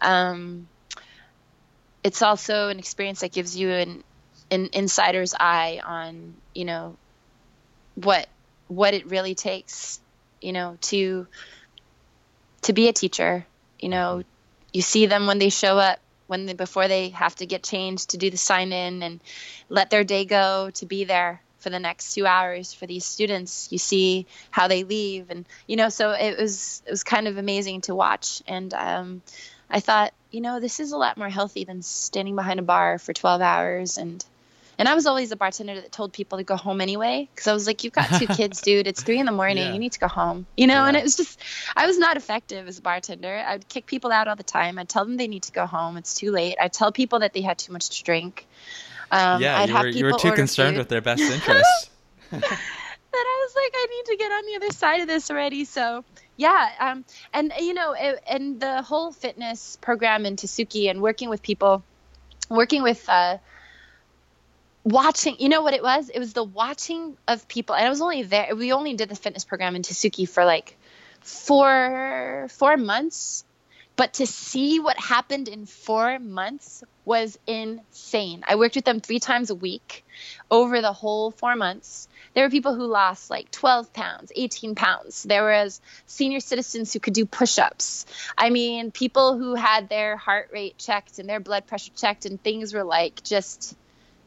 um, 0.00 0.66
it's 2.02 2.22
also 2.22 2.68
an 2.68 2.78
experience 2.78 3.20
that 3.20 3.32
gives 3.32 3.54
you 3.54 3.68
an, 3.68 4.04
an 4.50 4.70
insider's 4.72 5.34
eye 5.38 5.82
on, 5.84 6.34
you 6.54 6.64
know, 6.64 6.96
what 7.96 8.26
what 8.68 8.94
it 8.94 9.06
really 9.06 9.34
takes, 9.34 10.00
you 10.40 10.52
know, 10.52 10.78
to 10.82 11.26
to 12.62 12.72
be 12.72 12.88
a 12.88 12.92
teacher. 12.92 13.46
You 13.78 13.88
know, 13.88 14.22
you 14.72 14.82
see 14.82 15.06
them 15.06 15.26
when 15.26 15.38
they 15.38 15.50
show 15.50 15.78
up, 15.78 16.00
when 16.26 16.46
they, 16.46 16.54
before 16.54 16.88
they 16.88 17.10
have 17.10 17.34
to 17.36 17.46
get 17.46 17.62
changed 17.62 18.10
to 18.10 18.16
do 18.16 18.30
the 18.30 18.36
sign 18.36 18.72
in 18.72 19.02
and 19.02 19.20
let 19.68 19.90
their 19.90 20.04
day 20.04 20.24
go 20.24 20.70
to 20.74 20.86
be 20.86 21.04
there 21.04 21.40
for 21.58 21.70
the 21.70 21.78
next 21.78 22.14
two 22.14 22.26
hours 22.26 22.72
for 22.72 22.86
these 22.86 23.04
students. 23.04 23.68
You 23.70 23.78
see 23.78 24.26
how 24.50 24.68
they 24.68 24.84
leave, 24.84 25.30
and 25.30 25.46
you 25.66 25.76
know, 25.76 25.88
so 25.88 26.12
it 26.12 26.38
was 26.38 26.82
it 26.86 26.90
was 26.90 27.04
kind 27.04 27.28
of 27.28 27.38
amazing 27.38 27.82
to 27.82 27.94
watch. 27.94 28.42
And 28.46 28.72
um, 28.74 29.22
I 29.68 29.80
thought, 29.80 30.12
you 30.30 30.40
know, 30.40 30.60
this 30.60 30.80
is 30.80 30.92
a 30.92 30.96
lot 30.96 31.16
more 31.16 31.28
healthy 31.28 31.64
than 31.64 31.82
standing 31.82 32.36
behind 32.36 32.60
a 32.60 32.62
bar 32.62 32.98
for 32.98 33.12
12 33.12 33.40
hours 33.40 33.98
and 33.98 34.24
and 34.78 34.88
I 34.88 34.94
was 34.94 35.06
always 35.06 35.30
a 35.32 35.36
bartender 35.36 35.74
that 35.74 35.92
told 35.92 36.12
people 36.12 36.38
to 36.38 36.44
go 36.44 36.56
home 36.56 36.80
anyway 36.80 37.28
because 37.32 37.46
I 37.46 37.52
was 37.52 37.66
like, 37.66 37.84
"You've 37.84 37.92
got 37.92 38.08
two 38.18 38.26
kids, 38.40 38.60
dude. 38.62 38.86
It's 38.86 39.02
three 39.02 39.18
in 39.18 39.26
the 39.26 39.32
morning. 39.32 39.58
Yeah. 39.58 39.72
You 39.72 39.78
need 39.78 39.92
to 39.92 40.00
go 40.00 40.08
home." 40.08 40.46
You 40.56 40.66
know, 40.66 40.74
yeah. 40.74 40.88
and 40.88 40.96
it 40.96 41.02
was 41.02 41.16
just, 41.16 41.40
I 41.76 41.86
was 41.86 41.98
not 41.98 42.16
effective 42.16 42.66
as 42.66 42.78
a 42.78 42.82
bartender. 42.82 43.42
I'd 43.46 43.68
kick 43.68 43.86
people 43.86 44.12
out 44.12 44.28
all 44.28 44.36
the 44.36 44.42
time. 44.42 44.78
I'd 44.78 44.88
tell 44.88 45.04
them 45.04 45.16
they 45.16 45.28
need 45.28 45.44
to 45.44 45.52
go 45.52 45.66
home. 45.66 45.96
It's 45.96 46.14
too 46.14 46.30
late. 46.30 46.56
I'd 46.60 46.72
tell 46.72 46.92
people 46.92 47.20
that 47.20 47.32
they 47.32 47.40
had 47.40 47.58
too 47.58 47.72
much 47.72 47.98
to 47.98 48.04
drink. 48.04 48.46
Um, 49.10 49.40
yeah, 49.40 49.60
I'd 49.60 49.68
you, 49.68 49.74
were, 49.74 49.88
you 49.88 50.04
were 50.06 50.18
too 50.18 50.32
concerned 50.32 50.74
food. 50.74 50.78
with 50.78 50.88
their 50.88 51.00
best 51.00 51.22
interests. 51.32 51.90
that 52.30 52.42
I 53.12 53.46
was 53.46 53.54
like, 53.54 53.72
I 53.74 53.86
need 53.90 54.04
to 54.12 54.16
get 54.16 54.32
on 54.32 54.46
the 54.46 54.56
other 54.56 54.72
side 54.72 55.00
of 55.02 55.08
this 55.08 55.30
already. 55.30 55.64
So 55.64 56.04
yeah 56.36 56.68
um, 56.80 57.04
and 57.32 57.52
you 57.60 57.74
know 57.74 57.92
it, 57.92 58.22
and 58.28 58.60
the 58.60 58.82
whole 58.82 59.12
fitness 59.12 59.78
program 59.80 60.26
in 60.26 60.36
Tasuki 60.36 60.90
and 60.90 61.00
working 61.00 61.28
with 61.28 61.42
people 61.42 61.84
working 62.50 62.82
with 62.82 63.08
uh, 63.08 63.38
watching 64.84 65.36
you 65.38 65.48
know 65.48 65.62
what 65.62 65.74
it 65.74 65.82
was? 65.82 66.10
It 66.10 66.18
was 66.18 66.34
the 66.34 66.44
watching 66.44 67.16
of 67.26 67.48
people 67.48 67.74
and 67.74 67.86
i 67.86 67.90
was 67.90 68.00
only 68.00 68.22
there 68.22 68.54
we 68.54 68.72
only 68.72 68.94
did 68.94 69.08
the 69.08 69.16
fitness 69.16 69.44
program 69.44 69.74
in 69.74 69.82
tasuki 69.82 70.28
for 70.28 70.44
like 70.44 70.76
four 71.20 72.46
four 72.50 72.76
months. 72.76 73.44
But 73.96 74.14
to 74.14 74.26
see 74.26 74.80
what 74.80 74.98
happened 74.98 75.46
in 75.46 75.66
four 75.66 76.18
months 76.18 76.82
was 77.04 77.38
insane. 77.46 78.42
I 78.46 78.56
worked 78.56 78.74
with 78.74 78.84
them 78.84 79.00
three 79.00 79.20
times 79.20 79.50
a 79.50 79.54
week 79.54 80.04
over 80.50 80.80
the 80.80 80.92
whole 80.92 81.30
four 81.30 81.54
months. 81.54 82.08
There 82.34 82.44
were 82.44 82.50
people 82.50 82.74
who 82.74 82.86
lost 82.86 83.30
like 83.30 83.52
12 83.52 83.92
pounds 83.92 84.32
18 84.34 84.74
pounds. 84.74 85.22
There 85.22 85.44
was 85.44 85.80
senior 86.06 86.40
citizens 86.40 86.92
who 86.92 86.98
could 86.98 87.14
do 87.14 87.24
push-ups. 87.24 88.06
I 88.36 88.50
mean 88.50 88.90
people 88.90 89.38
who 89.38 89.54
had 89.54 89.88
their 89.88 90.16
heart 90.16 90.50
rate 90.52 90.76
checked 90.76 91.20
and 91.20 91.28
their 91.28 91.40
blood 91.40 91.68
pressure 91.68 91.92
checked 91.96 92.26
and 92.26 92.42
things 92.42 92.74
were 92.74 92.84
like 92.84 93.22
just 93.22 93.76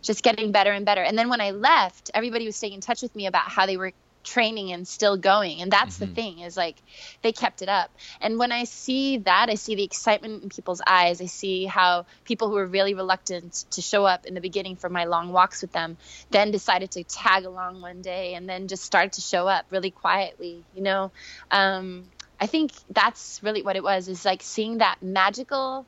just 0.07 0.23
getting 0.23 0.51
better 0.51 0.71
and 0.71 0.85
better. 0.85 1.03
And 1.03 1.17
then 1.17 1.29
when 1.29 1.41
I 1.41 1.51
left, 1.51 2.09
everybody 2.13 2.45
was 2.45 2.55
staying 2.55 2.73
in 2.73 2.81
touch 2.81 3.01
with 3.01 3.13
me 3.15 3.27
about 3.27 3.49
how 3.51 3.65
they 3.65 3.75
were 3.75 3.91
training 4.23 4.73
and 4.73 4.85
still 4.85 5.15
going 5.15 5.61
and 5.61 5.71
that's 5.71 5.95
mm-hmm. 5.95 6.05
the 6.05 6.13
thing 6.13 6.39
is 6.39 6.57
like 6.57 6.75
they 7.21 7.31
kept 7.31 7.61
it 7.61 7.69
up 7.69 7.89
and 8.19 8.37
when 8.37 8.51
i 8.51 8.65
see 8.65 9.19
that 9.19 9.47
i 9.49 9.55
see 9.55 9.75
the 9.75 9.83
excitement 9.83 10.43
in 10.43 10.49
people's 10.49 10.81
eyes 10.85 11.21
i 11.21 11.25
see 11.25 11.63
how 11.63 12.05
people 12.25 12.49
who 12.49 12.55
were 12.55 12.67
really 12.67 12.93
reluctant 12.93 13.65
to 13.71 13.81
show 13.81 14.05
up 14.05 14.25
in 14.25 14.33
the 14.33 14.41
beginning 14.41 14.75
for 14.75 14.89
my 14.89 15.05
long 15.05 15.31
walks 15.31 15.61
with 15.61 15.71
them 15.71 15.95
then 16.29 16.51
decided 16.51 16.91
to 16.91 17.05
tag 17.05 17.45
along 17.45 17.79
one 17.79 18.01
day 18.01 18.33
and 18.33 18.49
then 18.49 18.67
just 18.67 18.83
started 18.83 19.13
to 19.13 19.21
show 19.21 19.47
up 19.47 19.65
really 19.69 19.91
quietly 19.91 20.61
you 20.75 20.81
know 20.81 21.09
um, 21.49 22.03
i 22.37 22.47
think 22.47 22.73
that's 22.89 23.41
really 23.43 23.61
what 23.61 23.77
it 23.77 23.83
was 23.83 24.09
is 24.09 24.25
like 24.25 24.41
seeing 24.43 24.79
that 24.79 25.01
magical 25.01 25.85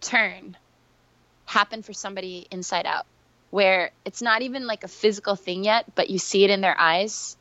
turn 0.00 0.56
happen 1.48 1.82
for 1.82 1.92
somebody 1.92 2.46
inside 2.50 2.86
out 2.86 3.06
where 3.50 3.90
it's 4.04 4.20
not 4.20 4.42
even 4.42 4.66
like 4.66 4.84
a 4.84 4.88
physical 4.88 5.34
thing 5.34 5.64
yet, 5.64 5.86
but 5.94 6.10
you 6.10 6.18
see 6.18 6.44
it 6.44 6.50
in 6.50 6.60
their 6.60 6.78
eyes 6.78 7.36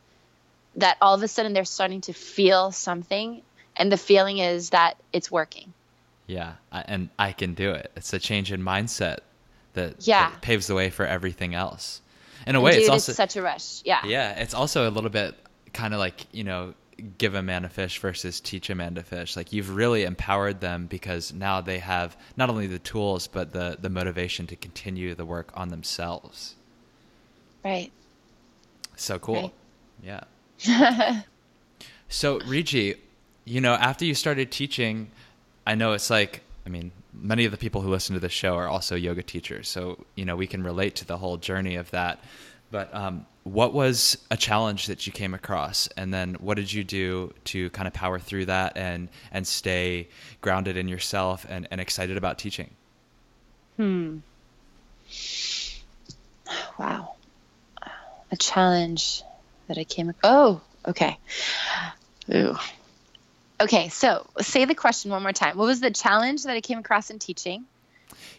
that 0.78 0.95
all 1.01 1.14
of 1.14 1.22
a 1.22 1.28
sudden 1.28 1.53
they're 1.53 1.66
starting 1.66 2.01
to 2.01 2.14
feel 2.14 2.72
something 2.72 3.41
and 3.76 3.91
the 3.91 3.97
feeling 3.97 4.38
is 4.38 4.70
that 4.70 4.97
it's 5.12 5.30
working. 5.30 5.74
Yeah, 6.26 6.53
and 6.72 7.10
I 7.20 7.32
can 7.34 7.53
do 7.53 7.72
it. 7.72 7.91
It's 7.95 8.14
a 8.14 8.20
change 8.20 8.51
in 8.51 8.62
mindset 8.62 9.20
that, 9.74 10.08
yeah. 10.08 10.30
That 10.30 10.41
paves 10.41 10.68
the 10.68 10.76
way 10.76 10.89
for 10.89 11.05
everything 11.05 11.53
else. 11.53 12.01
In 12.45 12.55
a 12.55 12.60
and 12.60 12.64
way, 12.64 12.72
dude, 12.72 12.82
it's 12.82 12.89
also 12.89 13.12
it's 13.12 13.18
such 13.18 13.36
a 13.36 13.41
rush. 13.41 13.82
Yeah. 13.84 14.05
Yeah, 14.05 14.39
it's 14.39 14.53
also 14.53 14.89
a 14.89 14.91
little 14.91 15.10
bit 15.10 15.36
kind 15.74 15.93
of 15.93 15.99
like, 15.99 16.26
you 16.32 16.43
know, 16.43 16.74
give 17.18 17.36
a 17.36 17.43
man 17.43 17.66
a 17.66 17.70
fish 17.70 18.00
versus 18.00 18.39
teach 18.39 18.70
a 18.70 18.76
man 18.76 18.95
to 18.95 19.04
fish. 19.04 19.36
Like 19.36 19.54
you've 19.54 19.76
really 19.76 20.04
empowered 20.04 20.62
them 20.62 20.88
because 20.88 21.34
now 21.34 21.62
they 21.62 21.80
have 21.80 22.18
not 22.36 22.50
only 22.50 22.68
the 22.68 22.80
tools 22.80 23.28
but 23.28 23.54
the 23.54 23.78
the 23.80 23.89
motivation 23.89 24.48
to 24.48 24.56
continue 24.56 25.14
the 25.16 25.26
work 25.26 25.52
on 25.54 25.70
themselves. 25.70 26.56
Right. 27.64 27.91
So 28.95 29.20
cool. 29.20 29.54
Right. 30.04 30.24
Yeah. 30.60 31.22
so 32.10 32.39
Riji, 32.39 32.98
you 33.45 33.62
know, 33.62 33.74
after 33.74 34.06
you 34.06 34.16
started 34.16 34.52
teaching, 34.52 35.12
I 35.66 35.76
know 35.76 35.93
it's 35.93 36.10
like 36.10 36.41
I 36.66 36.70
mean, 36.70 36.91
many 37.14 37.45
of 37.45 37.52
the 37.52 37.58
people 37.58 37.82
who 37.82 37.89
listen 37.89 38.14
to 38.14 38.20
this 38.20 38.32
show 38.32 38.56
are 38.56 38.68
also 38.68 38.95
yoga 38.95 39.24
teachers, 39.24 39.68
so 39.68 40.06
you 40.16 40.26
know 40.26 40.36
we 40.36 40.48
can 40.48 40.64
relate 40.64 40.95
to 40.95 41.06
the 41.06 41.18
whole 41.18 41.38
journey 41.38 41.76
of 41.76 41.91
that. 41.91 42.20
But 42.72 42.93
um, 42.93 43.26
what 43.43 43.74
was 43.74 44.18
a 44.30 44.38
challenge 44.38 44.88
that 44.88 45.07
you 45.07 45.13
came 45.13 45.34
across, 45.34 45.88
and 45.95 46.13
then 46.13 46.36
what 46.36 46.55
did 46.55 46.72
you 46.72 46.84
do 46.84 47.34
to 47.45 47.70
kind 47.70 47.88
of 47.88 47.93
power 47.93 48.20
through 48.20 48.45
that 48.45 48.76
and 48.76 49.09
and 49.32 49.47
stay 49.47 50.09
grounded 50.41 50.76
in 50.78 50.88
yourself 50.88 51.45
and, 51.47 51.68
and 51.72 51.80
excited 51.80 52.18
about 52.18 52.38
teaching? 52.38 52.70
Hmm. 53.78 54.18
Wow. 56.78 57.15
A 58.32 58.36
challenge 58.38 59.24
that 59.68 59.78
I 59.78 59.84
came. 59.84 60.13
Oh, 60.24 60.61
okay. 60.86 61.18
Ooh. 62.34 62.57
Okay, 63.59 63.89
so 63.89 64.28
say 64.41 64.65
the 64.65 64.76
question 64.76 65.11
one 65.11 65.24
more 65.24 65.32
time. 65.32 65.57
What 65.57 65.65
was 65.65 65.80
the 65.80 65.91
challenge 65.91 66.43
that 66.43 66.55
I 66.55 66.61
came 66.61 66.80
across 66.80 67.09
in 67.09 67.20
teaching? 67.20 67.65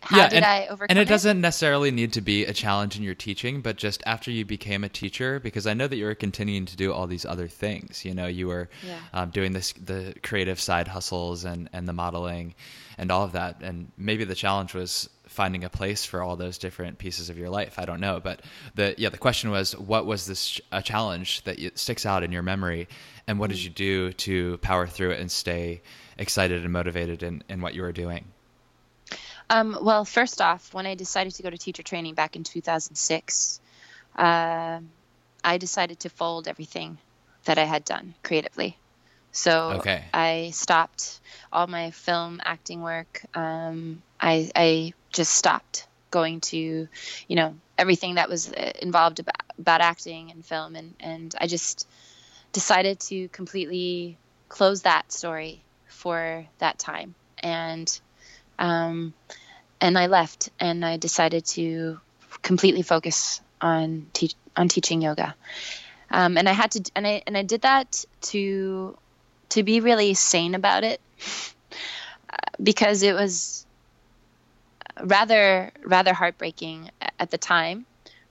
How 0.00 0.16
yeah, 0.18 0.28
did 0.28 0.36
and, 0.36 0.44
I 0.44 0.66
overcome 0.66 0.86
and 0.90 0.98
it, 0.98 1.08
doesn't 1.08 1.40
necessarily 1.40 1.90
need 1.90 2.12
to 2.14 2.20
be 2.20 2.44
a 2.44 2.52
challenge 2.52 2.96
in 2.96 3.02
your 3.02 3.14
teaching, 3.14 3.60
but 3.60 3.76
just 3.76 4.02
after 4.06 4.30
you 4.30 4.44
became 4.44 4.84
a 4.84 4.88
teacher, 4.88 5.40
because 5.40 5.66
I 5.66 5.74
know 5.74 5.86
that 5.86 5.96
you 5.96 6.04
were 6.04 6.14
continuing 6.14 6.66
to 6.66 6.76
do 6.76 6.92
all 6.92 7.06
these 7.06 7.24
other 7.24 7.48
things. 7.48 8.04
You 8.04 8.14
know, 8.14 8.26
you 8.26 8.46
were 8.48 8.68
Yeah. 8.86 8.98
um, 9.12 9.30
doing 9.30 9.52
this 9.52 9.72
the 9.72 10.14
creative 10.22 10.60
side 10.60 10.88
hustles 10.88 11.44
and 11.44 11.68
and 11.72 11.88
the 11.88 11.92
modeling 11.92 12.54
and 12.96 13.10
all 13.10 13.24
of 13.24 13.32
that, 13.32 13.60
and 13.62 13.92
maybe 13.96 14.24
the 14.24 14.34
challenge 14.34 14.74
was 14.74 15.08
finding 15.26 15.62
a 15.62 15.68
place 15.68 16.04
for 16.04 16.22
all 16.22 16.36
those 16.36 16.58
different 16.58 16.98
pieces 16.98 17.28
of 17.30 17.38
your 17.38 17.50
life. 17.50 17.78
I 17.78 17.84
don't 17.84 18.00
know, 18.00 18.18
but 18.18 18.40
the 18.74 18.94
yeah 18.98 19.10
the 19.10 19.18
question 19.18 19.50
was 19.50 19.76
what 19.76 20.06
was 20.06 20.26
this 20.26 20.60
a 20.72 20.82
challenge 20.82 21.42
that 21.44 21.58
y- 21.58 21.70
sticks 21.74 22.06
out 22.06 22.22
in 22.22 22.32
your 22.32 22.42
memory, 22.42 22.88
and 23.26 23.38
what 23.38 23.50
did 23.50 23.62
you 23.62 23.70
do 23.70 24.12
to 24.12 24.58
power 24.58 24.86
through 24.86 25.10
it 25.10 25.20
and 25.20 25.30
stay 25.30 25.82
excited 26.16 26.64
and 26.64 26.72
motivated 26.72 27.22
in, 27.22 27.42
in 27.48 27.60
what 27.60 27.74
you 27.74 27.82
were 27.82 27.92
doing? 27.92 28.24
Um, 29.50 29.78
well, 29.80 30.04
first 30.04 30.40
off, 30.40 30.74
when 30.74 30.86
I 30.86 30.94
decided 30.94 31.34
to 31.34 31.42
go 31.42 31.50
to 31.50 31.58
teacher 31.58 31.82
training 31.82 32.14
back 32.14 32.36
in 32.36 32.44
2006, 32.44 33.60
uh, 34.16 34.80
I 35.44 35.58
decided 35.58 36.00
to 36.00 36.10
fold 36.10 36.48
everything 36.48 36.98
that 37.44 37.58
I 37.58 37.64
had 37.64 37.84
done 37.84 38.14
creatively. 38.22 38.76
So 39.32 39.78
Okay. 39.78 40.04
I 40.12 40.50
stopped 40.52 41.20
all 41.52 41.66
my 41.66 41.90
film 41.90 42.40
acting 42.44 42.82
work. 42.82 43.22
Um, 43.34 44.02
I, 44.20 44.50
I 44.54 44.92
just 45.12 45.32
stopped 45.32 45.86
going 46.10 46.40
to, 46.40 46.88
you 47.28 47.36
know, 47.36 47.54
everything 47.78 48.14
that 48.16 48.28
was 48.28 48.52
uh, 48.52 48.72
involved 48.80 49.20
about, 49.20 49.36
about 49.58 49.80
acting 49.80 50.30
and 50.30 50.44
film, 50.44 50.74
and, 50.76 50.94
and 51.00 51.34
I 51.40 51.46
just 51.46 51.86
decided 52.52 53.00
to 53.00 53.28
completely 53.28 54.18
close 54.48 54.82
that 54.82 55.12
story 55.12 55.64
for 55.88 56.46
that 56.58 56.78
time. 56.78 57.14
And 57.42 58.00
um, 58.58 59.14
and 59.80 59.98
I 59.98 60.06
left, 60.06 60.50
and 60.58 60.84
I 60.84 60.96
decided 60.96 61.44
to 61.46 62.00
completely 62.42 62.82
focus 62.82 63.40
on 63.60 64.06
on 64.56 64.68
teaching 64.68 65.02
yoga. 65.02 65.34
Um, 66.10 66.36
and 66.36 66.48
I 66.48 66.52
had 66.52 66.72
to, 66.72 66.90
and 66.96 67.06
I 67.06 67.22
and 67.26 67.36
I 67.36 67.42
did 67.42 67.62
that 67.62 68.04
to 68.22 68.96
to 69.50 69.62
be 69.62 69.80
really 69.80 70.14
sane 70.14 70.54
about 70.54 70.84
it, 70.84 71.00
uh, 72.30 72.36
because 72.62 73.02
it 73.02 73.14
was 73.14 73.66
rather 75.02 75.70
rather 75.84 76.12
heartbreaking 76.12 76.90
at 77.18 77.30
the 77.30 77.38
time. 77.38 77.86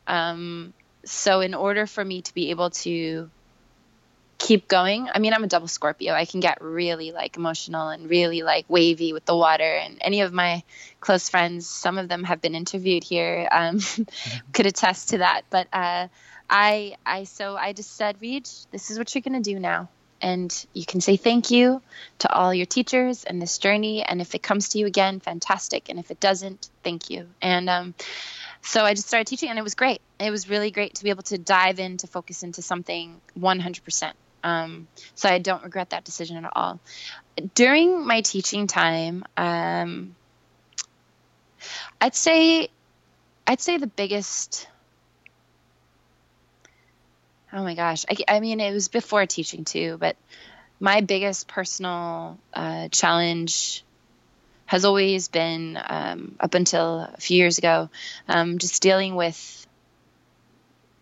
Um, 0.07 0.73
so 1.05 1.41
in 1.41 1.53
order 1.53 1.88
for 1.88 2.03
me 2.03 2.21
to 2.21 2.34
be 2.34 2.49
able 2.49 2.71
to 2.71 3.30
keep 4.38 4.67
going. 4.67 5.09
I 5.13 5.19
mean, 5.19 5.33
I'm 5.33 5.43
a 5.43 5.47
double 5.47 5.67
Scorpio. 5.67 6.13
I 6.13 6.25
can 6.25 6.39
get 6.39 6.61
really 6.61 7.11
like 7.11 7.38
emotional 7.38 7.89
and 7.89 8.09
really 8.09 8.43
like 8.43 8.65
wavy 8.69 9.13
with 9.13 9.25
the 9.25 9.35
water. 9.35 9.63
And 9.63 9.97
any 10.01 10.21
of 10.21 10.31
my 10.31 10.63
close 10.99 11.29
friends, 11.29 11.67
some 11.67 11.97
of 11.97 12.07
them 12.07 12.23
have 12.23 12.41
been 12.41 12.55
interviewed 12.55 13.03
here, 13.03 13.47
um, 13.51 13.79
could 14.53 14.65
attest 14.65 15.09
to 15.09 15.19
that. 15.19 15.43
But 15.49 15.67
uh, 15.73 16.07
I, 16.49 16.95
I, 17.05 17.23
so 17.23 17.55
I 17.57 17.73
just 17.73 17.95
said, 17.95 18.21
Reed, 18.21 18.47
this 18.71 18.91
is 18.91 18.97
what 18.97 19.13
you're 19.13 19.21
gonna 19.21 19.41
do 19.41 19.59
now. 19.59 19.89
And 20.19 20.65
you 20.73 20.85
can 20.85 20.99
say 20.99 21.15
thank 21.15 21.51
you 21.51 21.81
to 22.19 22.31
all 22.31 22.51
your 22.51 22.65
teachers 22.65 23.23
and 23.23 23.39
this 23.39 23.59
journey. 23.59 24.01
And 24.03 24.19
if 24.19 24.33
it 24.33 24.41
comes 24.41 24.69
to 24.69 24.79
you 24.79 24.88
again, 24.88 25.19
fantastic. 25.19 25.89
And 25.89 25.99
if 25.99 26.09
it 26.09 26.19
doesn't, 26.19 26.69
thank 26.83 27.11
you. 27.11 27.27
And 27.39 27.69
um, 27.69 27.93
so 28.61 28.83
I 28.83 28.95
just 28.95 29.07
started 29.07 29.27
teaching, 29.27 29.49
and 29.49 29.59
it 29.59 29.61
was 29.61 29.75
great. 29.75 30.01
It 30.19 30.31
was 30.31 30.49
really 30.49 30.71
great 30.71 30.95
to 30.95 31.03
be 31.03 31.11
able 31.11 31.23
to 31.23 31.38
dive 31.38 31.79
in 31.79 31.97
to 31.97 32.07
focus 32.07 32.41
into 32.41 32.63
something 32.63 33.21
100%. 33.39 34.13
Um, 34.47 34.87
so 35.13 35.27
I 35.27 35.39
don't 35.39 35.63
regret 35.63 35.89
that 35.89 36.05
decision 36.05 36.45
at 36.45 36.51
all. 36.55 36.79
During 37.53 38.07
my 38.07 38.21
teaching 38.21 38.67
time, 38.67 39.25
um, 39.35 40.15
I'd 41.99 42.15
say, 42.15 42.69
I'd 43.45 43.59
say 43.59 43.77
the 43.77 43.87
biggest. 43.87 44.69
Oh 47.51 47.61
my 47.61 47.75
gosh! 47.75 48.05
I, 48.09 48.35
I 48.35 48.39
mean, 48.39 48.61
it 48.61 48.73
was 48.73 48.87
before 48.87 49.25
teaching 49.25 49.65
too, 49.65 49.97
but 49.99 50.15
my 50.79 51.01
biggest 51.01 51.49
personal 51.49 52.39
uh, 52.53 52.87
challenge 52.87 53.83
has 54.65 54.85
always 54.85 55.27
been 55.27 55.77
um, 55.89 56.35
up 56.39 56.53
until 56.53 56.99
a 57.01 57.19
few 57.19 57.37
years 57.37 57.57
ago, 57.57 57.89
um, 58.29 58.59
just 58.59 58.81
dealing 58.81 59.15
with 59.15 59.67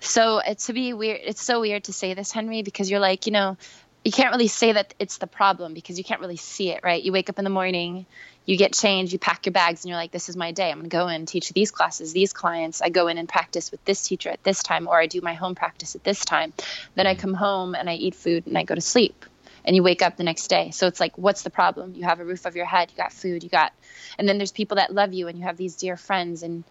so 0.00 0.38
it's 0.38 0.66
to 0.66 0.72
be 0.72 0.94
weird. 0.94 1.20
It's 1.22 1.42
so 1.42 1.60
weird 1.60 1.84
to 1.84 1.92
say 1.92 2.14
this, 2.14 2.32
Henry, 2.32 2.62
because 2.62 2.90
you're 2.90 3.00
like, 3.00 3.26
you 3.26 3.32
know, 3.32 3.58
you 4.04 4.12
can't 4.12 4.32
really 4.32 4.48
say 4.48 4.72
that 4.72 4.94
it's 4.98 5.18
the 5.18 5.26
problem 5.26 5.74
because 5.74 5.98
you 5.98 6.04
can't 6.04 6.20
really 6.20 6.36
see 6.36 6.70
it, 6.70 6.80
right? 6.82 7.02
You 7.02 7.12
wake 7.12 7.28
up 7.28 7.38
in 7.38 7.44
the 7.44 7.50
morning, 7.50 8.06
you 8.46 8.56
get 8.56 8.72
changed, 8.72 9.12
you 9.12 9.18
pack 9.18 9.44
your 9.44 9.52
bags, 9.52 9.84
and 9.84 9.90
you're 9.90 9.98
like, 9.98 10.12
this 10.12 10.28
is 10.28 10.36
my 10.36 10.52
day. 10.52 10.70
I'm 10.70 10.78
going 10.78 10.88
to 10.88 10.96
go 10.96 11.08
in 11.08 11.16
and 11.16 11.28
teach 11.28 11.52
these 11.52 11.70
classes, 11.70 12.12
these 12.12 12.32
clients. 12.32 12.80
I 12.80 12.88
go 12.88 13.08
in 13.08 13.18
and 13.18 13.28
practice 13.28 13.70
with 13.70 13.84
this 13.84 14.06
teacher 14.06 14.30
at 14.30 14.42
this 14.44 14.62
time, 14.62 14.88
or 14.88 14.98
I 14.98 15.06
do 15.06 15.20
my 15.20 15.34
home 15.34 15.54
practice 15.54 15.94
at 15.94 16.04
this 16.04 16.24
time. 16.24 16.52
Then 16.94 17.06
I 17.06 17.14
come 17.14 17.34
home 17.34 17.74
and 17.74 17.90
I 17.90 17.94
eat 17.94 18.14
food 18.14 18.46
and 18.46 18.56
I 18.56 18.62
go 18.62 18.74
to 18.74 18.80
sleep. 18.80 19.24
And 19.64 19.76
you 19.76 19.82
wake 19.82 20.00
up 20.00 20.16
the 20.16 20.24
next 20.24 20.46
day. 20.46 20.70
So 20.70 20.86
it's 20.86 21.00
like, 21.00 21.18
what's 21.18 21.42
the 21.42 21.50
problem? 21.50 21.92
You 21.94 22.04
have 22.04 22.20
a 22.20 22.24
roof 22.24 22.46
over 22.46 22.56
your 22.56 22.64
head, 22.64 22.90
you 22.90 22.96
got 22.96 23.12
food, 23.12 23.42
you 23.42 23.50
got, 23.50 23.74
and 24.16 24.26
then 24.26 24.38
there's 24.38 24.52
people 24.52 24.76
that 24.76 24.94
love 24.94 25.12
you 25.12 25.28
and 25.28 25.38
you 25.38 25.44
have 25.44 25.58
these 25.58 25.76
dear 25.76 25.98
friends 25.98 26.42
and 26.42 26.64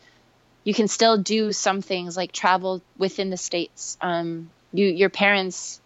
you 0.64 0.74
can 0.74 0.88
still 0.88 1.18
do 1.18 1.52
some 1.52 1.84
things 1.84 2.18
like 2.18 2.32
travel 2.32 2.82
within 2.98 3.30
the 3.30 3.38
states. 3.38 3.98
Um, 4.02 4.50
you, 4.74 4.88
your 4.88 5.10
parents, 5.10 5.80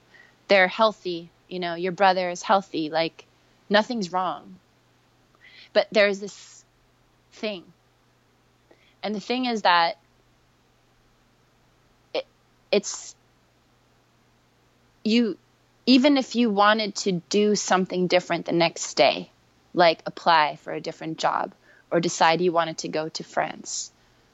they're 0.52 0.68
healthy. 0.68 1.30
You 1.48 1.60
know, 1.60 1.76
your 1.76 1.94
brother 1.94 2.30
is 2.30 2.44
healthy. 2.44 2.90
Like 2.90 3.24
nothing's 3.70 4.12
wrong. 4.12 4.58
But 5.72 5.88
there's 5.94 6.20
this 6.20 6.66
thing, 7.32 7.64
and 9.02 9.16
the 9.16 9.22
thing 9.22 9.46
is 9.46 9.62
that 9.62 9.98
it, 12.14 12.26
it's 12.70 13.16
you. 15.06 15.38
Even 15.86 16.18
if 16.18 16.36
you 16.36 16.50
wanted 16.50 16.96
to 16.96 17.14
do 17.30 17.56
something 17.56 18.08
different 18.08 18.46
the 18.46 18.52
next 18.52 18.96
day, 18.96 19.30
like 19.74 20.04
apply 20.06 20.58
for 20.58 20.74
a 20.74 20.82
different 20.82 21.18
job 21.18 21.54
or 21.90 22.02
decide 22.02 22.42
you 22.42 22.52
wanted 22.52 22.80
to 22.80 22.90
go 22.90 23.08
to 23.08 23.24
France, 23.24 23.90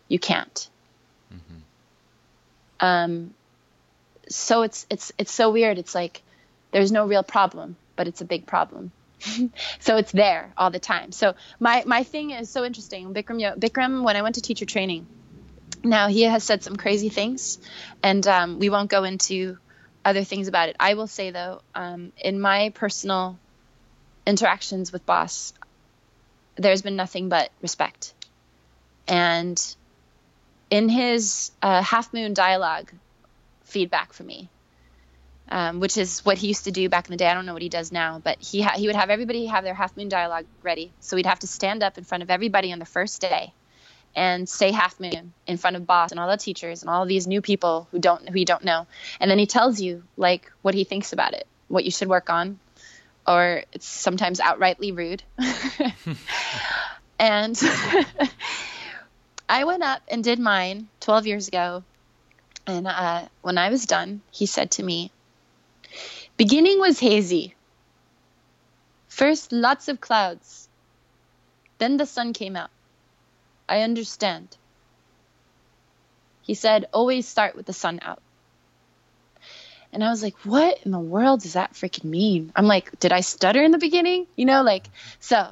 you 0.08 0.18
can't. 0.18 0.68
Um, 2.80 3.36
so 4.30 4.64
it's 4.64 4.86
it's 4.90 5.12
it's 5.18 5.32
so 5.32 5.52
weird. 5.52 5.78
It's 5.78 5.96
like 5.96 6.22
there's 6.72 6.92
no 6.92 7.06
real 7.06 7.24
problem, 7.24 7.76
but 7.96 8.08
it's 8.08 8.22
a 8.22 8.26
big 8.26 8.46
problem. 8.46 8.92
so 9.80 9.98
it's 9.98 10.12
there 10.12 10.54
all 10.58 10.70
the 10.70 10.80
time. 10.80 11.12
So 11.12 11.36
my 11.60 11.84
my 11.86 12.04
thing 12.04 12.32
is 12.32 12.50
so 12.50 12.66
interesting. 12.66 13.14
Bikram 13.14 13.58
Bikram, 13.58 14.04
when 14.04 14.16
I 14.16 14.22
went 14.22 14.36
to 14.36 14.42
teacher 14.42 14.66
training, 14.66 15.08
now 15.84 16.08
he 16.08 16.24
has 16.24 16.44
said 16.44 16.64
some 16.64 16.76
crazy 16.76 17.10
things, 17.10 17.60
and 18.04 18.26
um, 18.28 18.60
we 18.60 18.70
won't 18.70 18.90
go 18.90 19.04
into 19.04 19.58
other 20.06 20.24
things 20.24 20.48
about 20.48 20.70
it. 20.70 20.76
I 20.80 20.94
will 20.94 21.08
say 21.08 21.32
though, 21.32 21.62
um, 21.74 22.12
in 22.18 22.40
my 22.40 22.70
personal 22.70 23.38
interactions 24.26 24.92
with 24.92 25.06
boss, 25.06 25.54
there's 26.56 26.82
been 26.82 26.96
nothing 26.96 27.30
but 27.30 27.50
respect, 27.62 28.14
and 29.08 29.76
in 30.70 30.90
his 30.90 31.52
uh, 31.62 31.82
half 31.82 32.14
moon 32.14 32.34
dialogue 32.34 32.92
feedback 33.68 34.14
for 34.14 34.24
me 34.24 34.50
um, 35.50 35.80
which 35.80 35.98
is 35.98 36.26
what 36.26 36.38
he 36.38 36.48
used 36.48 36.66
to 36.66 36.72
do 36.72 36.90
back 36.90 37.08
in 37.08 37.12
the 37.12 37.18
day. 37.18 37.28
I 37.28 37.34
don't 37.34 37.46
know 37.46 37.54
what 37.54 37.62
he 37.62 37.70
does 37.70 37.92
now 37.92 38.20
but 38.24 38.38
he, 38.40 38.62
ha- 38.62 38.76
he 38.76 38.88
would 38.88 38.96
have 38.96 39.10
everybody 39.10 39.46
have 39.46 39.64
their 39.64 39.74
half 39.74 39.96
moon 39.96 40.10
dialogue 40.10 40.46
ready. 40.62 40.92
So 41.00 41.16
we'd 41.16 41.26
have 41.26 41.40
to 41.40 41.48
stand 41.48 41.84
up 41.84 41.98
in 41.98 42.04
front 42.04 42.24
of 42.24 42.30
everybody 42.30 42.74
on 42.74 42.80
the 42.80 42.86
first 42.86 43.22
day 43.22 43.54
and 44.16 44.50
say 44.50 44.72
half 44.72 45.00
moon 45.00 45.34
in 45.46 45.58
front 45.58 45.76
of 45.76 45.86
boss 45.86 46.12
and 46.12 46.20
all 46.20 46.30
the 46.30 46.38
teachers 46.38 46.82
and 46.82 46.90
all 46.90 47.06
these 47.06 47.28
new 47.28 47.42
people 47.42 47.88
who 47.92 48.00
don't 48.00 48.28
who 48.28 48.40
you 48.40 48.46
don't 48.46 48.64
know. 48.64 48.88
And 49.20 49.30
then 49.30 49.40
he 49.40 49.46
tells 49.46 49.80
you 49.80 50.04
like 50.18 50.52
what 50.64 50.74
he 50.74 50.84
thinks 50.84 51.14
about 51.14 51.34
it 51.34 51.48
what 51.70 51.86
you 51.86 51.92
should 51.92 52.08
work 52.08 52.30
on 52.30 52.60
or 53.28 53.64
it's 53.74 53.86
sometimes 53.86 54.40
outrightly 54.40 54.96
rude. 54.96 55.24
And 57.20 57.60
I 59.50 59.64
went 59.64 59.84
up 59.84 60.02
and 60.08 60.24
did 60.24 60.40
mine 60.40 60.88
12 61.00 61.28
years 61.28 61.48
ago. 61.48 61.84
And 62.68 62.86
uh, 62.86 63.26
when 63.42 63.58
I 63.58 63.70
was 63.70 63.86
done, 63.86 64.22
he 64.32 64.46
said 64.46 64.72
to 64.72 64.84
me, 64.84 65.12
Beginning 66.36 66.80
was 66.80 67.00
hazy. 67.00 67.56
First, 69.08 69.52
lots 69.52 69.88
of 69.88 70.02
clouds. 70.02 70.68
Then 71.80 71.98
the 71.98 72.06
sun 72.06 72.34
came 72.34 72.56
out. 72.56 72.70
I 73.70 73.82
understand. 73.82 74.56
He 76.42 76.54
said, 76.54 76.86
Always 76.94 77.28
start 77.28 77.56
with 77.56 77.66
the 77.66 77.74
sun 77.74 78.00
out. 78.02 78.22
And 79.94 80.04
I 80.04 80.10
was 80.10 80.22
like, 80.22 80.36
what 80.46 80.80
in 80.84 80.92
the 80.92 81.00
world 81.00 81.42
does 81.42 81.54
that 81.54 81.74
freaking 81.74 82.04
mean? 82.04 82.52
I'm 82.56 82.68
like, 82.68 83.00
did 83.00 83.14
I 83.14 83.22
stutter 83.22 83.64
in 83.64 83.72
the 83.72 83.78
beginning? 83.78 84.28
You 84.36 84.46
know, 84.46 84.62
like, 84.62 84.88
so, 85.20 85.48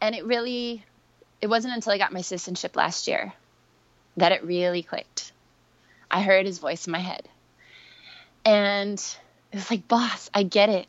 and 0.00 0.14
it 0.14 0.26
really, 0.26 0.84
it 1.40 1.48
wasn't 1.48 1.74
until 1.74 1.92
I 1.92 1.98
got 1.98 2.12
my 2.12 2.20
citizenship 2.20 2.76
last 2.76 3.08
year 3.08 3.32
that 4.18 4.32
it 4.32 4.44
really 4.44 4.82
clicked. 4.82 5.31
I 6.12 6.22
heard 6.22 6.46
his 6.46 6.58
voice 6.58 6.86
in 6.86 6.92
my 6.92 7.00
head. 7.00 7.28
And 8.44 8.98
it 9.50 9.56
was 9.56 9.70
like, 9.70 9.88
boss, 9.88 10.30
I 10.34 10.42
get 10.42 10.68
it. 10.68 10.86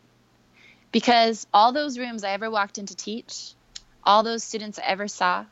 Because 0.92 1.48
all 1.54 1.72
those 1.72 1.98
rooms 1.98 2.24
I 2.24 2.32
ever 2.32 2.52
walked 2.52 2.78
in 2.78 2.86
to 2.86 2.96
teach, 2.96 3.54
all 4.04 4.22
those 4.22 4.44
students 4.44 4.78
I 4.78 4.84
ever 4.84 5.08
saw, 5.08 5.46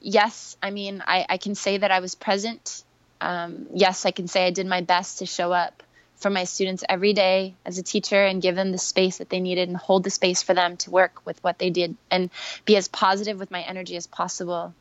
yes, 0.00 0.56
I 0.62 0.70
mean, 0.70 1.02
I, 1.04 1.26
I 1.28 1.38
can 1.38 1.54
say 1.54 1.78
that 1.78 1.90
I 1.90 2.00
was 2.00 2.14
present 2.14 2.84
um, 3.20 3.66
yes, 3.74 4.06
I 4.06 4.10
can 4.10 4.28
say 4.28 4.46
I 4.46 4.50
did 4.50 4.66
my 4.66 4.80
best 4.80 5.18
to 5.18 5.26
show 5.26 5.52
up 5.52 5.82
for 6.16 6.30
my 6.30 6.44
students 6.44 6.84
every 6.88 7.12
day 7.12 7.54
as 7.64 7.78
a 7.78 7.82
teacher 7.82 8.22
and 8.22 8.42
give 8.42 8.54
them 8.54 8.72
the 8.72 8.78
space 8.78 9.18
that 9.18 9.30
they 9.30 9.40
needed 9.40 9.68
and 9.68 9.76
hold 9.76 10.04
the 10.04 10.10
space 10.10 10.42
for 10.42 10.54
them 10.54 10.76
to 10.78 10.90
work 10.90 11.24
with 11.24 11.42
what 11.42 11.58
they 11.58 11.70
did 11.70 11.96
and 12.10 12.30
be 12.64 12.76
as 12.76 12.88
positive 12.88 13.38
with 13.38 13.50
my 13.50 13.62
energy 13.62 13.96
as 13.96 14.06
possible 14.06 14.74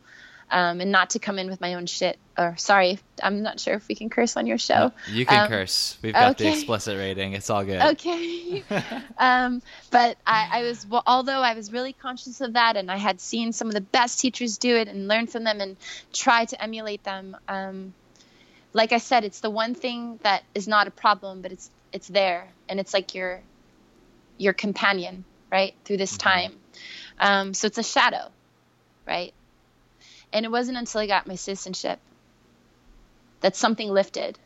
um, 0.52 0.82
and 0.82 0.92
not 0.92 1.12
to 1.12 1.20
come 1.20 1.38
in 1.40 1.50
with 1.50 1.62
my 1.62 1.76
own 1.76 1.86
shit. 1.86 2.18
Or 2.38 2.56
sorry, 2.58 3.00
I'm 3.22 3.44
not 3.44 3.60
sure 3.60 3.74
if 3.76 3.88
we 3.88 3.96
can 3.96 4.10
curse 4.10 4.38
on 4.38 4.48
your 4.48 4.58
show. 4.58 4.92
You 5.10 5.26
can 5.26 5.44
um, 5.44 5.50
curse. 5.50 5.98
We've 6.02 6.14
got 6.14 6.32
okay. 6.32 6.46
the 6.46 6.58
explicit 6.58 6.98
rating. 6.98 7.34
It's 7.34 7.50
all 7.50 7.64
good. 7.64 7.82
Okay. 7.82 8.64
um, 9.18 9.62
but 9.92 10.18
I, 10.26 10.50
I 10.52 10.64
was, 10.64 10.88
well, 10.88 11.04
although 11.06 11.42
I 11.42 11.54
was 11.54 11.72
really 11.72 11.94
conscious 11.94 12.42
of 12.42 12.54
that, 12.54 12.78
and 12.78 12.90
I 12.90 12.98
had 12.98 13.20
seen 13.20 13.52
some 13.52 13.68
of 13.68 13.74
the 13.74 13.82
best 13.82 14.20
teachers 14.20 14.58
do 14.58 14.76
it 14.76 14.88
and 14.88 15.08
learn 15.08 15.28
from 15.28 15.44
them 15.44 15.62
and 15.62 15.78
try 16.14 16.46
to 16.46 16.62
emulate 16.62 17.04
them. 17.04 17.36
Um, 17.48 17.94
like 18.74 18.92
I 18.92 19.00
said, 19.00 19.24
it's 19.24 19.40
the 19.42 19.50
one 19.50 19.76
thing 19.76 20.20
that 20.24 20.44
is 20.56 20.68
not 20.68 20.88
a 20.88 20.92
problem, 20.92 21.42
but 21.42 21.52
it's 21.52 21.70
it's 21.92 22.08
there, 22.08 22.48
and 22.68 22.80
it's 22.80 22.94
like 22.94 23.16
your 23.16 23.42
your 24.38 24.54
companion, 24.54 25.26
right, 25.52 25.74
through 25.86 25.98
this 25.98 26.18
mm-hmm. 26.18 26.30
time. 26.30 26.52
Um, 27.20 27.54
so 27.54 27.68
it's 27.68 27.78
a 27.78 27.84
shadow, 27.84 28.30
right? 29.08 29.34
And 30.32 30.46
it 30.46 30.52
wasn't 30.52 30.78
until 30.78 31.02
I 31.02 31.08
got 31.08 31.28
my 31.28 31.36
citizenship 31.36 32.00
that 33.42 33.56
something 33.56 33.90
lifted. 33.90 34.38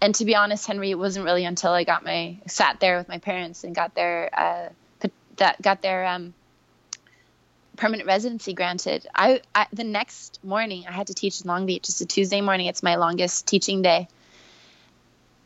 And 0.00 0.14
to 0.16 0.24
be 0.24 0.34
honest, 0.34 0.66
Henry, 0.66 0.90
it 0.90 0.98
wasn't 0.98 1.24
really 1.24 1.44
until 1.44 1.72
I 1.72 1.84
got 1.84 2.04
my 2.04 2.38
sat 2.46 2.80
there 2.80 2.98
with 2.98 3.08
my 3.08 3.18
parents 3.18 3.64
and 3.64 3.74
got 3.74 3.94
their 3.94 4.30
uh, 4.32 4.68
that 5.38 5.60
got 5.62 5.82
their 5.82 6.06
um, 6.06 6.34
permanent 7.78 8.06
residency 8.06 8.52
granted, 8.52 9.06
I, 9.14 9.40
I, 9.54 9.66
the 9.72 9.84
next 9.84 10.40
morning 10.44 10.84
I 10.86 10.92
had 10.92 11.06
to 11.06 11.14
teach 11.14 11.40
in 11.40 11.48
Long 11.48 11.64
Beach. 11.64 11.88
It's 11.88 12.00
a 12.00 12.06
Tuesday 12.06 12.40
morning. 12.40 12.66
It's 12.66 12.82
my 12.82 12.96
longest 12.96 13.46
teaching 13.46 13.82
day. 13.82 14.08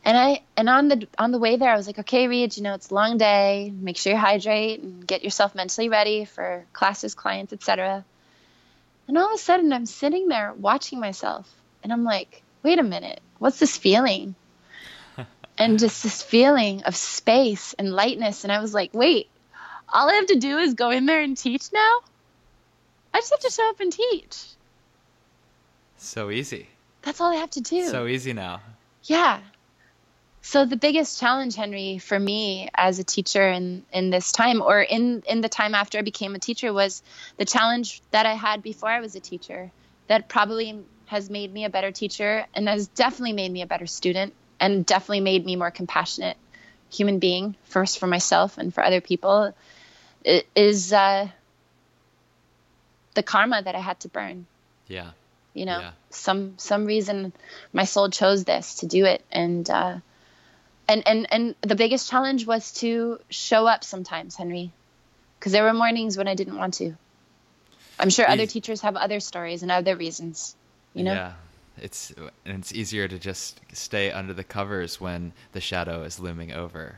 And 0.05 0.17
I 0.17 0.41
and 0.57 0.67
on 0.67 0.89
the 0.89 1.07
on 1.17 1.31
the 1.31 1.39
way 1.39 1.55
there, 1.55 1.71
I 1.71 1.77
was 1.77 1.87
like, 1.87 1.99
okay, 1.99 2.27
Reed, 2.27 2.57
you 2.57 2.63
know, 2.63 2.73
it's 2.73 2.89
a 2.89 2.93
long 2.93 3.17
day. 3.17 3.71
Make 3.73 3.95
sure 3.95 4.11
you 4.11 4.19
hydrate 4.19 4.81
and 4.81 5.07
get 5.07 5.23
yourself 5.23 5.55
mentally 5.55 5.87
ready 5.87 6.25
for 6.25 6.65
classes, 6.73 7.15
clients, 7.15 7.53
etc. 7.53 8.03
And 9.07 9.17
all 9.17 9.27
of 9.27 9.35
a 9.35 9.37
sudden, 9.37 9.73
I'm 9.73 9.85
sitting 9.85 10.27
there 10.27 10.53
watching 10.53 10.99
myself, 10.99 11.49
and 11.83 11.91
I'm 11.91 12.03
like, 12.03 12.43
wait 12.63 12.79
a 12.79 12.83
minute, 12.83 13.19
what's 13.37 13.59
this 13.59 13.77
feeling? 13.77 14.35
and 15.57 15.79
just 15.79 16.03
this 16.03 16.21
feeling 16.21 16.83
of 16.83 16.95
space 16.95 17.73
and 17.73 17.91
lightness. 17.91 18.43
And 18.43 18.51
I 18.51 18.61
was 18.61 18.73
like, 18.73 18.93
wait, 18.93 19.29
all 19.89 20.09
I 20.09 20.13
have 20.13 20.27
to 20.27 20.39
do 20.39 20.57
is 20.57 20.73
go 20.73 20.89
in 20.89 21.05
there 21.05 21.21
and 21.21 21.37
teach 21.37 21.71
now. 21.73 21.99
I 23.13 23.19
just 23.19 23.31
have 23.31 23.39
to 23.41 23.51
show 23.51 23.69
up 23.69 23.79
and 23.79 23.91
teach. 23.91 24.45
So 25.97 26.31
easy. 26.31 26.67
That's 27.03 27.21
all 27.21 27.31
I 27.31 27.35
have 27.35 27.51
to 27.51 27.61
do. 27.61 27.87
So 27.87 28.07
easy 28.07 28.33
now. 28.33 28.61
Yeah. 29.03 29.39
So 30.45 30.65
the 30.65 30.75
biggest 30.75 31.19
challenge, 31.19 31.55
Henry, 31.55 31.97
for 31.97 32.19
me 32.19 32.69
as 32.75 32.99
a 32.99 33.03
teacher 33.03 33.47
in, 33.47 33.85
in 33.93 34.09
this 34.09 34.31
time 34.31 34.61
or 34.61 34.81
in, 34.81 35.23
in 35.27 35.41
the 35.41 35.49
time 35.49 35.73
after 35.73 35.97
I 35.97 36.01
became 36.01 36.35
a 36.35 36.39
teacher 36.39 36.71
was 36.73 37.01
the 37.37 37.45
challenge 37.45 38.01
that 38.11 38.25
I 38.25 38.33
had 38.33 38.61
before 38.61 38.89
I 38.89 38.99
was 38.99 39.15
a 39.15 39.21
teacher 39.21 39.71
that 40.07 40.27
probably 40.27 40.79
has 41.05 41.29
made 41.29 41.51
me 41.51 41.63
a 41.63 41.69
better 41.69 41.91
teacher 41.91 42.45
and 42.53 42.67
has 42.67 42.87
definitely 42.87 43.33
made 43.33 43.51
me 43.51 43.61
a 43.61 43.65
better 43.65 43.87
student 43.87 44.33
and 44.59 44.85
definitely 44.85 45.21
made 45.21 45.45
me 45.45 45.55
more 45.55 45.71
compassionate 45.71 46.37
human 46.91 47.19
being 47.19 47.55
first 47.63 47.97
for 47.97 48.05
myself 48.05 48.57
and 48.57 48.73
for 48.73 48.83
other 48.83 49.01
people 49.01 49.53
it 50.23 50.45
is 50.55 50.93
uh, 50.93 51.27
the 53.13 53.23
karma 53.23 53.61
that 53.61 53.75
I 53.75 53.79
had 53.79 53.99
to 54.01 54.09
burn. 54.09 54.45
Yeah. 54.87 55.11
You 55.53 55.65
know, 55.65 55.79
yeah. 55.79 55.91
some 56.09 56.55
some 56.57 56.85
reason 56.85 57.31
my 57.71 57.85
soul 57.85 58.09
chose 58.09 58.43
this 58.43 58.75
to 58.75 58.87
do 58.87 59.05
it, 59.05 59.23
and 59.31 59.69
uh, 59.69 59.97
and 60.87 61.07
and 61.07 61.27
and 61.31 61.55
the 61.61 61.75
biggest 61.75 62.09
challenge 62.09 62.45
was 62.45 62.71
to 62.73 63.19
show 63.29 63.67
up 63.67 63.83
sometimes, 63.83 64.35
Henry, 64.35 64.71
because 65.39 65.51
there 65.51 65.63
were 65.63 65.73
mornings 65.73 66.17
when 66.17 66.27
I 66.27 66.35
didn't 66.35 66.57
want 66.57 66.75
to. 66.75 66.95
I'm 67.99 68.09
sure 68.09 68.27
other 68.27 68.45
teachers 68.45 68.81
have 68.81 68.95
other 68.95 69.19
stories 69.19 69.61
and 69.61 69.71
other 69.71 69.95
reasons. 69.95 70.55
You 70.93 71.03
know. 71.03 71.13
Yeah. 71.13 71.33
It's 71.81 72.13
and 72.45 72.59
it's 72.59 72.71
easier 72.71 73.07
to 73.07 73.17
just 73.17 73.59
stay 73.71 74.11
under 74.11 74.33
the 74.33 74.43
covers 74.43 75.01
when 75.01 75.33
the 75.53 75.61
shadow 75.61 76.03
is 76.03 76.19
looming 76.19 76.53
over, 76.53 76.97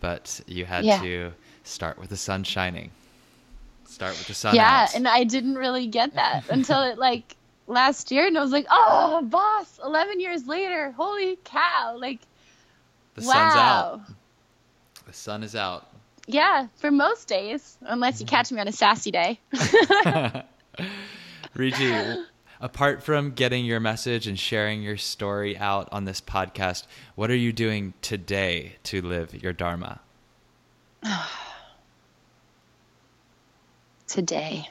but 0.00 0.40
you 0.46 0.66
had 0.66 0.84
yeah. 0.84 1.00
to 1.00 1.32
start 1.64 1.98
with 1.98 2.10
the 2.10 2.16
sun 2.16 2.44
shining. 2.44 2.90
Start 3.86 4.12
with 4.12 4.26
the 4.26 4.34
sun. 4.34 4.54
Yeah, 4.54 4.82
out. 4.84 4.94
and 4.94 5.08
I 5.08 5.24
didn't 5.24 5.54
really 5.54 5.86
get 5.86 6.14
that 6.14 6.44
until 6.50 6.82
it 6.82 6.98
like 6.98 7.36
last 7.66 8.10
year, 8.10 8.26
and 8.26 8.36
I 8.36 8.42
was 8.42 8.52
like, 8.52 8.66
"Oh, 8.70 9.22
boss! 9.22 9.80
Eleven 9.82 10.20
years 10.20 10.46
later, 10.46 10.92
holy 10.92 11.38
cow!" 11.44 11.96
Like, 11.98 12.20
the 13.14 13.26
wow. 13.26 13.32
sun's 13.32 13.56
out. 13.56 14.00
The 15.06 15.12
sun 15.12 15.42
is 15.42 15.54
out. 15.54 15.88
Yeah, 16.26 16.68
for 16.76 16.90
most 16.90 17.28
days, 17.28 17.76
unless 17.82 18.20
you 18.20 18.26
catch 18.26 18.52
me 18.52 18.60
on 18.60 18.68
a 18.68 18.72
sassy 18.72 19.10
day. 19.10 19.40
Riji, 21.56 22.24
apart 22.60 23.02
from 23.02 23.32
getting 23.32 23.64
your 23.64 23.80
message 23.80 24.26
and 24.26 24.38
sharing 24.38 24.82
your 24.82 24.96
story 24.96 25.58
out 25.58 25.88
on 25.90 26.04
this 26.04 26.20
podcast, 26.20 26.86
what 27.16 27.30
are 27.30 27.36
you 27.36 27.52
doing 27.52 27.92
today 28.02 28.76
to 28.84 29.02
live 29.02 29.42
your 29.42 29.52
dharma? 29.52 30.00
today. 34.06 34.68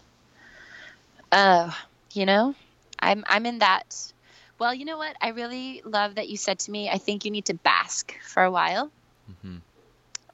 Uh, 1.31 1.71
you 2.13 2.25
know, 2.25 2.55
I'm 2.99 3.23
I'm 3.27 3.45
in 3.45 3.59
that. 3.59 4.13
Well, 4.61 4.75
you 4.75 4.85
know 4.85 4.99
what? 4.99 5.15
I 5.19 5.29
really 5.29 5.81
love 5.83 6.13
that 6.15 6.29
you 6.29 6.37
said 6.37 6.59
to 6.59 6.71
me, 6.71 6.87
I 6.87 6.99
think 6.99 7.25
you 7.25 7.31
need 7.31 7.45
to 7.45 7.55
bask 7.55 8.15
for 8.21 8.43
a 8.43 8.51
while. 8.51 8.91
Mm-hmm. 9.27 9.55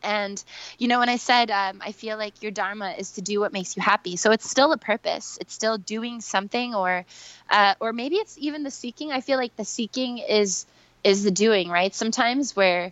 And, 0.03 0.43
you 0.77 0.89
know, 0.89 0.99
when 0.99 1.07
I 1.07 1.15
said, 1.15 1.49
um, 1.49 1.81
I 1.81 1.93
feel 1.93 2.17
like 2.17 2.43
your 2.43 2.51
Dharma 2.51 2.95
is 2.97 3.11
to 3.11 3.21
do 3.21 3.39
what 3.39 3.53
makes 3.53 3.77
you 3.77 3.81
happy. 3.81 4.17
So 4.17 4.31
it's 4.31 4.49
still 4.49 4.73
a 4.73 4.77
purpose. 4.77 5.37
It's 5.39 5.53
still 5.53 5.77
doing 5.77 6.19
something 6.19 6.75
or, 6.75 7.05
uh, 7.49 7.75
or 7.79 7.93
maybe 7.93 8.17
it's 8.17 8.37
even 8.37 8.63
the 8.63 8.69
seeking. 8.69 9.13
I 9.13 9.21
feel 9.21 9.37
like 9.37 9.55
the 9.55 9.63
seeking 9.63 10.17
is, 10.17 10.65
is 11.05 11.23
the 11.23 11.31
doing, 11.31 11.69
right? 11.69 11.95
Sometimes 11.95 12.53
where 12.53 12.91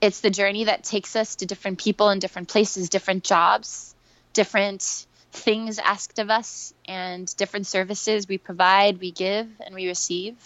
it's 0.00 0.20
the 0.20 0.30
journey 0.30 0.66
that 0.66 0.84
takes 0.84 1.16
us 1.16 1.34
to 1.36 1.46
different 1.46 1.80
people 1.80 2.10
in 2.10 2.20
different 2.20 2.46
places, 2.46 2.90
different 2.90 3.24
jobs, 3.24 3.96
different 4.34 5.06
things 5.32 5.80
asked 5.80 6.20
of 6.20 6.30
us 6.30 6.72
and 6.86 7.36
different 7.36 7.66
services 7.66 8.28
we 8.28 8.38
provide, 8.38 9.00
we 9.00 9.10
give, 9.10 9.48
and 9.66 9.74
we 9.74 9.88
receive. 9.88 10.36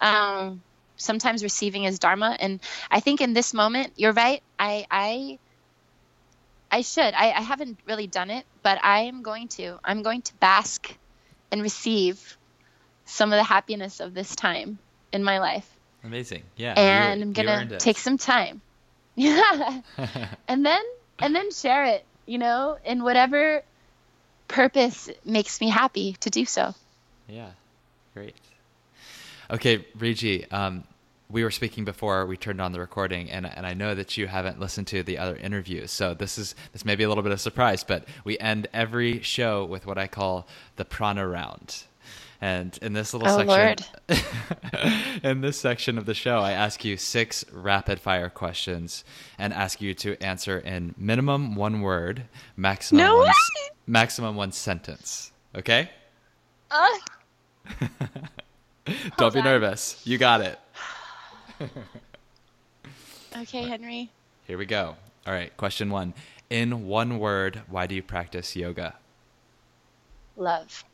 Um, 0.00 0.62
sometimes 0.96 1.42
receiving 1.42 1.84
is 1.84 1.98
dharma, 1.98 2.36
and 2.38 2.60
I 2.90 3.00
think 3.00 3.20
in 3.20 3.32
this 3.32 3.54
moment, 3.54 3.92
you're 3.96 4.12
right. 4.12 4.42
I 4.58 4.86
I 4.90 5.38
I 6.70 6.82
should. 6.82 7.14
I, 7.14 7.32
I 7.32 7.40
haven't 7.40 7.78
really 7.86 8.06
done 8.06 8.30
it, 8.30 8.44
but 8.62 8.78
I 8.82 9.02
am 9.02 9.22
going 9.22 9.48
to. 9.48 9.78
I'm 9.84 10.02
going 10.02 10.22
to 10.22 10.34
bask 10.34 10.94
and 11.50 11.62
receive 11.62 12.36
some 13.04 13.32
of 13.32 13.38
the 13.38 13.44
happiness 13.44 14.00
of 14.00 14.14
this 14.14 14.36
time 14.36 14.78
in 15.12 15.24
my 15.24 15.38
life. 15.38 15.68
Amazing. 16.04 16.42
Yeah. 16.56 16.74
And 16.74 17.22
I'm 17.22 17.32
gonna 17.32 17.78
take 17.78 17.98
some 17.98 18.18
time. 18.18 18.60
Yeah. 19.14 19.80
and 20.48 20.64
then 20.64 20.82
and 21.18 21.34
then 21.34 21.50
share 21.50 21.86
it, 21.86 22.04
you 22.26 22.38
know, 22.38 22.78
in 22.84 23.02
whatever 23.02 23.62
purpose 24.46 25.10
makes 25.24 25.60
me 25.60 25.68
happy 25.68 26.16
to 26.20 26.30
do 26.30 26.44
so. 26.44 26.74
Yeah, 27.28 27.50
great. 28.14 28.34
Okay, 29.50 29.78
Riji, 29.98 30.50
um, 30.52 30.84
we 31.30 31.42
were 31.42 31.50
speaking 31.50 31.84
before 31.84 32.26
we 32.26 32.36
turned 32.36 32.60
on 32.60 32.72
the 32.72 32.80
recording, 32.80 33.30
and 33.30 33.46
and 33.46 33.66
I 33.66 33.74
know 33.74 33.94
that 33.94 34.16
you 34.16 34.26
haven't 34.26 34.60
listened 34.60 34.86
to 34.88 35.02
the 35.02 35.18
other 35.18 35.36
interviews, 35.36 35.90
so 35.90 36.14
this 36.14 36.38
is 36.38 36.54
this 36.72 36.84
may 36.84 36.96
be 36.96 37.04
a 37.04 37.08
little 37.08 37.22
bit 37.22 37.32
of 37.32 37.36
a 37.36 37.40
surprise, 37.40 37.84
but 37.84 38.06
we 38.24 38.38
end 38.38 38.68
every 38.72 39.20
show 39.22 39.64
with 39.64 39.86
what 39.86 39.98
I 39.98 40.06
call 40.06 40.46
the 40.76 40.84
prana 40.84 41.26
round. 41.26 41.84
And 42.40 42.78
in 42.82 42.92
this 42.92 43.12
little 43.12 43.28
oh, 43.28 43.74
section, 44.06 45.20
in 45.24 45.40
this 45.40 45.58
section 45.58 45.98
of 45.98 46.06
the 46.06 46.14
show, 46.14 46.38
I 46.38 46.52
ask 46.52 46.84
you 46.84 46.96
six 46.96 47.44
rapid 47.50 48.00
fire 48.00 48.30
questions 48.30 49.02
and 49.38 49.52
ask 49.52 49.80
you 49.80 49.92
to 49.94 50.22
answer 50.22 50.58
in 50.58 50.94
minimum 50.96 51.56
one 51.56 51.80
word, 51.80 52.24
maximum 52.56 53.04
no 53.04 53.16
one, 53.16 53.32
maximum 53.88 54.36
one 54.36 54.52
sentence. 54.52 55.32
Okay? 55.56 55.90
Uh, 56.70 56.98
Don't 59.16 59.34
be 59.34 59.42
nervous. 59.42 60.00
You 60.04 60.18
got 60.18 60.40
it. 60.40 60.58
Okay, 63.36 63.62
Henry. 63.62 64.10
Here 64.46 64.58
we 64.58 64.66
go. 64.66 64.96
All 65.26 65.32
right, 65.32 65.54
question 65.56 65.90
one. 65.90 66.14
In 66.50 66.86
one 66.86 67.18
word, 67.18 67.62
why 67.68 67.86
do 67.86 67.94
you 67.94 68.02
practice 68.02 68.56
yoga? 68.56 68.94
Love. 70.36 70.84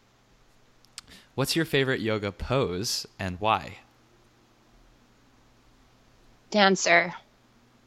What's 1.37 1.57
your 1.57 1.65
favorite 1.65 2.01
yoga 2.01 2.33
pose 2.33 3.07
and 3.19 3.41
why? 3.41 3.79
Dancer. 6.51 7.15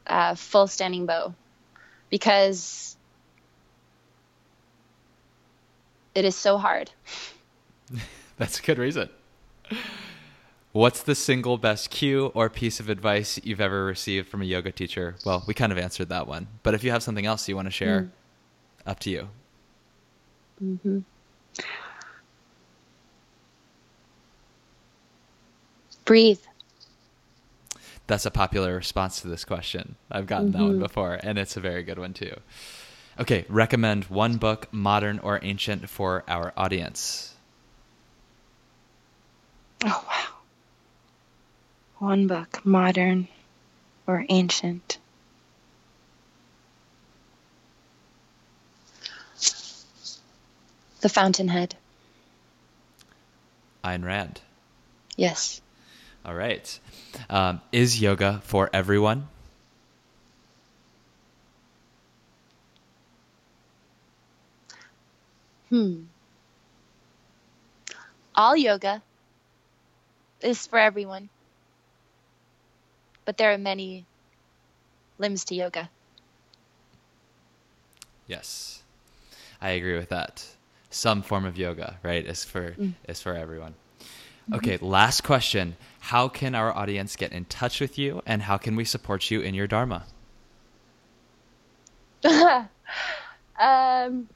Uh, 0.06 0.34
full 0.34 0.66
standing 0.66 1.06
bow. 1.06 1.34
Because 2.10 2.96
it 6.14 6.24
is 6.24 6.34
so 6.34 6.58
hard. 6.58 6.90
That's 8.38 8.58
a 8.58 8.62
good 8.62 8.78
reason. 8.78 9.08
What's 10.72 11.02
the 11.02 11.14
single 11.14 11.58
best 11.58 11.90
cue 11.90 12.30
or 12.34 12.50
piece 12.50 12.78
of 12.78 12.88
advice 12.88 13.40
you've 13.42 13.60
ever 13.60 13.84
received 13.84 14.28
from 14.28 14.42
a 14.42 14.44
yoga 14.44 14.70
teacher? 14.70 15.16
Well, 15.24 15.42
we 15.46 15.54
kind 15.54 15.72
of 15.72 15.78
answered 15.78 16.10
that 16.10 16.26
one. 16.26 16.46
But 16.62 16.74
if 16.74 16.84
you 16.84 16.90
have 16.90 17.02
something 17.02 17.26
else 17.26 17.48
you 17.48 17.56
want 17.56 17.66
to 17.66 17.72
share, 17.72 18.02
mm. 18.02 18.10
up 18.86 19.00
to 19.00 19.10
you. 19.10 19.28
Mm-hmm. 20.62 20.98
Breathe. 26.04 26.40
That's 28.06 28.24
a 28.24 28.30
popular 28.30 28.76
response 28.76 29.20
to 29.20 29.28
this 29.28 29.44
question. 29.44 29.96
I've 30.10 30.26
gotten 30.26 30.48
mm-hmm. 30.48 30.58
that 30.58 30.64
one 30.64 30.72
mm-hmm. 30.74 30.82
before, 30.82 31.18
and 31.22 31.38
it's 31.38 31.56
a 31.56 31.60
very 31.60 31.82
good 31.82 31.98
one 31.98 32.14
too. 32.14 32.34
Okay, 33.20 33.44
recommend 33.48 34.04
one 34.04 34.36
book, 34.36 34.68
modern 34.72 35.18
or 35.18 35.40
ancient, 35.42 35.90
for 35.90 36.24
our 36.28 36.52
audience. 36.56 37.34
Oh, 39.84 40.04
wow. 40.08 40.38
One 41.98 42.26
book, 42.26 42.64
modern 42.64 43.28
or 44.06 44.24
ancient. 44.28 44.98
The 51.00 51.08
Fountainhead. 51.08 51.76
Ayn 53.84 54.04
Rand. 54.04 54.40
Yes. 55.16 55.60
All 56.24 56.34
right. 56.34 56.78
Um, 57.30 57.60
is 57.72 58.00
yoga 58.00 58.40
for 58.44 58.68
everyone? 58.72 59.28
Hmm. 65.68 66.04
All 68.34 68.56
yoga 68.56 69.02
is 70.42 70.66
for 70.66 70.78
everyone. 70.78 71.28
But 73.24 73.36
there 73.36 73.52
are 73.52 73.58
many 73.58 74.06
limbs 75.18 75.44
to 75.46 75.54
yoga. 75.54 75.90
Yes. 78.26 78.82
I 79.60 79.70
agree 79.70 79.98
with 79.98 80.10
that. 80.10 80.46
Some 80.90 81.22
form 81.22 81.44
of 81.44 81.58
yoga, 81.58 81.98
right, 82.02 82.24
is 82.24 82.44
for 82.44 82.72
mm. 82.72 82.94
is 83.06 83.20
for 83.20 83.34
everyone. 83.34 83.74
Okay, 84.54 84.76
mm-hmm. 84.76 84.86
last 84.86 85.22
question. 85.22 85.76
How 86.00 86.28
can 86.28 86.54
our 86.54 86.74
audience 86.74 87.16
get 87.16 87.32
in 87.32 87.44
touch 87.44 87.80
with 87.80 87.98
you 87.98 88.22
and 88.24 88.40
how 88.42 88.56
can 88.56 88.76
we 88.76 88.84
support 88.84 89.30
you 89.30 89.40
in 89.42 89.54
your 89.54 89.66
Dharma? 89.66 90.06
um, 93.60 94.28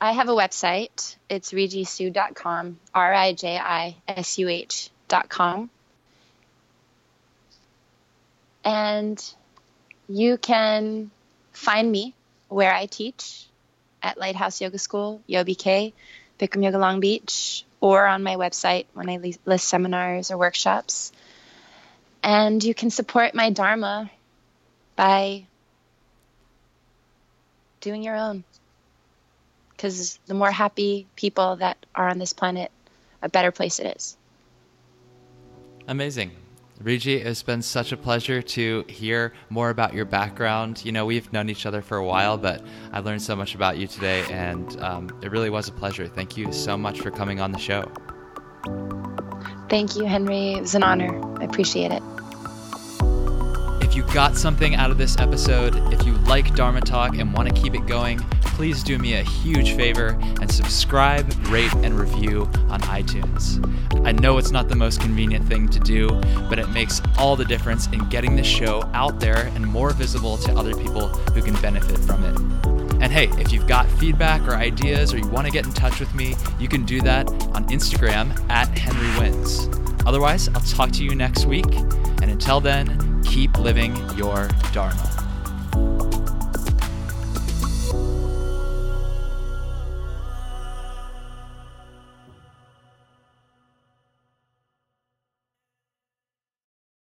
I 0.00 0.12
have 0.12 0.28
a 0.28 0.34
website. 0.34 1.16
It's 1.28 1.52
rijisuh.com, 1.52 2.78
R 2.94 3.12
I 3.12 3.32
J 3.34 3.58
I 3.58 3.96
S 4.08 4.38
U 4.38 4.48
H.com. 4.48 5.68
And 8.64 9.34
you 10.08 10.38
can 10.38 11.10
find 11.52 11.90
me 11.90 12.14
where 12.48 12.72
I 12.72 12.86
teach 12.86 13.46
at 14.02 14.18
Lighthouse 14.18 14.60
Yoga 14.60 14.78
School, 14.78 15.20
YoBK, 15.28 15.92
Bikram 16.38 16.64
Yoga 16.64 16.78
Long 16.78 17.00
Beach, 17.00 17.64
or 17.80 18.06
on 18.06 18.22
my 18.22 18.36
website 18.36 18.86
when 18.94 19.10
I 19.10 19.34
list 19.44 19.68
seminars 19.68 20.30
or 20.30 20.38
workshops. 20.38 21.12
And 22.22 22.62
you 22.62 22.74
can 22.74 22.90
support 22.90 23.34
my 23.34 23.50
Dharma 23.50 24.10
by 24.96 25.44
doing 27.80 28.02
your 28.02 28.16
own. 28.16 28.44
Because 29.80 30.18
the 30.26 30.34
more 30.34 30.50
happy 30.50 31.06
people 31.16 31.56
that 31.56 31.86
are 31.94 32.06
on 32.06 32.18
this 32.18 32.34
planet, 32.34 32.70
a 33.22 33.30
better 33.30 33.50
place 33.50 33.78
it 33.78 33.96
is. 33.96 34.14
Amazing. 35.88 36.32
Riji, 36.82 37.24
it's 37.24 37.42
been 37.42 37.62
such 37.62 37.90
a 37.90 37.96
pleasure 37.96 38.42
to 38.42 38.84
hear 38.88 39.32
more 39.48 39.70
about 39.70 39.94
your 39.94 40.04
background. 40.04 40.84
You 40.84 40.92
know, 40.92 41.06
we've 41.06 41.32
known 41.32 41.48
each 41.48 41.64
other 41.64 41.80
for 41.80 41.96
a 41.96 42.04
while, 42.04 42.36
but 42.36 42.62
I 42.92 43.00
learned 43.00 43.22
so 43.22 43.34
much 43.34 43.54
about 43.54 43.78
you 43.78 43.86
today, 43.86 44.22
and 44.30 44.78
um, 44.82 45.18
it 45.22 45.30
really 45.30 45.48
was 45.48 45.68
a 45.68 45.72
pleasure. 45.72 46.06
Thank 46.06 46.36
you 46.36 46.52
so 46.52 46.76
much 46.76 47.00
for 47.00 47.10
coming 47.10 47.40
on 47.40 47.50
the 47.50 47.58
show. 47.58 47.90
Thank 49.70 49.96
you, 49.96 50.04
Henry. 50.04 50.52
It 50.52 50.60
was 50.60 50.74
an 50.74 50.82
honor. 50.82 51.40
I 51.40 51.44
appreciate 51.44 51.90
it. 51.90 52.02
You 54.00 54.14
got 54.14 54.34
something 54.34 54.76
out 54.76 54.90
of 54.90 54.96
this 54.96 55.18
episode, 55.18 55.76
if 55.92 56.06
you 56.06 56.14
like 56.20 56.54
Dharma 56.54 56.80
Talk 56.80 57.18
and 57.18 57.34
want 57.34 57.54
to 57.54 57.54
keep 57.62 57.74
it 57.74 57.86
going, 57.86 58.18
please 58.40 58.82
do 58.82 58.96
me 58.96 59.16
a 59.16 59.22
huge 59.22 59.76
favor 59.76 60.18
and 60.40 60.50
subscribe, 60.50 61.30
rate, 61.48 61.70
and 61.82 62.00
review 62.00 62.48
on 62.70 62.80
iTunes. 62.80 63.62
I 64.06 64.12
know 64.12 64.38
it's 64.38 64.52
not 64.52 64.70
the 64.70 64.74
most 64.74 65.02
convenient 65.02 65.46
thing 65.46 65.68
to 65.68 65.78
do, 65.78 66.08
but 66.48 66.58
it 66.58 66.70
makes 66.70 67.02
all 67.18 67.36
the 67.36 67.44
difference 67.44 67.88
in 67.88 68.08
getting 68.08 68.36
the 68.36 68.42
show 68.42 68.88
out 68.94 69.20
there 69.20 69.52
and 69.54 69.66
more 69.66 69.90
visible 69.90 70.38
to 70.38 70.52
other 70.54 70.74
people 70.74 71.08
who 71.08 71.42
can 71.42 71.60
benefit 71.60 71.98
from 71.98 72.24
it. 72.24 72.38
And 73.02 73.12
hey, 73.12 73.28
if 73.38 73.52
you've 73.52 73.68
got 73.68 73.86
feedback 73.86 74.40
or 74.48 74.54
ideas 74.54 75.12
or 75.12 75.18
you 75.18 75.28
want 75.28 75.46
to 75.46 75.52
get 75.52 75.66
in 75.66 75.74
touch 75.74 76.00
with 76.00 76.14
me, 76.14 76.36
you 76.58 76.68
can 76.68 76.86
do 76.86 77.02
that 77.02 77.28
on 77.54 77.66
Instagram 77.68 78.48
at 78.48 78.66
Henry 78.78 79.20
Wins. 79.20 79.68
Otherwise, 80.06 80.48
I'll 80.48 80.62
talk 80.62 80.90
to 80.92 81.04
you 81.04 81.14
next 81.14 81.44
week. 81.44 81.70
And 82.22 82.30
until 82.30 82.60
then, 82.60 83.09
keep 83.24 83.58
living 83.58 83.96
your 84.16 84.48
Dharma. 84.72 85.19